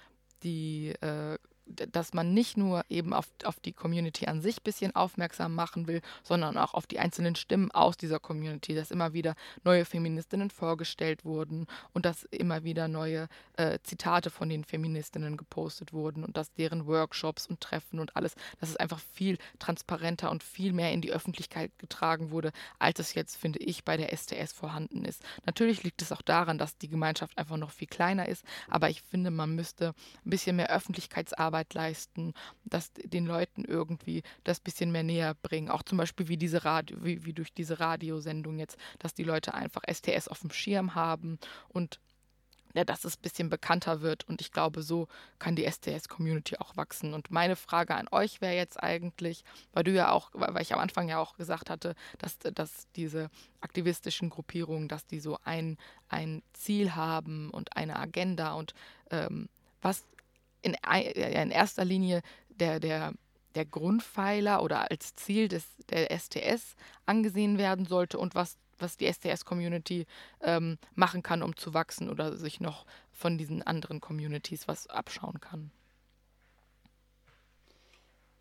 die 0.43 0.89
äh, 1.01 1.38
dass 1.68 2.13
man 2.13 2.34
nicht 2.34 2.57
nur 2.57 2.86
eben 2.89 3.13
auf, 3.13 3.28
auf 3.43 3.59
die 3.59 3.74
Community 3.74 4.26
an 4.28 4.41
sich 4.41 4.57
ein 4.57 4.63
bisschen 4.63 4.95
aufmerksam 4.95 5.55
machen 5.55 5.88
will, 5.88 6.01
sondern 6.24 6.57
auch 6.57 6.74
auf 6.74 6.88
die 6.88 6.99
einzelnen 6.99 7.36
Stimmen 7.36 7.72
aus 7.72 7.97
dieser 7.97 8.20
Community, 8.20 8.76
dass 8.76 8.91
immer 8.91 9.13
wieder 9.13 9.36
neue 9.63 9.86
Feministinnen 9.86 10.49
vorgestellt 10.49 11.26
wurden 11.26 11.68
und 11.93 12.05
dass 12.05 12.24
immer 12.26 12.63
wieder 12.63 12.88
neue 12.88 13.28
äh, 13.53 13.80
Zitate 13.84 14.30
von 14.30 14.49
den 14.49 14.63
Feministinnen 14.63 15.38
gepostet 15.38 15.93
wurden 15.93 16.24
und 16.24 16.38
dass 16.38 16.53
deren 16.53 16.88
Workshops 16.88 17.47
und 17.47 17.61
Treffen 17.61 17.99
und 17.99 18.15
alles, 18.15 18.36
dass 18.59 18.70
es 18.70 18.78
einfach 18.78 18.99
viel 18.99 19.38
transparenter 19.59 20.32
und 20.32 20.43
viel 20.43 20.74
mehr 20.74 20.91
in 20.91 21.01
die 21.01 21.11
Öffentlichkeit 21.11 21.72
getragen 21.78 22.32
wurde, 22.32 22.51
als 22.80 22.99
es 22.99 23.13
jetzt, 23.13 23.38
finde 23.38 23.59
ich, 23.59 23.84
bei 23.84 23.97
der 23.97 24.15
STS 24.15 24.53
vorhanden 24.53 25.05
ist. 25.05 25.24
Natürlich 25.45 25.84
liegt 25.84 26.01
es 26.01 26.11
auch 26.11 26.22
daran, 26.22 26.57
dass 26.57 26.78
die 26.78 26.89
Gemeinschaft 26.89 27.38
einfach 27.38 27.57
noch 27.57 27.72
viel 27.72 27.88
kleiner 27.88 28.28
ist, 28.28 28.43
aber 28.70 28.89
ich 28.89 29.01
finde, 29.01 29.32
man 29.32 29.55
müsste 29.55 29.93
ein 30.26 30.30
bisschen 30.30 30.55
mehr 30.55 30.70
Öffentlichkeitsarbeit 30.70 31.57
Arbeit 31.58 31.74
leisten, 31.74 32.34
das 32.66 32.91
den 32.93 33.26
Leuten 33.26 33.66
irgendwie 33.66 34.22
das 34.43 34.60
bisschen 34.60 34.91
mehr 34.91 35.03
näher 35.03 35.34
bringen. 35.34 35.70
Auch 35.70 35.82
zum 35.82 35.97
Beispiel 35.97 36.28
wie 36.28 36.38
diese 36.38 36.64
Radio, 36.66 36.97
wie, 37.03 37.26
wie 37.26 37.34
durch 37.34 37.51
diese 37.51 37.80
Radiosendung 37.80 38.60
jetzt, 38.60 38.78
dass 38.99 39.16
die 39.16 39.24
Leute 39.24 39.55
einfach 39.55 39.82
STS 39.91 40.28
auf 40.28 40.41
dem 40.41 40.51
Schirm 40.51 40.93
haben 40.93 41.39
und 41.70 41.99
ja, 42.76 42.84
dass 42.84 43.05
es 43.05 43.18
ein 43.18 43.22
bisschen 43.24 43.49
bekannter 43.49 44.01
wird. 44.01 44.28
Und 44.28 44.39
ich 44.39 44.51
glaube, 44.51 44.84
so 44.84 45.08
kann 45.39 45.55
die 45.55 45.66
STS-Community 45.66 46.58
auch 46.58 46.78
wachsen. 46.78 47.16
Und 47.16 47.32
meine 47.32 47.55
Frage 47.55 47.95
an 47.95 48.08
euch 48.12 48.39
wäre 48.39 48.53
jetzt 48.53 48.84
eigentlich, 48.84 49.43
weil 49.74 49.84
du 49.84 49.91
ja 49.91 50.12
auch, 50.12 50.30
weil 50.34 50.62
ich 50.62 50.74
am 50.76 50.80
Anfang 50.80 51.10
ja 51.10 51.18
auch 51.18 51.38
gesagt 51.38 51.72
hatte, 51.72 51.95
dass, 52.20 52.38
dass 52.38 52.88
diese 52.95 53.32
aktivistischen 53.62 54.30
Gruppierungen, 54.30 54.89
dass 54.89 55.08
die 55.08 55.20
so 55.20 55.39
ein, 55.43 55.78
ein 56.08 56.43
Ziel 56.53 56.93
haben 56.93 57.49
und 57.49 57.76
eine 57.76 57.97
Agenda 57.97 58.53
und 58.53 58.76
ähm, 59.10 59.49
was 59.82 60.05
in, 60.62 60.76
in 60.93 61.51
erster 61.51 61.86
Linie 61.86 62.22
der, 62.49 62.80
der, 62.80 63.14
der 63.55 63.66
Grundpfeiler 63.66 64.62
oder 64.62 64.89
als 64.91 65.16
Ziel 65.16 65.47
des, 65.47 65.66
der 65.89 66.18
STS 66.18 66.76
angesehen 67.05 67.58
werden 67.58 67.86
sollte 67.86 68.18
und 68.18 68.36
was, 68.36 68.58
was 68.78 68.97
die 68.97 69.12
STS-Community 69.12 70.05
ähm, 70.41 70.78
machen 70.95 71.24
kann, 71.24 71.43
um 71.43 71.55
zu 71.55 71.74
wachsen 71.74 72.10
oder 72.10 72.36
sich 72.36 72.60
noch 72.60 72.86
von 73.12 73.38
diesen 73.38 73.64
anderen 73.64 74.01
Communities 74.01 74.68
was 74.68 74.88
abschauen 74.88 75.39
kann. 75.41 75.72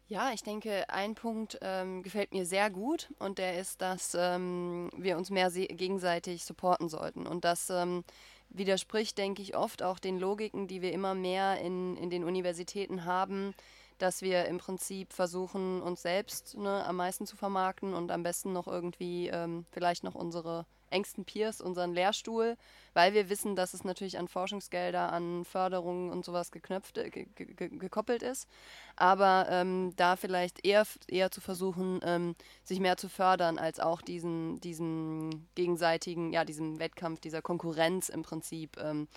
Ja, 0.08 0.30
ich 0.32 0.44
denke, 0.44 0.88
ein 0.88 1.16
Punkt 1.16 1.58
ähm, 1.62 2.04
gefällt 2.04 2.32
mir 2.32 2.46
sehr 2.46 2.70
gut 2.70 3.12
und 3.18 3.38
der 3.38 3.58
ist, 3.58 3.82
dass 3.82 4.14
ähm, 4.14 4.88
wir 4.96 5.16
uns 5.16 5.30
mehr 5.30 5.50
gegenseitig 5.50 6.44
supporten 6.44 6.88
sollten 6.88 7.26
und 7.26 7.44
dass 7.44 7.70
ähm, 7.70 8.04
widerspricht, 8.50 9.18
denke 9.18 9.42
ich, 9.42 9.56
oft 9.56 9.82
auch 9.82 9.98
den 9.98 10.18
Logiken, 10.18 10.66
die 10.68 10.82
wir 10.82 10.92
immer 10.92 11.14
mehr 11.14 11.60
in, 11.60 11.96
in 11.96 12.10
den 12.10 12.24
Universitäten 12.24 13.04
haben, 13.04 13.54
dass 13.98 14.22
wir 14.22 14.46
im 14.46 14.58
Prinzip 14.58 15.12
versuchen, 15.12 15.80
uns 15.80 16.02
selbst 16.02 16.56
ne, 16.56 16.84
am 16.84 16.96
meisten 16.96 17.26
zu 17.26 17.36
vermarkten 17.36 17.94
und 17.94 18.10
am 18.10 18.22
besten 18.22 18.52
noch 18.52 18.66
irgendwie 18.66 19.28
ähm, 19.28 19.64
vielleicht 19.70 20.04
noch 20.04 20.14
unsere 20.14 20.66
engsten 20.90 21.24
Peers, 21.24 21.60
unseren 21.60 21.94
Lehrstuhl, 21.94 22.56
weil 22.94 23.14
wir 23.14 23.28
wissen, 23.28 23.56
dass 23.56 23.74
es 23.74 23.84
natürlich 23.84 24.18
an 24.18 24.28
Forschungsgelder, 24.28 25.12
an 25.12 25.44
Förderungen 25.44 26.10
und 26.10 26.24
sowas 26.24 26.50
geknöpft, 26.50 26.98
äh, 26.98 27.10
ge 27.10 27.26
ge 27.34 27.68
gekoppelt 27.68 28.22
ist. 28.22 28.48
Aber 28.96 29.46
ähm, 29.50 29.92
da 29.96 30.16
vielleicht 30.16 30.64
eher, 30.64 30.86
eher 31.08 31.30
zu 31.30 31.40
versuchen, 31.40 32.00
ähm, 32.02 32.34
sich 32.64 32.80
mehr 32.80 32.96
zu 32.96 33.08
fördern, 33.08 33.58
als 33.58 33.80
auch 33.80 34.00
diesen, 34.00 34.60
diesen 34.60 35.48
gegenseitigen, 35.54 36.32
ja, 36.32 36.44
diesem 36.44 36.78
Wettkampf, 36.78 37.20
dieser 37.20 37.42
Konkurrenz 37.42 38.08
im 38.08 38.22
Prinzip 38.22 38.76
ähm, 38.78 39.08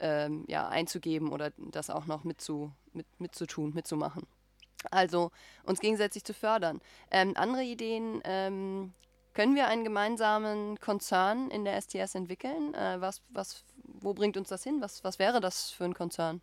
ähm, 0.00 0.44
ja, 0.46 0.68
einzugeben 0.68 1.32
oder 1.32 1.52
das 1.56 1.90
auch 1.90 2.06
noch 2.06 2.24
mitzu, 2.24 2.72
mit, 2.92 3.06
mitzutun, 3.18 3.72
mitzumachen. 3.74 4.26
Also 4.90 5.30
uns 5.64 5.80
gegenseitig 5.80 6.24
zu 6.24 6.34
fördern. 6.34 6.80
Ähm, 7.10 7.32
andere 7.36 7.64
Ideen, 7.64 8.20
ähm, 8.24 8.92
können 9.36 9.54
wir 9.54 9.68
einen 9.68 9.84
gemeinsamen 9.84 10.80
Konzern 10.80 11.50
in 11.50 11.66
der 11.66 11.78
STS 11.78 12.14
entwickeln? 12.14 12.72
Äh, 12.72 13.02
was, 13.02 13.20
was, 13.28 13.64
wo 13.84 14.14
bringt 14.14 14.38
uns 14.38 14.48
das 14.48 14.64
hin? 14.64 14.80
Was, 14.80 15.04
was 15.04 15.18
wäre 15.18 15.42
das 15.42 15.70
für 15.70 15.84
ein 15.84 15.92
Konzern? 15.92 16.40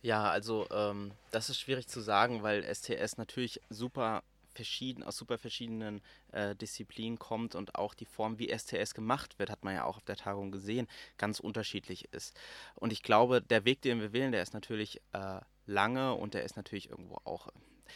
Ja, 0.00 0.28
also 0.28 0.66
ähm, 0.72 1.12
das 1.30 1.50
ist 1.50 1.60
schwierig 1.60 1.86
zu 1.86 2.00
sagen, 2.00 2.42
weil 2.42 2.64
STS 2.64 3.16
natürlich 3.16 3.60
super 3.70 4.24
verschieden, 4.52 5.04
aus 5.04 5.16
super 5.16 5.38
verschiedenen 5.38 6.02
äh, 6.32 6.56
Disziplinen 6.56 7.20
kommt 7.20 7.54
und 7.54 7.76
auch 7.76 7.94
die 7.94 8.04
Form, 8.04 8.40
wie 8.40 8.52
STS 8.52 8.94
gemacht 8.94 9.38
wird, 9.38 9.50
hat 9.50 9.62
man 9.62 9.76
ja 9.76 9.84
auch 9.84 9.98
auf 9.98 10.04
der 10.04 10.16
Tagung 10.16 10.50
gesehen, 10.50 10.88
ganz 11.16 11.38
unterschiedlich 11.38 12.12
ist. 12.12 12.34
Und 12.74 12.92
ich 12.92 13.04
glaube, 13.04 13.40
der 13.40 13.64
Weg, 13.64 13.82
den 13.82 14.00
wir 14.00 14.12
wählen, 14.12 14.32
der 14.32 14.42
ist 14.42 14.52
natürlich 14.52 15.00
äh, 15.12 15.40
lange 15.66 16.14
und 16.14 16.34
der 16.34 16.42
ist 16.42 16.56
natürlich 16.56 16.90
irgendwo 16.90 17.20
auch 17.22 17.52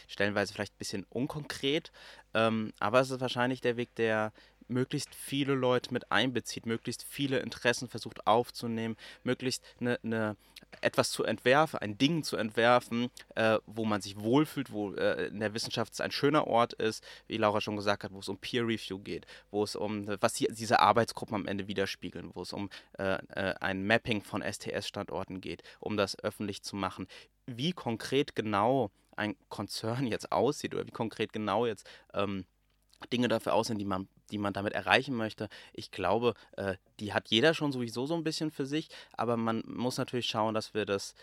stellenweise 0.07 0.53
vielleicht 0.53 0.73
ein 0.73 0.79
bisschen 0.79 1.05
unkonkret, 1.09 1.91
ähm, 2.33 2.73
aber 2.79 2.99
es 2.99 3.11
ist 3.11 3.21
wahrscheinlich 3.21 3.61
der 3.61 3.77
Weg, 3.77 3.95
der 3.95 4.31
möglichst 4.67 5.13
viele 5.15 5.53
Leute 5.53 5.93
mit 5.93 6.11
einbezieht, 6.11 6.65
möglichst 6.65 7.03
viele 7.03 7.39
Interessen 7.39 7.87
versucht 7.87 8.25
aufzunehmen, 8.27 8.97
möglichst 9.23 9.63
eine, 9.79 9.99
eine 10.03 10.35
etwas 10.81 11.11
zu 11.11 11.23
entwerfen, 11.23 11.79
ein 11.79 11.97
Ding 11.97 12.23
zu 12.23 12.37
entwerfen, 12.37 13.09
äh, 13.35 13.57
wo 13.65 13.85
man 13.85 14.01
sich 14.01 14.19
wohlfühlt, 14.19 14.71
wo 14.71 14.93
äh, 14.93 15.27
in 15.27 15.39
der 15.39 15.53
Wissenschaft 15.53 15.93
es 15.93 16.01
ein 16.01 16.11
schöner 16.11 16.47
Ort 16.47 16.73
ist, 16.73 17.03
wie 17.27 17.37
Laura 17.37 17.61
schon 17.61 17.75
gesagt 17.75 18.03
hat, 18.03 18.13
wo 18.13 18.19
es 18.19 18.29
um 18.29 18.37
Peer 18.37 18.63
Review 18.63 18.99
geht, 18.99 19.25
wo 19.49 19.63
es 19.63 19.75
um, 19.75 20.07
was 20.21 20.33
die, 20.33 20.47
diese 20.51 20.79
Arbeitsgruppen 20.79 21.35
am 21.35 21.47
Ende 21.47 21.67
widerspiegeln, 21.67 22.31
wo 22.33 22.41
es 22.41 22.53
um 22.53 22.69
äh, 22.97 23.13
äh 23.13 23.55
ein 23.59 23.85
Mapping 23.87 24.21
von 24.21 24.41
STS-Standorten 24.41 25.41
geht, 25.41 25.63
um 25.79 25.97
das 25.97 26.19
öffentlich 26.19 26.61
zu 26.63 26.75
machen. 26.75 27.07
Wie 27.45 27.71
konkret 27.71 28.35
genau 28.35 28.91
ein 29.15 29.35
Konzern 29.49 30.05
jetzt 30.05 30.31
aussieht 30.31 30.75
oder 30.75 30.85
wie 30.85 30.91
konkret 30.91 31.33
genau 31.33 31.65
jetzt 31.65 31.89
ähm, 32.13 32.45
Dinge 33.11 33.27
dafür 33.27 33.53
aussehen, 33.53 33.77
die 33.77 33.85
man, 33.85 34.07
die 34.31 34.37
man 34.37 34.53
damit 34.53 34.73
erreichen 34.73 35.15
möchte. 35.15 35.49
Ich 35.73 35.91
glaube, 35.91 36.33
äh, 36.53 36.75
die 36.99 37.13
hat 37.13 37.29
jeder 37.29 37.53
schon 37.53 37.71
sowieso 37.71 38.05
so 38.05 38.15
ein 38.15 38.23
bisschen 38.23 38.51
für 38.51 38.65
sich, 38.65 38.89
aber 39.13 39.37
man 39.37 39.63
muss 39.67 39.97
natürlich 39.97 40.27
schauen, 40.27 40.53
dass 40.53 40.73
wir 40.73 40.85
das 40.85 41.13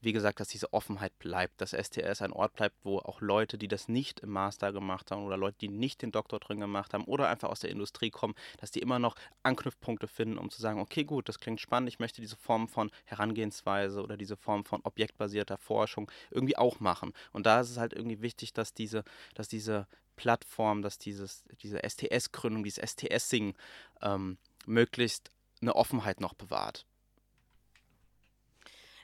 wie 0.00 0.12
gesagt, 0.12 0.40
dass 0.40 0.48
diese 0.48 0.72
Offenheit 0.72 1.18
bleibt, 1.18 1.60
dass 1.60 1.72
STS 1.72 2.22
ein 2.22 2.32
Ort 2.32 2.54
bleibt, 2.54 2.76
wo 2.82 2.98
auch 2.98 3.20
Leute, 3.20 3.58
die 3.58 3.68
das 3.68 3.88
nicht 3.88 4.20
im 4.20 4.30
Master 4.30 4.72
gemacht 4.72 5.10
haben 5.10 5.24
oder 5.24 5.36
Leute, 5.36 5.58
die 5.60 5.68
nicht 5.68 6.02
den 6.02 6.12
Doktor 6.12 6.40
drin 6.40 6.60
gemacht 6.60 6.94
haben 6.94 7.04
oder 7.04 7.28
einfach 7.28 7.50
aus 7.50 7.60
der 7.60 7.70
Industrie 7.70 8.10
kommen, 8.10 8.34
dass 8.58 8.70
die 8.70 8.80
immer 8.80 8.98
noch 8.98 9.16
Anknüpfpunkte 9.42 10.08
finden, 10.08 10.38
um 10.38 10.50
zu 10.50 10.60
sagen, 10.60 10.80
okay, 10.80 11.04
gut, 11.04 11.28
das 11.28 11.38
klingt 11.38 11.60
spannend, 11.60 11.88
ich 11.88 11.98
möchte 11.98 12.20
diese 12.20 12.36
Form 12.36 12.68
von 12.68 12.90
Herangehensweise 13.04 14.02
oder 14.02 14.16
diese 14.16 14.36
Form 14.36 14.64
von 14.64 14.80
objektbasierter 14.82 15.58
Forschung 15.58 16.10
irgendwie 16.30 16.56
auch 16.56 16.80
machen. 16.80 17.12
Und 17.32 17.46
da 17.46 17.60
ist 17.60 17.70
es 17.70 17.76
halt 17.76 17.92
irgendwie 17.92 18.22
wichtig, 18.22 18.52
dass 18.52 18.72
diese, 18.72 19.04
dass 19.34 19.48
diese 19.48 19.86
Plattform, 20.16 20.82
dass 20.82 20.98
dieses, 20.98 21.44
diese 21.62 21.80
STS-Gründung, 21.82 22.62
dieses 22.62 22.90
STS-Sing 22.90 23.54
ähm, 24.02 24.38
möglichst 24.66 25.30
eine 25.62 25.74
Offenheit 25.74 26.20
noch 26.20 26.34
bewahrt. 26.34 26.86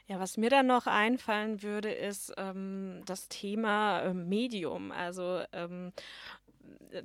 Ja, 0.09 0.21
was 0.21 0.37
mir 0.37 0.51
dann 0.51 0.69
noch 0.69 0.87
einfallen 0.87 1.63
würde, 1.63 1.91
ist 1.91 2.33
ähm, 2.37 3.03
das 3.07 3.29
Thema 3.29 4.03
äh, 4.03 4.15
Medium. 4.15 4.93
Also 4.93 5.43
ähm, 5.53 5.93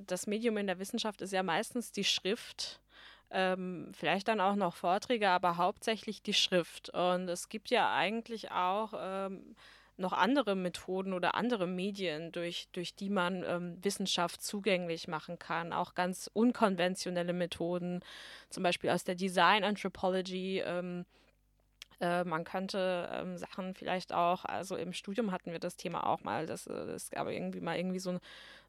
das 0.06 0.28
Medium 0.28 0.58
in 0.58 0.68
der 0.68 0.78
Wissenschaft 0.78 1.22
ist 1.22 1.34
ja 1.34 1.42
meistens 1.42 1.92
die 1.92 2.04
Schrift. 2.04 2.80
Ähm, 3.32 3.92
vielleicht 3.94 4.28
dann 4.28 4.40
auch 4.40 4.56
noch 4.56 4.76
Vorträge, 4.76 5.30
aber 5.30 5.58
hauptsächlich 5.58 6.22
die 6.22 6.34
Schrift. 6.34 6.90
Und 6.90 7.28
es 7.28 7.50
gibt 7.50 7.72
ja 7.72 7.92
eigentlich 7.92 8.52
auch 8.52 8.94
ähm, 8.96 9.56
noch 9.98 10.14
andere 10.14 10.56
Methoden 10.56 11.14
oder 11.14 11.34
andere 11.34 11.66
Medien, 11.66 12.32
durch, 12.32 12.68
durch 12.72 12.94
die 12.94 13.10
man 13.10 13.44
ähm, 13.48 13.78
Wissenschaft 13.82 14.44
zugänglich 14.44 15.08
machen 15.08 15.40
kann. 15.40 15.74
Auch 15.74 15.96
ganz 15.96 16.30
unkonventionelle 16.34 17.34
Methoden, 17.34 18.02
zum 18.50 18.62
Beispiel 18.62 18.92
aus 18.92 19.06
der 19.06 19.16
Design 19.16 19.64
Anthropology. 19.64 20.62
Äh, 22.02 22.24
man 22.24 22.44
könnte 22.44 23.10
ähm, 23.14 23.38
Sachen 23.38 23.76
vielleicht 23.76 24.12
auch, 24.12 24.44
also 24.44 24.76
im 24.76 24.92
Studium 24.92 25.32
hatten 25.32 25.52
wir 25.52 25.60
das 25.60 25.78
Thema 25.78 26.08
auch 26.08 26.24
mal, 26.24 26.48
das, 26.48 26.66
das 26.66 27.12
gab 27.12 27.28
irgendwie 27.28 27.62
mal 27.62 27.78
irgendwie 27.78 28.00
so, 28.00 28.18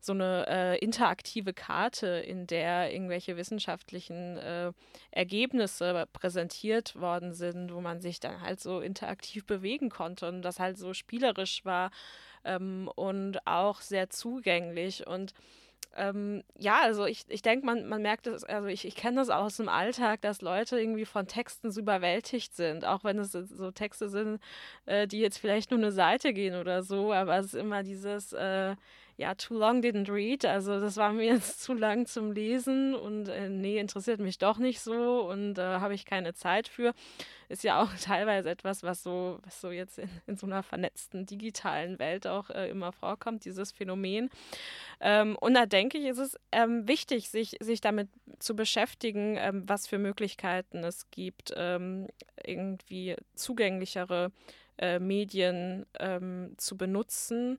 so 0.00 0.12
eine 0.12 0.46
äh, 0.48 0.78
interaktive 0.78 1.54
Karte, 1.54 2.06
in 2.06 2.46
der 2.46 2.92
irgendwelche 2.92 3.36
wissenschaftlichen 3.38 4.36
äh, 4.36 4.72
Ergebnisse 5.12 6.06
präsentiert 6.12 7.00
worden 7.00 7.32
sind, 7.32 7.72
wo 7.72 7.80
man 7.80 8.00
sich 8.00 8.20
dann 8.20 8.42
halt 8.42 8.60
so 8.60 8.80
interaktiv 8.80 9.46
bewegen 9.46 9.88
konnte 9.88 10.28
und 10.28 10.42
das 10.42 10.60
halt 10.60 10.76
so 10.76 10.92
spielerisch 10.92 11.64
war 11.64 11.90
ähm, 12.44 12.90
und 12.94 13.46
auch 13.46 13.80
sehr 13.80 14.10
zugänglich 14.10 15.06
und 15.06 15.32
ähm, 15.96 16.42
ja, 16.58 16.80
also 16.80 17.04
ich, 17.04 17.24
ich 17.28 17.42
denke, 17.42 17.66
man, 17.66 17.86
man 17.88 18.02
merkt 18.02 18.26
es, 18.26 18.44
also 18.44 18.68
ich, 18.68 18.86
ich 18.86 18.96
kenne 18.96 19.16
das 19.16 19.30
auch 19.30 19.44
aus 19.44 19.58
dem 19.58 19.68
Alltag, 19.68 20.22
dass 20.22 20.40
Leute 20.40 20.80
irgendwie 20.80 21.04
von 21.04 21.26
Texten 21.26 21.70
so 21.70 21.80
überwältigt 21.80 22.54
sind, 22.54 22.84
auch 22.86 23.04
wenn 23.04 23.18
es 23.18 23.32
so 23.32 23.70
Texte 23.70 24.08
sind, 24.08 24.40
äh, 24.86 25.06
die 25.06 25.20
jetzt 25.20 25.38
vielleicht 25.38 25.70
nur 25.70 25.78
eine 25.78 25.92
Seite 25.92 26.32
gehen 26.32 26.54
oder 26.58 26.82
so, 26.82 27.12
aber 27.12 27.36
es 27.38 27.46
ist 27.46 27.54
immer 27.54 27.82
dieses, 27.82 28.32
äh, 28.32 28.74
ja, 29.16 29.34
too 29.34 29.54
long 29.54 29.80
didn't 29.82 30.10
read. 30.10 30.44
Also 30.44 30.80
das 30.80 30.96
war 30.96 31.12
mir 31.12 31.24
jetzt 31.34 31.62
zu 31.62 31.74
lang 31.74 32.06
zum 32.06 32.32
Lesen 32.32 32.94
und 32.94 33.28
äh, 33.28 33.48
nee, 33.48 33.78
interessiert 33.78 34.20
mich 34.20 34.38
doch 34.38 34.58
nicht 34.58 34.80
so 34.80 35.28
und 35.28 35.58
äh, 35.58 35.62
habe 35.62 35.94
ich 35.94 36.04
keine 36.04 36.34
Zeit 36.34 36.68
für. 36.68 36.94
Ist 37.48 37.64
ja 37.64 37.82
auch 37.82 37.90
teilweise 38.02 38.50
etwas, 38.50 38.82
was 38.82 39.02
so, 39.02 39.38
was 39.44 39.60
so 39.60 39.70
jetzt 39.70 39.98
in, 39.98 40.08
in 40.26 40.36
so 40.36 40.46
einer 40.46 40.62
vernetzten 40.62 41.26
digitalen 41.26 41.98
Welt 41.98 42.26
auch 42.26 42.50
äh, 42.50 42.68
immer 42.70 42.92
vorkommt, 42.92 43.44
dieses 43.44 43.72
Phänomen. 43.72 44.30
Ähm, 45.00 45.36
und 45.40 45.54
da 45.54 45.66
denke 45.66 45.98
ich, 45.98 46.06
ist 46.06 46.18
es 46.18 46.36
ähm, 46.50 46.88
wichtig, 46.88 47.28
sich, 47.28 47.56
sich 47.60 47.80
damit 47.80 48.08
zu 48.38 48.56
beschäftigen, 48.56 49.36
ähm, 49.38 49.68
was 49.68 49.86
für 49.86 49.98
Möglichkeiten 49.98 50.84
es 50.84 51.10
gibt, 51.10 51.52
ähm, 51.56 52.08
irgendwie 52.44 53.16
zugänglichere 53.34 54.32
äh, 54.78 54.98
Medien 54.98 55.84
ähm, 56.00 56.54
zu 56.56 56.76
benutzen 56.76 57.58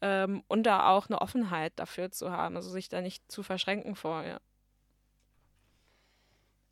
ähm, 0.00 0.42
und 0.48 0.64
da 0.64 0.88
auch 0.88 1.08
eine 1.08 1.20
Offenheit 1.20 1.72
dafür 1.76 2.10
zu 2.10 2.30
haben, 2.30 2.56
also 2.56 2.70
sich 2.70 2.88
da 2.88 3.00
nicht 3.00 3.30
zu 3.30 3.42
verschränken 3.42 3.96
vorher. 3.96 4.40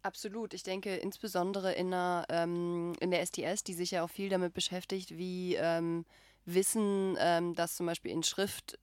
Absolut. 0.03 0.55
Ich 0.55 0.63
denke 0.63 0.95
insbesondere 0.95 1.73
in, 1.73 1.93
einer, 1.93 2.27
ähm, 2.29 2.93
in 3.01 3.11
der 3.11 3.27
STS, 3.27 3.65
die 3.65 3.75
sich 3.75 3.91
ja 3.91 4.05
auch 4.05 4.11
viel 4.11 4.29
damit 4.29 4.55
beschäftigt, 4.55 5.19
wie 5.19 5.57
ähm, 5.57 6.05
Wissen, 6.45 7.17
ähm, 7.19 7.57
das 7.57 7.75
zum 7.75 7.87
Beispiel 7.87 8.13
in 8.13 8.23
Schrift 8.23 8.79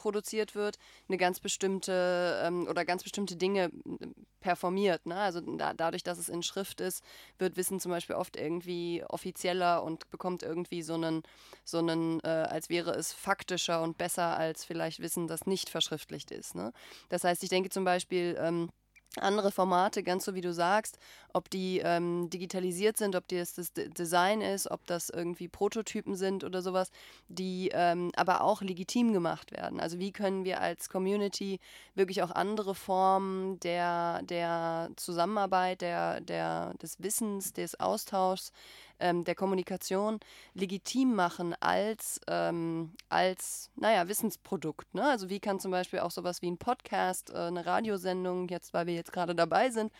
produziert 0.00 0.54
wird, 0.54 0.78
eine 1.08 1.18
ganz 1.18 1.40
bestimmte 1.40 2.40
ähm, 2.42 2.66
oder 2.68 2.86
ganz 2.86 3.02
bestimmte 3.02 3.36
Dinge 3.36 3.70
performiert. 4.40 5.04
Ne? 5.04 5.14
Also 5.14 5.40
da, 5.40 5.74
dadurch, 5.74 6.02
dass 6.02 6.18
es 6.18 6.30
in 6.30 6.42
Schrift 6.42 6.80
ist, 6.80 7.04
wird 7.38 7.58
Wissen 7.58 7.80
zum 7.80 7.90
Beispiel 7.90 8.16
oft 8.16 8.36
irgendwie 8.36 9.04
offizieller 9.06 9.82
und 9.82 10.10
bekommt 10.10 10.42
irgendwie 10.42 10.82
so 10.82 10.94
einen, 10.94 11.22
so 11.64 11.78
einen, 11.78 12.20
äh, 12.20 12.28
als 12.28 12.70
wäre 12.70 12.92
es 12.92 13.12
faktischer 13.12 13.82
und 13.82 13.98
besser 13.98 14.36
als 14.38 14.64
vielleicht 14.64 15.00
Wissen, 15.00 15.26
das 15.26 15.46
nicht 15.46 15.68
verschriftlicht 15.68 16.30
ist. 16.30 16.54
Ne? 16.54 16.72
Das 17.10 17.22
heißt, 17.22 17.42
ich 17.42 17.50
denke 17.50 17.68
zum 17.68 17.84
Beispiel, 17.84 18.38
ähm, 18.40 18.70
andere 19.16 19.50
Formate, 19.50 20.02
ganz 20.02 20.24
so 20.24 20.34
wie 20.34 20.40
du 20.40 20.52
sagst, 20.52 20.98
ob 21.32 21.50
die 21.50 21.80
ähm, 21.84 22.30
digitalisiert 22.30 22.96
sind, 22.96 23.16
ob 23.16 23.26
das 23.28 23.54
das 23.54 23.72
Design 23.72 24.40
ist, 24.40 24.70
ob 24.70 24.86
das 24.86 25.10
irgendwie 25.10 25.48
Prototypen 25.48 26.14
sind 26.14 26.44
oder 26.44 26.62
sowas, 26.62 26.90
die 27.28 27.70
ähm, 27.72 28.12
aber 28.16 28.42
auch 28.42 28.62
legitim 28.62 29.12
gemacht 29.12 29.52
werden. 29.52 29.80
Also 29.80 29.98
wie 29.98 30.12
können 30.12 30.44
wir 30.44 30.60
als 30.60 30.88
Community 30.88 31.58
wirklich 31.94 32.22
auch 32.22 32.30
andere 32.30 32.74
Formen 32.74 33.58
der, 33.60 34.22
der 34.22 34.90
Zusammenarbeit, 34.96 35.80
der, 35.80 36.20
der, 36.20 36.74
des 36.74 37.02
Wissens, 37.02 37.52
des 37.52 37.78
Austauschs 37.80 38.52
ähm, 39.00 39.24
der 39.24 39.34
Kommunikation 39.34 40.20
legitim 40.54 41.14
machen 41.14 41.54
als, 41.60 42.20
ähm, 42.28 42.94
als 43.08 43.70
naja, 43.76 44.08
Wissensprodukt. 44.08 44.94
Ne? 44.94 45.04
Also 45.04 45.28
wie 45.28 45.40
kann 45.40 45.60
zum 45.60 45.70
Beispiel 45.70 46.00
auch 46.00 46.10
sowas 46.10 46.42
wie 46.42 46.50
ein 46.50 46.58
Podcast, 46.58 47.30
äh, 47.30 47.36
eine 47.36 47.66
Radiosendung, 47.66 48.48
jetzt 48.48 48.72
weil 48.74 48.86
wir 48.86 48.94
jetzt 48.94 49.12
gerade 49.12 49.34
dabei 49.34 49.70
sind, 49.70 49.92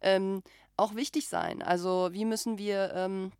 ähm, 0.00 0.42
auch 0.76 0.94
wichtig 0.94 1.28
sein. 1.28 1.62
Also 1.62 2.10
wie 2.12 2.24
müssen 2.24 2.58
wir 2.58 2.92
ähm, 2.94 3.32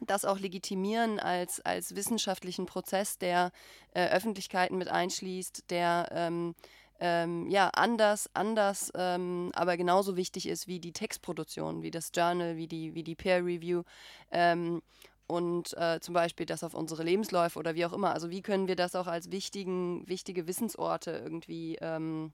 das 0.00 0.24
auch 0.24 0.38
legitimieren 0.38 1.18
als, 1.18 1.60
als 1.60 1.94
wissenschaftlichen 1.94 2.66
Prozess, 2.66 3.18
der 3.18 3.50
äh, 3.94 4.08
Öffentlichkeiten 4.08 4.76
mit 4.76 4.88
einschließt, 4.88 5.70
der 5.70 6.08
ähm, 6.12 6.54
ähm, 6.98 7.48
ja, 7.50 7.68
anders, 7.70 8.30
anders, 8.34 8.90
ähm, 8.94 9.50
aber 9.54 9.76
genauso 9.76 10.16
wichtig 10.16 10.48
ist 10.48 10.66
wie 10.66 10.80
die 10.80 10.92
Textproduktion, 10.92 11.82
wie 11.82 11.90
das 11.90 12.10
Journal, 12.14 12.56
wie 12.56 12.66
die, 12.66 12.94
wie 12.94 13.02
die 13.02 13.14
Peer 13.14 13.44
Review. 13.44 13.82
Ähm, 14.30 14.82
und 15.26 15.76
äh, 15.76 15.98
zum 16.00 16.14
Beispiel 16.14 16.46
das 16.46 16.62
auf 16.62 16.74
unsere 16.74 17.02
Lebensläufe 17.02 17.58
oder 17.58 17.74
wie 17.74 17.84
auch 17.84 17.92
immer. 17.92 18.12
Also 18.12 18.30
wie 18.30 18.42
können 18.42 18.68
wir 18.68 18.76
das 18.76 18.94
auch 18.94 19.08
als 19.08 19.30
wichtigen, 19.30 20.08
wichtige 20.08 20.46
Wissensorte 20.46 21.10
irgendwie 21.10 21.76
ähm, 21.80 22.32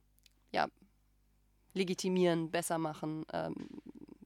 ja, 0.51 0.69
legitimieren, 1.73 2.51
besser 2.51 2.79
machen, 2.79 3.25
ähm, 3.33 3.55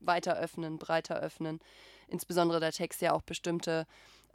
weiter 0.00 0.36
öffnen, 0.36 0.78
breiter 0.78 1.20
öffnen. 1.20 1.60
Insbesondere 2.08 2.60
der 2.60 2.72
Text 2.72 3.00
ja 3.00 3.12
auch 3.12 3.22
bestimmte 3.22 3.86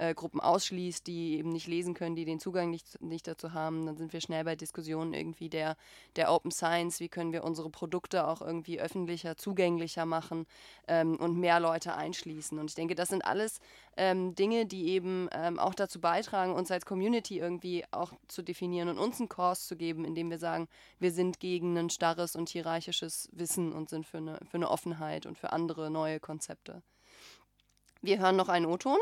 äh, 0.01 0.15
Gruppen 0.15 0.39
ausschließt, 0.39 1.05
die 1.05 1.37
eben 1.37 1.49
nicht 1.49 1.67
lesen 1.67 1.93
können, 1.93 2.15
die 2.15 2.25
den 2.25 2.39
Zugang 2.39 2.71
nicht, 2.71 2.99
nicht 3.01 3.27
dazu 3.27 3.53
haben. 3.53 3.85
Dann 3.85 3.97
sind 3.97 4.13
wir 4.13 4.19
schnell 4.19 4.43
bei 4.43 4.55
Diskussionen 4.55 5.13
irgendwie 5.13 5.47
der, 5.47 5.77
der 6.15 6.31
Open 6.33 6.49
Science, 6.49 6.99
wie 6.99 7.07
können 7.07 7.31
wir 7.31 7.43
unsere 7.43 7.69
Produkte 7.69 8.27
auch 8.27 8.41
irgendwie 8.41 8.81
öffentlicher, 8.81 9.37
zugänglicher 9.37 10.07
machen 10.07 10.47
ähm, 10.87 11.17
und 11.17 11.37
mehr 11.37 11.59
Leute 11.59 11.93
einschließen. 11.93 12.57
Und 12.57 12.71
ich 12.71 12.75
denke, 12.75 12.95
das 12.95 13.09
sind 13.09 13.23
alles 13.23 13.59
ähm, 13.95 14.33
Dinge, 14.33 14.65
die 14.65 14.87
eben 14.87 15.29
ähm, 15.33 15.59
auch 15.59 15.75
dazu 15.75 16.01
beitragen, 16.01 16.53
uns 16.53 16.71
als 16.71 16.85
Community 16.85 17.37
irgendwie 17.37 17.83
auch 17.91 18.11
zu 18.27 18.41
definieren 18.41 18.89
und 18.89 18.97
uns 18.97 19.19
einen 19.19 19.29
Kurs 19.29 19.67
zu 19.67 19.75
geben, 19.75 20.03
indem 20.03 20.31
wir 20.31 20.39
sagen, 20.39 20.67
wir 20.97 21.11
sind 21.11 21.39
gegen 21.39 21.77
ein 21.77 21.91
starres 21.91 22.35
und 22.35 22.49
hierarchisches 22.49 23.29
Wissen 23.33 23.71
und 23.71 23.89
sind 23.89 24.07
für 24.07 24.17
eine, 24.17 24.39
für 24.49 24.57
eine 24.57 24.71
Offenheit 24.71 25.27
und 25.27 25.37
für 25.37 25.53
andere 25.53 25.91
neue 25.91 26.19
Konzepte. 26.19 26.81
Wir 28.01 28.17
hören 28.17 28.35
noch 28.35 28.49
einen 28.49 28.65
O-Ton 28.65 28.97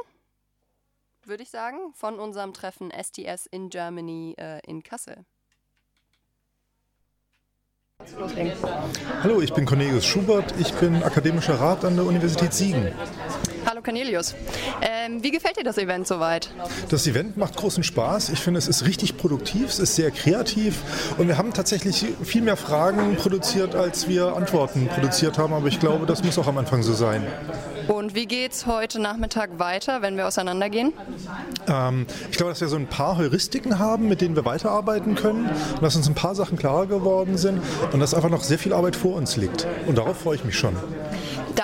würde 1.25 1.43
ich 1.43 1.49
sagen, 1.49 1.77
von 1.93 2.19
unserem 2.19 2.53
Treffen 2.53 2.91
STS 2.91 3.45
in 3.45 3.69
Germany 3.69 4.35
äh, 4.37 4.59
in 4.65 4.83
Kassel. 4.83 5.25
Hallo, 9.23 9.41
ich 9.41 9.53
bin 9.53 9.65
Cornelius 9.65 10.05
Schubert, 10.05 10.53
ich 10.57 10.73
bin 10.75 11.03
akademischer 11.03 11.59
Rat 11.59 11.83
an 11.83 11.97
der 11.97 12.05
Universität 12.05 12.53
Siegen. 12.53 12.93
Hallo 13.65 13.81
Cornelius. 13.81 14.35
Ähm, 14.81 15.21
wie 15.21 15.31
gefällt 15.31 15.57
dir 15.57 15.65
das 15.65 15.77
Event 15.77 16.07
soweit? 16.07 16.49
Das 16.87 17.05
Event 17.07 17.35
macht 17.35 17.57
großen 17.57 17.83
Spaß. 17.83 18.29
Ich 18.29 18.39
finde, 18.39 18.57
es 18.57 18.69
ist 18.69 18.85
richtig 18.85 19.17
produktiv, 19.17 19.67
es 19.67 19.79
ist 19.79 19.95
sehr 19.95 20.11
kreativ 20.11 20.81
und 21.17 21.27
wir 21.27 21.37
haben 21.37 21.53
tatsächlich 21.53 22.05
viel 22.23 22.41
mehr 22.41 22.55
Fragen 22.55 23.17
produziert, 23.17 23.75
als 23.75 24.07
wir 24.07 24.35
Antworten 24.35 24.87
produziert 24.87 25.37
haben. 25.37 25.53
Aber 25.53 25.67
ich 25.67 25.81
glaube, 25.81 26.05
das 26.05 26.23
muss 26.23 26.37
auch 26.39 26.47
am 26.47 26.57
Anfang 26.57 26.83
so 26.83 26.93
sein. 26.93 27.27
Und 27.89 28.13
wie 28.13 28.27
geht 28.27 28.51
es 28.51 28.67
heute 28.67 29.01
Nachmittag 29.01 29.57
weiter, 29.57 30.03
wenn 30.03 30.15
wir 30.15 30.27
auseinandergehen? 30.27 30.93
Ähm, 31.67 32.05
ich 32.29 32.37
glaube, 32.37 32.51
dass 32.51 32.61
wir 32.61 32.67
so 32.67 32.75
ein 32.75 32.85
paar 32.85 33.17
Heuristiken 33.17 33.79
haben, 33.79 34.07
mit 34.07 34.21
denen 34.21 34.35
wir 34.35 34.45
weiterarbeiten 34.45 35.15
können 35.15 35.49
und 35.73 35.81
dass 35.81 35.95
uns 35.95 36.07
ein 36.07 36.13
paar 36.13 36.35
Sachen 36.35 36.55
klarer 36.55 36.85
geworden 36.85 37.35
sind 37.39 37.59
und 37.91 37.99
dass 37.99 38.13
einfach 38.13 38.29
noch 38.29 38.43
sehr 38.43 38.59
viel 38.59 38.73
Arbeit 38.73 38.95
vor 38.95 39.15
uns 39.15 39.37
liegt. 39.37 39.65
Und 39.87 39.97
darauf 39.97 40.19
freue 40.19 40.35
ich 40.35 40.45
mich 40.45 40.55
schon. 40.55 40.75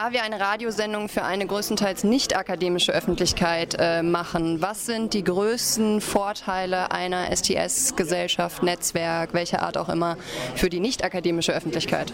Da 0.05 0.11
wir 0.11 0.21
eine 0.21 0.39
Radiosendung 0.39 1.09
für 1.09 1.23
eine 1.23 1.47
größtenteils 1.47 2.03
nicht 2.03 2.37
akademische 2.37 2.91
Öffentlichkeit 2.91 3.75
äh, 3.79 4.03
machen, 4.03 4.61
was 4.61 4.85
sind 4.85 5.15
die 5.15 5.23
größten 5.23 5.99
Vorteile 5.99 6.91
einer 6.91 7.35
STS-Gesellschaft, 7.35 8.61
Netzwerk, 8.61 9.33
welcher 9.33 9.63
Art 9.63 9.79
auch 9.79 9.89
immer, 9.89 10.17
für 10.53 10.69
die 10.69 10.79
nicht 10.79 11.03
akademische 11.03 11.55
Öffentlichkeit? 11.55 12.13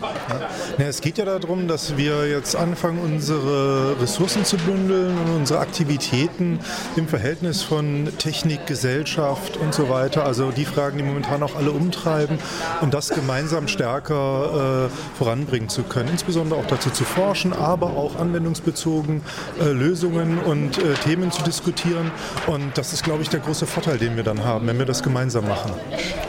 Ja. 0.79 0.85
es 0.85 1.01
geht 1.01 1.17
ja 1.17 1.25
darum, 1.25 1.67
dass 1.67 1.97
wir 1.97 2.29
jetzt 2.29 2.55
anfangen, 2.55 2.97
unsere 2.99 3.97
Ressourcen 3.99 4.45
zu 4.45 4.55
bündeln 4.55 5.17
und 5.17 5.35
unsere 5.35 5.59
Aktivitäten 5.59 6.61
im 6.95 7.09
Verhältnis 7.09 7.61
von 7.61 8.07
Technik, 8.19 8.67
Gesellschaft 8.67 9.57
und 9.57 9.73
so 9.73 9.89
weiter, 9.89 10.23
also 10.23 10.51
die 10.51 10.63
Fragen, 10.63 10.97
die 10.97 11.03
momentan 11.03 11.43
auch 11.43 11.57
alle 11.57 11.71
umtreiben, 11.71 12.39
und 12.79 12.93
das 12.93 13.09
gemeinsam 13.09 13.67
stärker 13.67 14.85
äh, 14.85 15.17
voranbringen 15.17 15.67
zu 15.67 15.83
können, 15.83 16.07
insbesondere 16.07 16.57
auch 16.57 16.67
dazu 16.67 16.89
zu 16.89 17.03
forschen, 17.03 17.51
aber 17.51 17.80
auch 17.87 18.15
anwendungsbezogen 18.17 19.21
äh, 19.59 19.71
Lösungen 19.71 20.39
und 20.39 20.77
äh, 20.77 20.93
Themen 20.95 21.31
zu 21.31 21.43
diskutieren. 21.43 22.11
Und 22.47 22.77
das 22.77 22.93
ist, 22.93 23.03
glaube 23.03 23.23
ich, 23.23 23.29
der 23.29 23.39
große 23.39 23.65
Vorteil, 23.65 23.97
den 23.97 24.15
wir 24.15 24.23
dann 24.23 24.43
haben, 24.43 24.67
wenn 24.67 24.77
wir 24.77 24.85
das 24.85 25.03
gemeinsam 25.03 25.47
machen. 25.47 25.73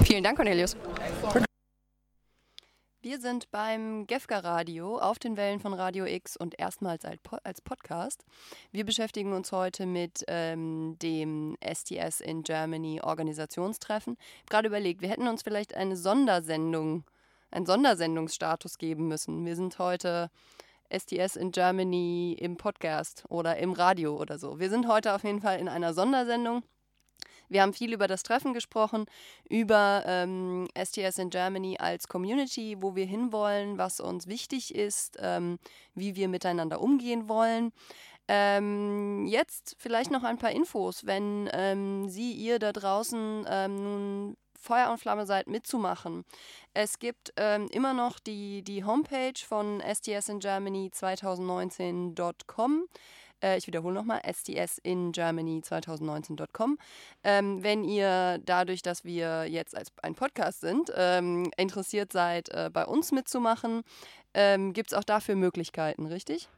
Vielen 0.05 0.25
Dank, 0.25 0.37
Cornelius. 0.37 0.77
Danke. 1.23 1.45
Wir 3.05 3.19
sind 3.19 3.51
beim 3.51 4.07
Gefka 4.07 4.39
Radio 4.39 4.97
auf 4.97 5.19
den 5.19 5.37
Wellen 5.37 5.59
von 5.59 5.75
Radio 5.75 6.05
X 6.05 6.37
und 6.37 6.57
erstmals 6.61 7.05
als 7.05 7.61
Podcast. 7.61 8.25
Wir 8.71 8.87
beschäftigen 8.87 9.33
uns 9.33 9.51
heute 9.51 9.87
mit 9.87 10.25
ähm, 10.29 10.97
dem 11.03 11.57
STS 11.61 12.21
in 12.21 12.45
Germany 12.45 13.01
Organisationstreffen. 13.03 14.13
Ich 14.15 14.43
habe 14.43 14.51
gerade 14.51 14.69
überlegt, 14.69 15.03
wir 15.03 15.09
hätten 15.09 15.27
uns 15.27 15.43
vielleicht 15.43 15.75
eine 15.75 15.97
Sondersendung, 15.97 17.03
einen 17.51 17.67
Sondersendungsstatus 17.67 18.79
geben 18.79 19.09
müssen. 19.09 19.45
Wir 19.45 19.57
sind 19.57 19.81
heute 19.81 20.31
STS 20.97 21.37
in 21.37 21.53
Germany 21.53 22.37
im 22.39 22.57
Podcast 22.57 23.25
oder 23.29 23.57
im 23.57 23.73
Radio 23.73 24.17
oder 24.17 24.39
so. 24.39 24.59
Wir 24.59 24.69
sind 24.69 24.87
heute 24.87 25.15
auf 25.15 25.25
jeden 25.25 25.41
Fall 25.41 25.59
in 25.59 25.69
einer 25.69 25.95
Sondersendung. 25.95 26.63
Wir 27.49 27.63
haben 27.63 27.75
viel 27.75 27.93
über 27.93 28.09
das 28.09 28.23
Treffen 28.23 28.55
gesprochen, 28.55 29.05
über 29.49 30.05
ähm, 30.07 30.69
STS 30.77 31.19
in 31.19 31.31
Germany 31.31 31.77
als 31.79 32.09
Community, 32.09 32.77
wo 32.81 32.95
wir 32.97 33.05
hinwollen, 33.05 33.79
was 33.79 34.01
uns 34.01 34.27
wichtig 34.27 34.75
ist, 34.75 35.19
ähm, 35.21 35.59
wie 35.95 36.17
wir 36.17 36.29
miteinander 36.29 36.81
umgehen 36.81 37.29
wollen. 37.29 37.73
Ähm, 38.29 39.27
jetzt 39.27 39.77
vielleicht 39.79 40.11
noch 40.11 40.25
ein 40.25 40.39
paar 40.39 40.53
Infos, 40.53 41.05
wenn 41.05 41.51
ähm, 41.53 42.09
Sie, 42.09 42.33
ihr 42.33 42.59
da 42.59 42.73
draußen 42.73 43.47
ähm, 43.49 43.83
nun 43.83 44.37
Feuer 44.63 44.91
und 44.91 44.99
Flamme 44.99 45.27
seid, 45.27 45.49
mitzumachen. 45.49 46.25
Es 46.73 46.99
gibt 46.99 47.33
ähm, 47.37 47.69
immer 47.73 47.93
noch 47.93 48.21
die, 48.21 48.63
die 48.63 48.85
Homepage 48.85 49.39
von 49.47 49.83
STS 49.83 50.29
in 50.29 50.39
Germany 50.39 50.91
2019.com 50.95 52.85
äh, 53.43 53.59
ich 53.59 53.67
wiederhole 53.67 53.95
nochmal, 53.95 54.21
stsingermany2019.com. 54.21 56.79
Ähm, 57.25 57.65
wenn 57.65 57.85
ihr 57.85 58.39
dadurch, 58.45 58.83
dass 58.83 59.05
wir 59.05 59.47
jetzt 59.47 59.77
als 59.77 59.91
ein 60.03 60.15
Podcast 60.15 60.61
sind, 60.61 60.93
ähm, 60.95 61.51
interessiert 61.57 62.13
seid, 62.13 62.51
äh, 62.51 62.71
bei 62.73 62.87
uns 62.87 63.11
mitzumachen, 63.11 63.83
ähm, 64.33 64.73
gibt 64.73 64.93
es 64.93 64.99
auch 64.99 65.05
dafür 65.05 65.35
Möglichkeiten, 65.35 66.07
richtig? 66.07 66.49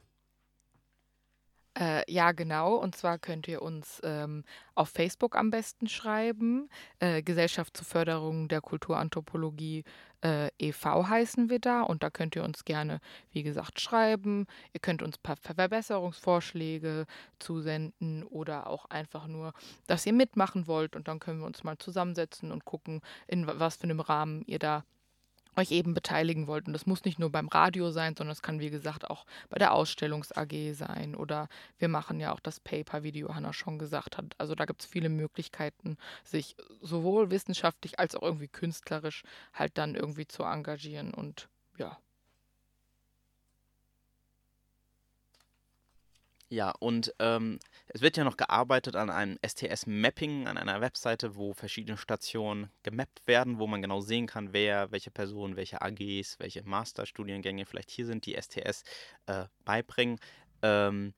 Äh, 1.77 2.09
ja, 2.11 2.31
genau. 2.31 2.75
Und 2.75 2.95
zwar 2.95 3.17
könnt 3.17 3.47
ihr 3.47 3.61
uns 3.61 3.99
ähm, 4.03 4.43
auf 4.75 4.89
Facebook 4.89 5.35
am 5.35 5.51
besten 5.51 5.87
schreiben. 5.87 6.69
Äh, 6.99 7.21
Gesellschaft 7.21 7.75
zur 7.75 7.85
Förderung 7.85 8.47
der 8.47 8.61
Kulturanthropologie 8.61 9.83
äh, 10.23 10.49
e.V. 10.57 11.09
heißen 11.09 11.49
wir 11.49 11.59
da. 11.59 11.81
Und 11.81 12.01
da 12.01 12.09
könnt 12.09 12.35
ihr 12.37 12.45
uns 12.45 12.63
gerne, 12.63 13.01
wie 13.31 13.43
gesagt, 13.43 13.81
schreiben. 13.81 14.47
Ihr 14.71 14.79
könnt 14.79 15.03
uns 15.03 15.17
paar 15.17 15.35
Verbesserungsvorschläge 15.35 17.05
zusenden 17.39 18.23
oder 18.23 18.67
auch 18.67 18.85
einfach 18.85 19.27
nur, 19.27 19.51
dass 19.87 20.05
ihr 20.05 20.13
mitmachen 20.13 20.67
wollt. 20.67 20.95
Und 20.95 21.09
dann 21.09 21.19
können 21.19 21.39
wir 21.39 21.45
uns 21.45 21.65
mal 21.65 21.77
zusammensetzen 21.77 22.53
und 22.53 22.63
gucken, 22.63 23.01
in 23.27 23.47
was 23.47 23.75
für 23.75 23.83
einem 23.83 23.99
Rahmen 23.99 24.43
ihr 24.45 24.59
da 24.59 24.85
euch 25.55 25.71
eben 25.71 25.93
beteiligen 25.93 26.47
wollt. 26.47 26.67
Und 26.67 26.73
das 26.73 26.85
muss 26.85 27.05
nicht 27.05 27.19
nur 27.19 27.31
beim 27.31 27.47
Radio 27.47 27.91
sein, 27.91 28.15
sondern 28.15 28.33
es 28.33 28.41
kann, 28.41 28.59
wie 28.59 28.69
gesagt, 28.69 29.09
auch 29.09 29.25
bei 29.49 29.57
der 29.57 29.73
Ausstellungs-AG 29.73 30.73
sein. 30.73 31.15
Oder 31.15 31.49
wir 31.77 31.87
machen 31.87 32.19
ja 32.19 32.33
auch 32.33 32.39
das 32.39 32.59
Paper, 32.59 33.03
wie 33.03 33.11
die 33.11 33.19
Johanna 33.19 33.53
schon 33.53 33.79
gesagt 33.79 34.17
hat. 34.17 34.35
Also 34.37 34.55
da 34.55 34.65
gibt 34.65 34.81
es 34.81 34.87
viele 34.87 35.09
Möglichkeiten, 35.09 35.97
sich 36.23 36.55
sowohl 36.81 37.31
wissenschaftlich 37.31 37.99
als 37.99 38.15
auch 38.15 38.23
irgendwie 38.23 38.47
künstlerisch 38.47 39.23
halt 39.53 39.77
dann 39.77 39.95
irgendwie 39.95 40.27
zu 40.27 40.43
engagieren. 40.43 41.13
Und 41.13 41.49
ja. 41.77 41.97
Ja, 46.49 46.71
und 46.79 47.13
ähm, 47.17 47.59
es 47.87 48.01
wird 48.01 48.17
ja 48.17 48.23
noch 48.23 48.37
gearbeitet 48.37 48.95
an 48.95 49.09
einem 49.09 49.37
STS-Mapping, 49.43 50.47
an 50.47 50.57
einer 50.57 50.79
Webseite, 50.79 51.35
wo 51.35 51.53
verschiedene 51.53 51.97
Stationen 51.97 52.69
gemappt 52.83 53.25
werden, 53.25 53.57
wo 53.57 53.65
man 53.65 53.81
genau 53.81 53.99
sehen 54.01 54.27
kann, 54.27 54.53
wer, 54.53 54.91
welche 54.91 55.09
Personen, 55.09 55.55
welche 55.55 55.81
AGs, 55.81 56.37
welche 56.39 56.63
Masterstudiengänge 56.63 57.65
vielleicht 57.65 57.89
hier 57.89 58.05
sind, 58.05 58.27
die 58.27 58.35
STS 58.39 58.83
äh, 59.25 59.45
beibringen. 59.65 60.19
Ähm, 60.61 61.15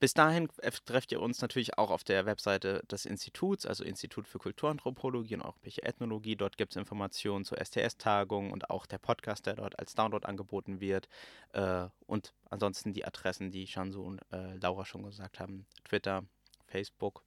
bis 0.00 0.14
dahin 0.14 0.48
trefft 0.84 1.10
ihr 1.10 1.20
uns 1.20 1.40
natürlich 1.40 1.76
auch 1.76 1.90
auf 1.90 2.04
der 2.04 2.24
Webseite 2.24 2.82
des 2.90 3.04
Instituts, 3.04 3.66
also 3.66 3.82
Institut 3.82 4.28
für 4.28 4.38
Kulturanthropologie 4.38 5.34
und 5.34 5.42
Europäische 5.42 5.82
Ethnologie. 5.82 6.36
Dort 6.36 6.56
gibt 6.56 6.72
es 6.72 6.76
Informationen 6.76 7.44
zur 7.44 7.58
STS-Tagung 7.58 8.52
und 8.52 8.70
auch 8.70 8.86
der 8.86 8.98
Podcast, 8.98 9.46
der 9.46 9.54
dort 9.54 9.78
als 9.78 9.94
Download 9.94 10.24
angeboten 10.26 10.80
wird. 10.80 11.08
Äh, 11.52 11.86
und 12.06 12.32
ansonsten 12.48 12.92
die 12.92 13.04
Adressen, 13.04 13.50
die 13.50 13.66
Shansu 13.66 14.02
und 14.02 14.20
äh, 14.32 14.54
Laura 14.56 14.84
schon 14.84 15.02
gesagt 15.02 15.40
haben. 15.40 15.66
Twitter, 15.84 16.24
Facebook. 16.66 17.24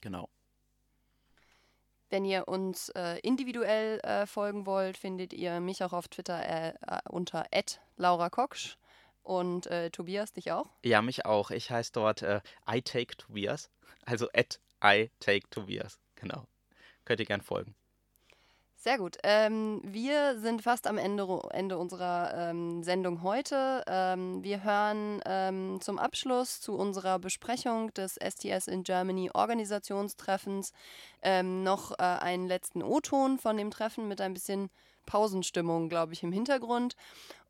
Genau. 0.00 0.30
Wenn 2.08 2.24
ihr 2.24 2.48
uns 2.48 2.88
äh, 2.90 3.18
individuell 3.20 3.98
äh, 4.00 4.26
folgen 4.26 4.64
wollt, 4.64 4.96
findet 4.96 5.32
ihr 5.34 5.60
mich 5.60 5.82
auch 5.84 5.92
auf 5.92 6.08
Twitter 6.08 6.74
unter 7.10 7.46
@laura_koksch 7.96 8.76
und 9.24 9.66
äh, 9.66 9.90
Tobias, 9.90 10.32
dich 10.32 10.52
auch? 10.52 10.66
Ja, 10.84 11.02
mich 11.02 11.26
auch. 11.26 11.50
Ich 11.50 11.70
heiße 11.70 11.92
dort 11.92 12.22
äh, 12.22 12.40
I 12.70 12.82
Take 12.82 13.16
Tobias. 13.16 13.70
Also 14.04 14.28
at 14.32 14.60
I 14.84 15.10
Take 15.18 15.48
Tobias. 15.50 15.98
Genau. 16.14 16.46
Könnt 17.04 17.20
ihr 17.20 17.26
gern 17.26 17.42
folgen. 17.42 17.74
Sehr 18.84 18.98
gut. 18.98 19.16
Ähm, 19.22 19.80
wir 19.82 20.38
sind 20.38 20.60
fast 20.60 20.86
am 20.86 20.98
Ende, 20.98 21.26
Ende 21.52 21.78
unserer 21.78 22.50
ähm, 22.50 22.82
Sendung 22.82 23.22
heute. 23.22 23.82
Ähm, 23.86 24.44
wir 24.44 24.62
hören 24.62 25.22
ähm, 25.24 25.80
zum 25.80 25.98
Abschluss 25.98 26.60
zu 26.60 26.74
unserer 26.74 27.18
Besprechung 27.18 27.94
des 27.94 28.16
STS 28.16 28.68
in 28.68 28.84
Germany 28.84 29.30
Organisationstreffens 29.32 30.74
ähm, 31.22 31.62
noch 31.62 31.92
äh, 31.92 32.02
einen 32.02 32.46
letzten 32.46 32.82
O-Ton 32.82 33.38
von 33.38 33.56
dem 33.56 33.70
Treffen 33.70 34.06
mit 34.06 34.20
ein 34.20 34.34
bisschen 34.34 34.68
Pausenstimmung, 35.06 35.88
glaube 35.88 36.12
ich, 36.12 36.22
im 36.22 36.32
Hintergrund. 36.32 36.94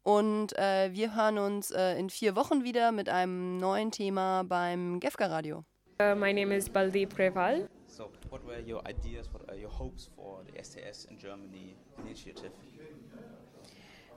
Und 0.05 0.57
äh, 0.59 0.93
wir 0.93 1.17
hören 1.17 1.39
uns 1.39 1.71
äh, 1.71 1.99
in 1.99 2.11
vier 2.11 2.37
Wochen 2.37 2.63
wieder 2.63 2.93
mit 2.93 3.09
einem 3.09 3.57
neuen 3.57 3.91
Thema 3.91 4.45
beim 4.45 5.01
Gefka 5.01 5.27
Radio. 5.27 5.65
Uh, 5.99 6.15
my 6.15 6.31
name 6.31 6.55
is 6.55 6.69
Baldeep 6.69 7.15
Preval. 7.15 7.69
So, 7.87 8.11
what 8.29 8.45
were 8.45 8.61
your 8.61 8.83
ideas, 8.87 9.33
what 9.33 9.49
are 9.49 9.57
your 9.57 9.71
hopes 9.71 10.11
for 10.15 10.43
the 10.45 10.63
STS 10.63 11.07
in 11.07 11.19
Germany 11.19 11.75
initiative? 12.05 12.51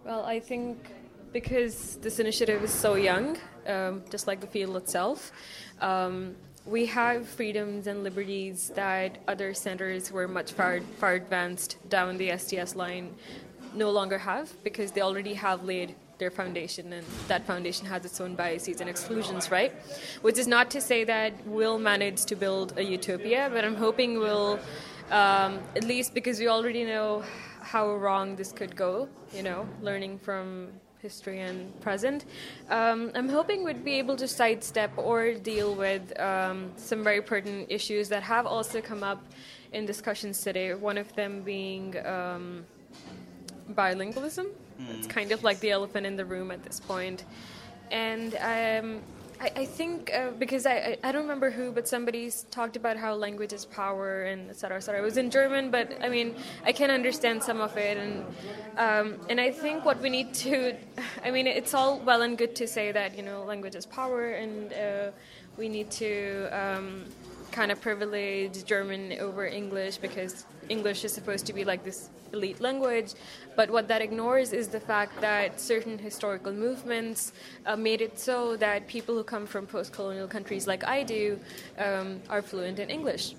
Well, 0.03 0.25
I 0.25 0.41
think 0.41 0.77
because 1.31 1.97
this 2.01 2.19
initiative 2.19 2.63
is 2.63 2.73
so 2.73 2.95
young, 2.95 3.37
um, 3.65 4.03
just 4.09 4.27
like 4.27 4.41
the 4.41 4.47
field 4.47 4.75
itself, 4.75 5.31
um, 5.79 6.35
we 6.65 6.85
have 6.87 7.29
freedoms 7.29 7.87
and 7.87 8.03
liberties 8.03 8.71
that 8.75 9.19
other 9.29 9.53
centers 9.53 10.11
were 10.11 10.27
much 10.27 10.51
far, 10.51 10.81
far 10.99 11.13
advanced 11.13 11.77
down 11.87 12.17
the 12.17 12.37
STS 12.37 12.75
line 12.75 13.15
no 13.73 13.91
longer 13.91 14.17
have 14.17 14.51
because 14.63 14.91
they 14.91 15.01
already 15.01 15.33
have 15.33 15.63
laid 15.63 15.95
their 16.17 16.31
foundation 16.31 16.93
and 16.93 17.05
that 17.27 17.45
foundation 17.45 17.85
has 17.85 18.03
its 18.03 18.19
own 18.19 18.35
biases 18.35 18.81
and 18.81 18.89
exclusions 18.89 19.51
right? 19.51 19.71
Which 20.21 20.37
is 20.37 20.47
not 20.47 20.71
to 20.71 20.81
say 20.81 21.03
that 21.03 21.33
we'll 21.45 21.79
manage 21.79 22.25
to 22.25 22.35
build 22.35 22.73
a 22.77 22.83
utopia 22.83 23.49
but 23.53 23.63
i'm 23.63 23.75
hoping 23.75 24.19
we'll 24.19 24.59
um, 25.11 25.59
at 25.75 25.83
least 25.83 26.13
because 26.13 26.39
we 26.39 26.47
already 26.47 26.83
know 26.83 27.23
how 27.61 27.95
wrong 27.95 28.35
this 28.35 28.51
could 28.51 28.75
go 28.75 29.07
you 29.33 29.43
know 29.43 29.67
learning 29.81 30.17
from 30.19 30.69
history 30.99 31.41
and 31.41 31.79
present. 31.81 32.25
Um, 32.69 33.11
i'm 33.15 33.29
hoping 33.29 33.63
we'd 33.63 33.85
be 33.85 33.95
able 33.95 34.15
to 34.15 34.27
sidestep 34.27 34.91
or 34.97 35.33
deal 35.33 35.75
with 35.75 36.19
um, 36.19 36.71
some 36.75 37.03
very 37.03 37.21
pertinent 37.21 37.67
issues 37.69 38.09
that 38.09 38.23
have 38.23 38.45
also 38.45 38.81
come 38.81 39.03
up 39.03 39.23
in 39.73 39.85
discussions 39.85 40.41
today 40.41 40.73
one 40.73 40.97
of 40.97 41.13
them 41.15 41.41
being 41.43 41.95
um, 42.05 42.65
bilingualism. 43.73 44.47
Mm. 44.81 44.97
It's 44.97 45.07
kind 45.07 45.31
of 45.31 45.43
like 45.43 45.59
the 45.59 45.71
elephant 45.71 46.05
in 46.05 46.15
the 46.15 46.25
room 46.25 46.51
at 46.51 46.63
this 46.63 46.79
point. 46.79 47.23
And 47.91 48.35
um, 48.35 49.01
I, 49.39 49.51
I, 49.61 49.65
think 49.65 50.11
uh, 50.13 50.31
because 50.31 50.65
I, 50.65 50.97
I 51.03 51.11
don't 51.11 51.21
remember 51.21 51.49
who, 51.49 51.71
but 51.71 51.87
somebody's 51.87 52.43
talked 52.51 52.75
about 52.75 52.97
how 52.97 53.13
language 53.13 53.53
is 53.53 53.65
power 53.65 54.23
and 54.23 54.49
etc. 54.49 54.77
etc. 54.77 54.99
It 54.99 55.03
was 55.03 55.17
in 55.17 55.29
German, 55.29 55.71
but 55.71 55.93
I 56.01 56.09
mean 56.09 56.35
I 56.65 56.71
can 56.71 56.89
understand 56.91 57.43
some 57.43 57.61
of 57.61 57.77
it, 57.77 57.97
and 57.97 58.25
um, 58.77 59.19
and 59.29 59.39
I 59.39 59.51
think 59.51 59.85
what 59.85 60.01
we 60.01 60.09
need 60.09 60.33
to, 60.35 60.75
I 61.23 61.31
mean 61.31 61.47
it's 61.47 61.73
all 61.73 61.99
well 61.99 62.23
and 62.23 62.37
good 62.37 62.55
to 62.55 62.67
say 62.67 62.91
that 62.91 63.15
you 63.15 63.23
know 63.23 63.43
language 63.43 63.75
is 63.75 63.85
power, 63.85 64.31
and 64.31 64.73
uh, 64.73 65.11
we 65.57 65.69
need 65.69 65.91
to. 65.91 66.49
Um, 66.51 67.05
kind 67.51 67.71
of 67.71 67.81
privilege 67.81 68.63
German 68.63 69.13
over 69.19 69.45
English 69.45 69.97
because 69.97 70.45
English 70.69 71.03
is 71.03 71.13
supposed 71.13 71.45
to 71.45 71.53
be 71.53 71.63
like 71.63 71.83
this 71.83 72.09
elite 72.33 72.59
language. 72.59 73.13
But 73.55 73.69
what 73.69 73.87
that 73.87 74.01
ignores 74.01 74.53
is 74.53 74.67
the 74.67 74.79
fact 74.79 75.19
that 75.21 75.59
certain 75.59 75.97
historical 75.97 76.53
movements 76.53 77.33
uh, 77.65 77.75
made 77.75 78.01
it 78.01 78.19
so 78.19 78.57
that 78.57 78.87
people 78.87 79.15
who 79.15 79.23
come 79.23 79.45
from 79.45 79.65
post 79.65 79.93
colonial 79.93 80.27
countries 80.27 80.67
like 80.67 80.83
I 80.83 81.03
do 81.03 81.39
um, 81.77 82.21
are 82.29 82.41
fluent 82.41 82.79
in 82.79 82.89
English, 82.89 83.35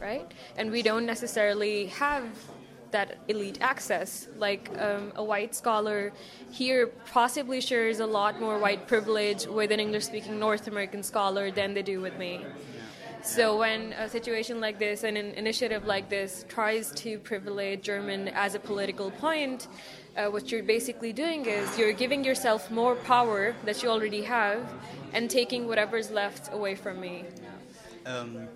right? 0.00 0.30
And 0.56 0.70
we 0.70 0.82
don't 0.82 1.06
necessarily 1.06 1.86
have 1.86 2.24
that 2.92 3.18
elite 3.28 3.58
access. 3.60 4.28
Like 4.36 4.70
um, 4.78 5.12
a 5.16 5.24
white 5.24 5.54
scholar 5.54 6.12
here 6.50 6.86
possibly 7.10 7.60
shares 7.60 8.00
a 8.00 8.06
lot 8.06 8.38
more 8.38 8.58
white 8.58 8.86
privilege 8.86 9.46
with 9.46 9.72
an 9.72 9.80
English 9.80 10.04
speaking 10.04 10.38
North 10.38 10.68
American 10.68 11.02
scholar 11.02 11.50
than 11.50 11.74
they 11.74 11.82
do 11.82 12.00
with 12.00 12.16
me. 12.18 12.44
So 13.22 13.56
when 13.56 13.92
a 13.92 14.08
situation 14.08 14.60
like 14.60 14.80
this 14.80 15.04
and 15.04 15.16
an 15.16 15.30
initiative 15.34 15.86
like 15.86 16.08
this 16.08 16.44
tries 16.48 16.90
to 17.02 17.20
privilege 17.20 17.82
German 17.82 18.28
as 18.28 18.56
a 18.56 18.58
political 18.58 19.12
point, 19.12 19.68
uh, 20.16 20.26
what 20.26 20.50
you're 20.50 20.64
basically 20.64 21.12
doing 21.12 21.46
is 21.46 21.78
you're 21.78 21.92
giving 21.92 22.24
yourself 22.24 22.68
more 22.70 22.96
power 22.96 23.54
that 23.64 23.80
you 23.80 23.88
already 23.88 24.22
have 24.22 24.60
and 25.12 25.30
taking 25.30 25.68
whatever's 25.68 26.10
left 26.10 26.52
away 26.52 26.74
from 26.74 27.00
me. 27.00 27.24
Um, 28.06 28.48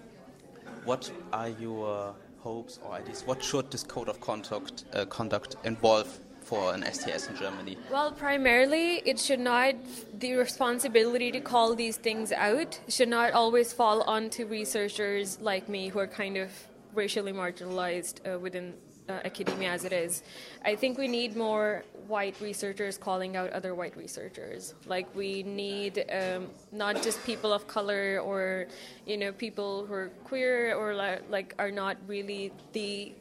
what 0.85 1.13
are 1.33 1.49
your 1.49 2.15
hopes 2.41 2.81
or 2.85 2.93
ideas? 2.93 3.23
What 3.25 3.43
should 3.43 3.71
this 3.71 3.85
code 3.85 4.09
of 4.09 4.21
conduct, 4.21 4.85
uh, 4.93 5.05
conduct 5.05 5.57
involve 5.65 6.19
for 6.47 6.73
an 6.73 6.83
STS 6.85 7.29
in 7.29 7.37
Germany? 7.37 7.77
Well, 7.91 8.13
primarily, 8.13 9.03
it 9.05 9.19
should 9.19 9.41
not, 9.41 9.75
the 10.21 10.35
responsibility 10.35 11.33
to 11.33 11.41
call 11.41 11.75
these 11.75 11.97
things 11.97 12.31
out 12.31 12.79
should 12.89 13.09
not 13.09 13.33
always 13.33 13.73
fall 13.73 14.03
onto 14.03 14.47
researchers 14.47 15.39
like 15.41 15.69
me 15.69 15.89
who 15.89 15.99
are 15.99 16.07
kind 16.07 16.37
of 16.37 16.51
racially 16.95 17.33
marginalized 17.33 18.21
uh, 18.25 18.39
within 18.39 18.75
uh, 19.09 19.13
academia 19.25 19.71
as 19.71 19.85
it 19.85 19.93
is. 19.93 20.23
I 20.65 20.77
think 20.77 20.99
we 20.99 21.09
need 21.09 21.37
more 21.37 21.85
white 22.07 22.41
researchers 22.41 22.97
calling 22.97 23.37
out 23.37 23.51
other 23.51 23.75
white 23.75 23.97
researchers. 23.97 24.75
Like 24.87 25.13
we 25.15 25.43
need 25.43 26.05
um, 26.13 26.47
not 26.73 27.03
just 27.03 27.25
people 27.25 27.53
of 27.53 27.67
color 27.67 28.21
or 28.25 28.67
you 29.05 29.17
know 29.17 29.33
people 29.33 29.87
who 29.87 29.95
are 29.95 30.11
queer 30.25 30.75
or 30.75 30.95
like, 30.95 31.23
like 31.29 31.55
are 31.59 31.71
not 31.71 31.97
really 32.07 32.53
the 32.73 33.13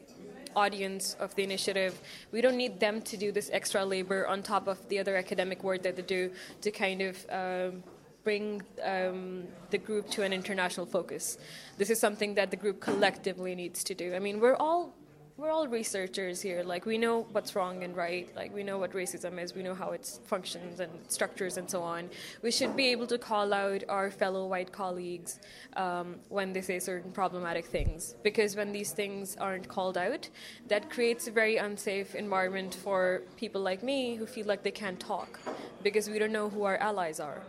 audience 0.56 1.16
of 1.20 1.36
the 1.36 1.44
initiative. 1.44 2.00
We 2.32 2.42
don't 2.42 2.58
need 2.58 2.80
them 2.80 3.02
to 3.04 3.18
do 3.18 3.32
this 3.32 3.50
extra 3.52 3.86
labor 3.86 4.28
on 4.28 4.44
top 4.44 4.68
of 4.68 4.88
the 4.90 5.00
other 5.00 5.16
academic 5.16 5.64
work 5.64 5.84
that 5.84 5.96
they 5.96 6.02
do 6.02 6.32
to 6.62 6.72
kind 6.72 7.02
of 7.02 7.26
um, 7.30 7.84
bring 8.24 8.62
um, 8.84 9.44
the 9.70 9.78
group 9.78 10.10
to 10.12 10.24
an 10.24 10.34
international 10.34 10.86
focus. 10.86 11.38
This 11.78 11.90
is 11.90 12.00
something 12.00 12.36
that 12.36 12.52
the 12.52 12.58
group 12.58 12.82
collectively 12.82 13.56
needs 13.56 13.84
to 13.86 13.94
do. 13.94 14.16
I 14.16 14.20
mean, 14.20 14.40
we're 14.40 14.56
all 14.56 14.94
we're 15.38 15.52
all 15.52 15.68
researchers 15.68 16.42
here. 16.42 16.64
Like 16.64 16.86
we 16.86 16.98
know 16.98 17.28
what's 17.34 17.56
wrong 17.56 17.84
and 17.84 17.96
right. 17.96 18.34
Like 18.36 18.54
we 18.54 18.64
know 18.64 18.78
what 18.78 18.94
racism 18.94 19.42
is. 19.42 19.54
We 19.54 19.64
know 19.64 19.76
how 19.76 19.92
it 19.92 20.20
functions 20.26 20.80
and 20.80 20.92
structures 21.10 21.58
and 21.58 21.70
so 21.70 21.84
on. 21.84 22.10
We 22.42 22.52
should 22.52 22.76
be 22.76 22.88
able 22.88 23.08
to 23.08 23.18
call 23.18 23.54
out 23.54 23.84
our 23.90 24.10
fellow 24.12 24.48
white 24.48 24.72
colleagues 24.72 25.40
um, 25.76 26.16
when 26.30 26.54
they 26.54 26.62
say 26.62 26.80
certain 26.80 27.12
problematic 27.12 27.66
things. 27.66 28.16
Because 28.24 28.56
when 28.56 28.72
these 28.72 28.92
things 28.92 29.36
aren't 29.36 29.68
called 29.68 29.98
out, 29.98 30.30
that 30.70 30.90
creates 30.90 31.28
a 31.28 31.32
very 31.32 31.58
unsafe 31.58 32.16
environment 32.16 32.74
for 32.74 33.24
people 33.36 33.62
like 33.62 33.84
me 33.84 34.16
who 34.16 34.26
feel 34.26 34.46
like 34.46 34.64
they 34.64 34.72
can't 34.72 35.00
talk 35.02 35.40
because 35.84 36.10
we 36.10 36.18
don't 36.18 36.32
know 36.32 36.50
who 36.50 36.64
our 36.64 36.78
allies 36.78 37.20
are. 37.20 37.42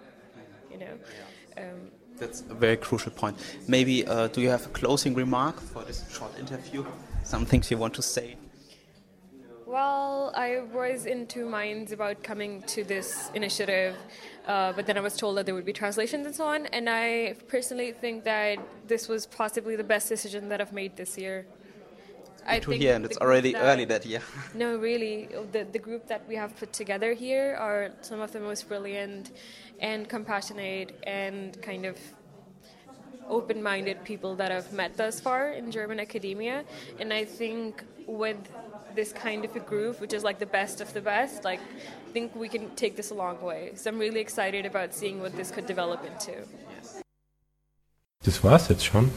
You 0.72 0.78
know. 0.78 0.94
Um, 1.56 1.90
That's 2.18 2.40
a 2.50 2.54
very 2.54 2.76
crucial 2.76 3.12
point. 3.12 3.36
Maybe 3.68 4.04
uh, 4.04 4.26
do 4.26 4.40
you 4.40 4.48
have 4.48 4.66
a 4.66 4.70
closing 4.70 5.14
remark 5.14 5.60
for 5.60 5.84
this 5.84 6.04
short 6.12 6.36
interview? 6.36 6.84
Some 7.26 7.44
things 7.44 7.72
you 7.72 7.76
want 7.76 7.92
to 7.94 8.02
say? 8.02 8.36
Well, 9.66 10.32
I 10.36 10.60
was 10.72 11.06
in 11.06 11.26
two 11.26 11.44
minds 11.44 11.90
about 11.90 12.22
coming 12.22 12.62
to 12.74 12.84
this 12.84 13.32
initiative, 13.34 13.96
uh, 14.46 14.72
but 14.74 14.86
then 14.86 14.96
I 14.96 15.00
was 15.00 15.16
told 15.16 15.36
that 15.36 15.44
there 15.44 15.56
would 15.56 15.64
be 15.64 15.72
translations 15.72 16.24
and 16.24 16.36
so 16.36 16.44
on. 16.46 16.66
And 16.66 16.88
I 16.88 17.34
personally 17.48 17.90
think 17.90 18.22
that 18.24 18.58
this 18.86 19.08
was 19.08 19.26
possibly 19.26 19.74
the 19.74 19.82
best 19.82 20.08
decision 20.08 20.48
that 20.50 20.60
I've 20.60 20.72
made 20.72 20.96
this 20.96 21.18
year. 21.18 21.46
I 22.46 22.60
to 22.60 22.70
hear, 22.70 22.94
and 22.94 23.04
it's 23.04 23.18
already 23.18 23.54
that, 23.54 23.64
early 23.64 23.86
that 23.86 24.06
year. 24.06 24.22
no, 24.54 24.76
really, 24.76 25.28
the 25.50 25.66
the 25.72 25.80
group 25.80 26.06
that 26.06 26.22
we 26.28 26.36
have 26.36 26.56
put 26.56 26.72
together 26.72 27.12
here 27.12 27.56
are 27.58 27.90
some 28.02 28.20
of 28.20 28.30
the 28.30 28.38
most 28.38 28.68
brilliant 28.68 29.32
and 29.80 30.08
compassionate 30.08 30.96
and 31.02 31.60
kind 31.60 31.86
of 31.86 31.96
open 33.28 33.62
minded 33.62 34.04
people 34.04 34.34
that 34.36 34.50
I've 34.50 34.72
met 34.72 34.96
thus 34.96 35.20
far 35.20 35.50
in 35.50 35.70
German 35.70 36.00
academia. 36.00 36.64
And 36.98 37.12
I 37.12 37.24
think 37.24 37.82
with 38.06 38.36
this 38.94 39.12
kind 39.12 39.44
of 39.44 39.54
a 39.56 39.60
group, 39.60 40.00
which 40.00 40.12
is 40.12 40.24
like 40.24 40.38
the 40.38 40.46
best 40.46 40.80
of 40.80 40.92
the 40.92 41.00
best, 41.00 41.44
like 41.44 41.60
I 41.60 42.12
think 42.12 42.34
we 42.34 42.48
can 42.48 42.70
take 42.76 42.96
this 42.96 43.10
a 43.10 43.14
long 43.14 43.40
way. 43.42 43.72
So 43.74 43.90
I'm 43.90 43.98
really 43.98 44.20
excited 44.20 44.64
about 44.66 44.94
seeing 44.94 45.20
what 45.20 45.36
this 45.36 45.50
could 45.50 45.66
develop 45.66 46.04
into. 46.04 46.46
Das 48.22 48.42
war's 48.42 48.68
jetzt 48.68 48.84
schon. 48.84 49.10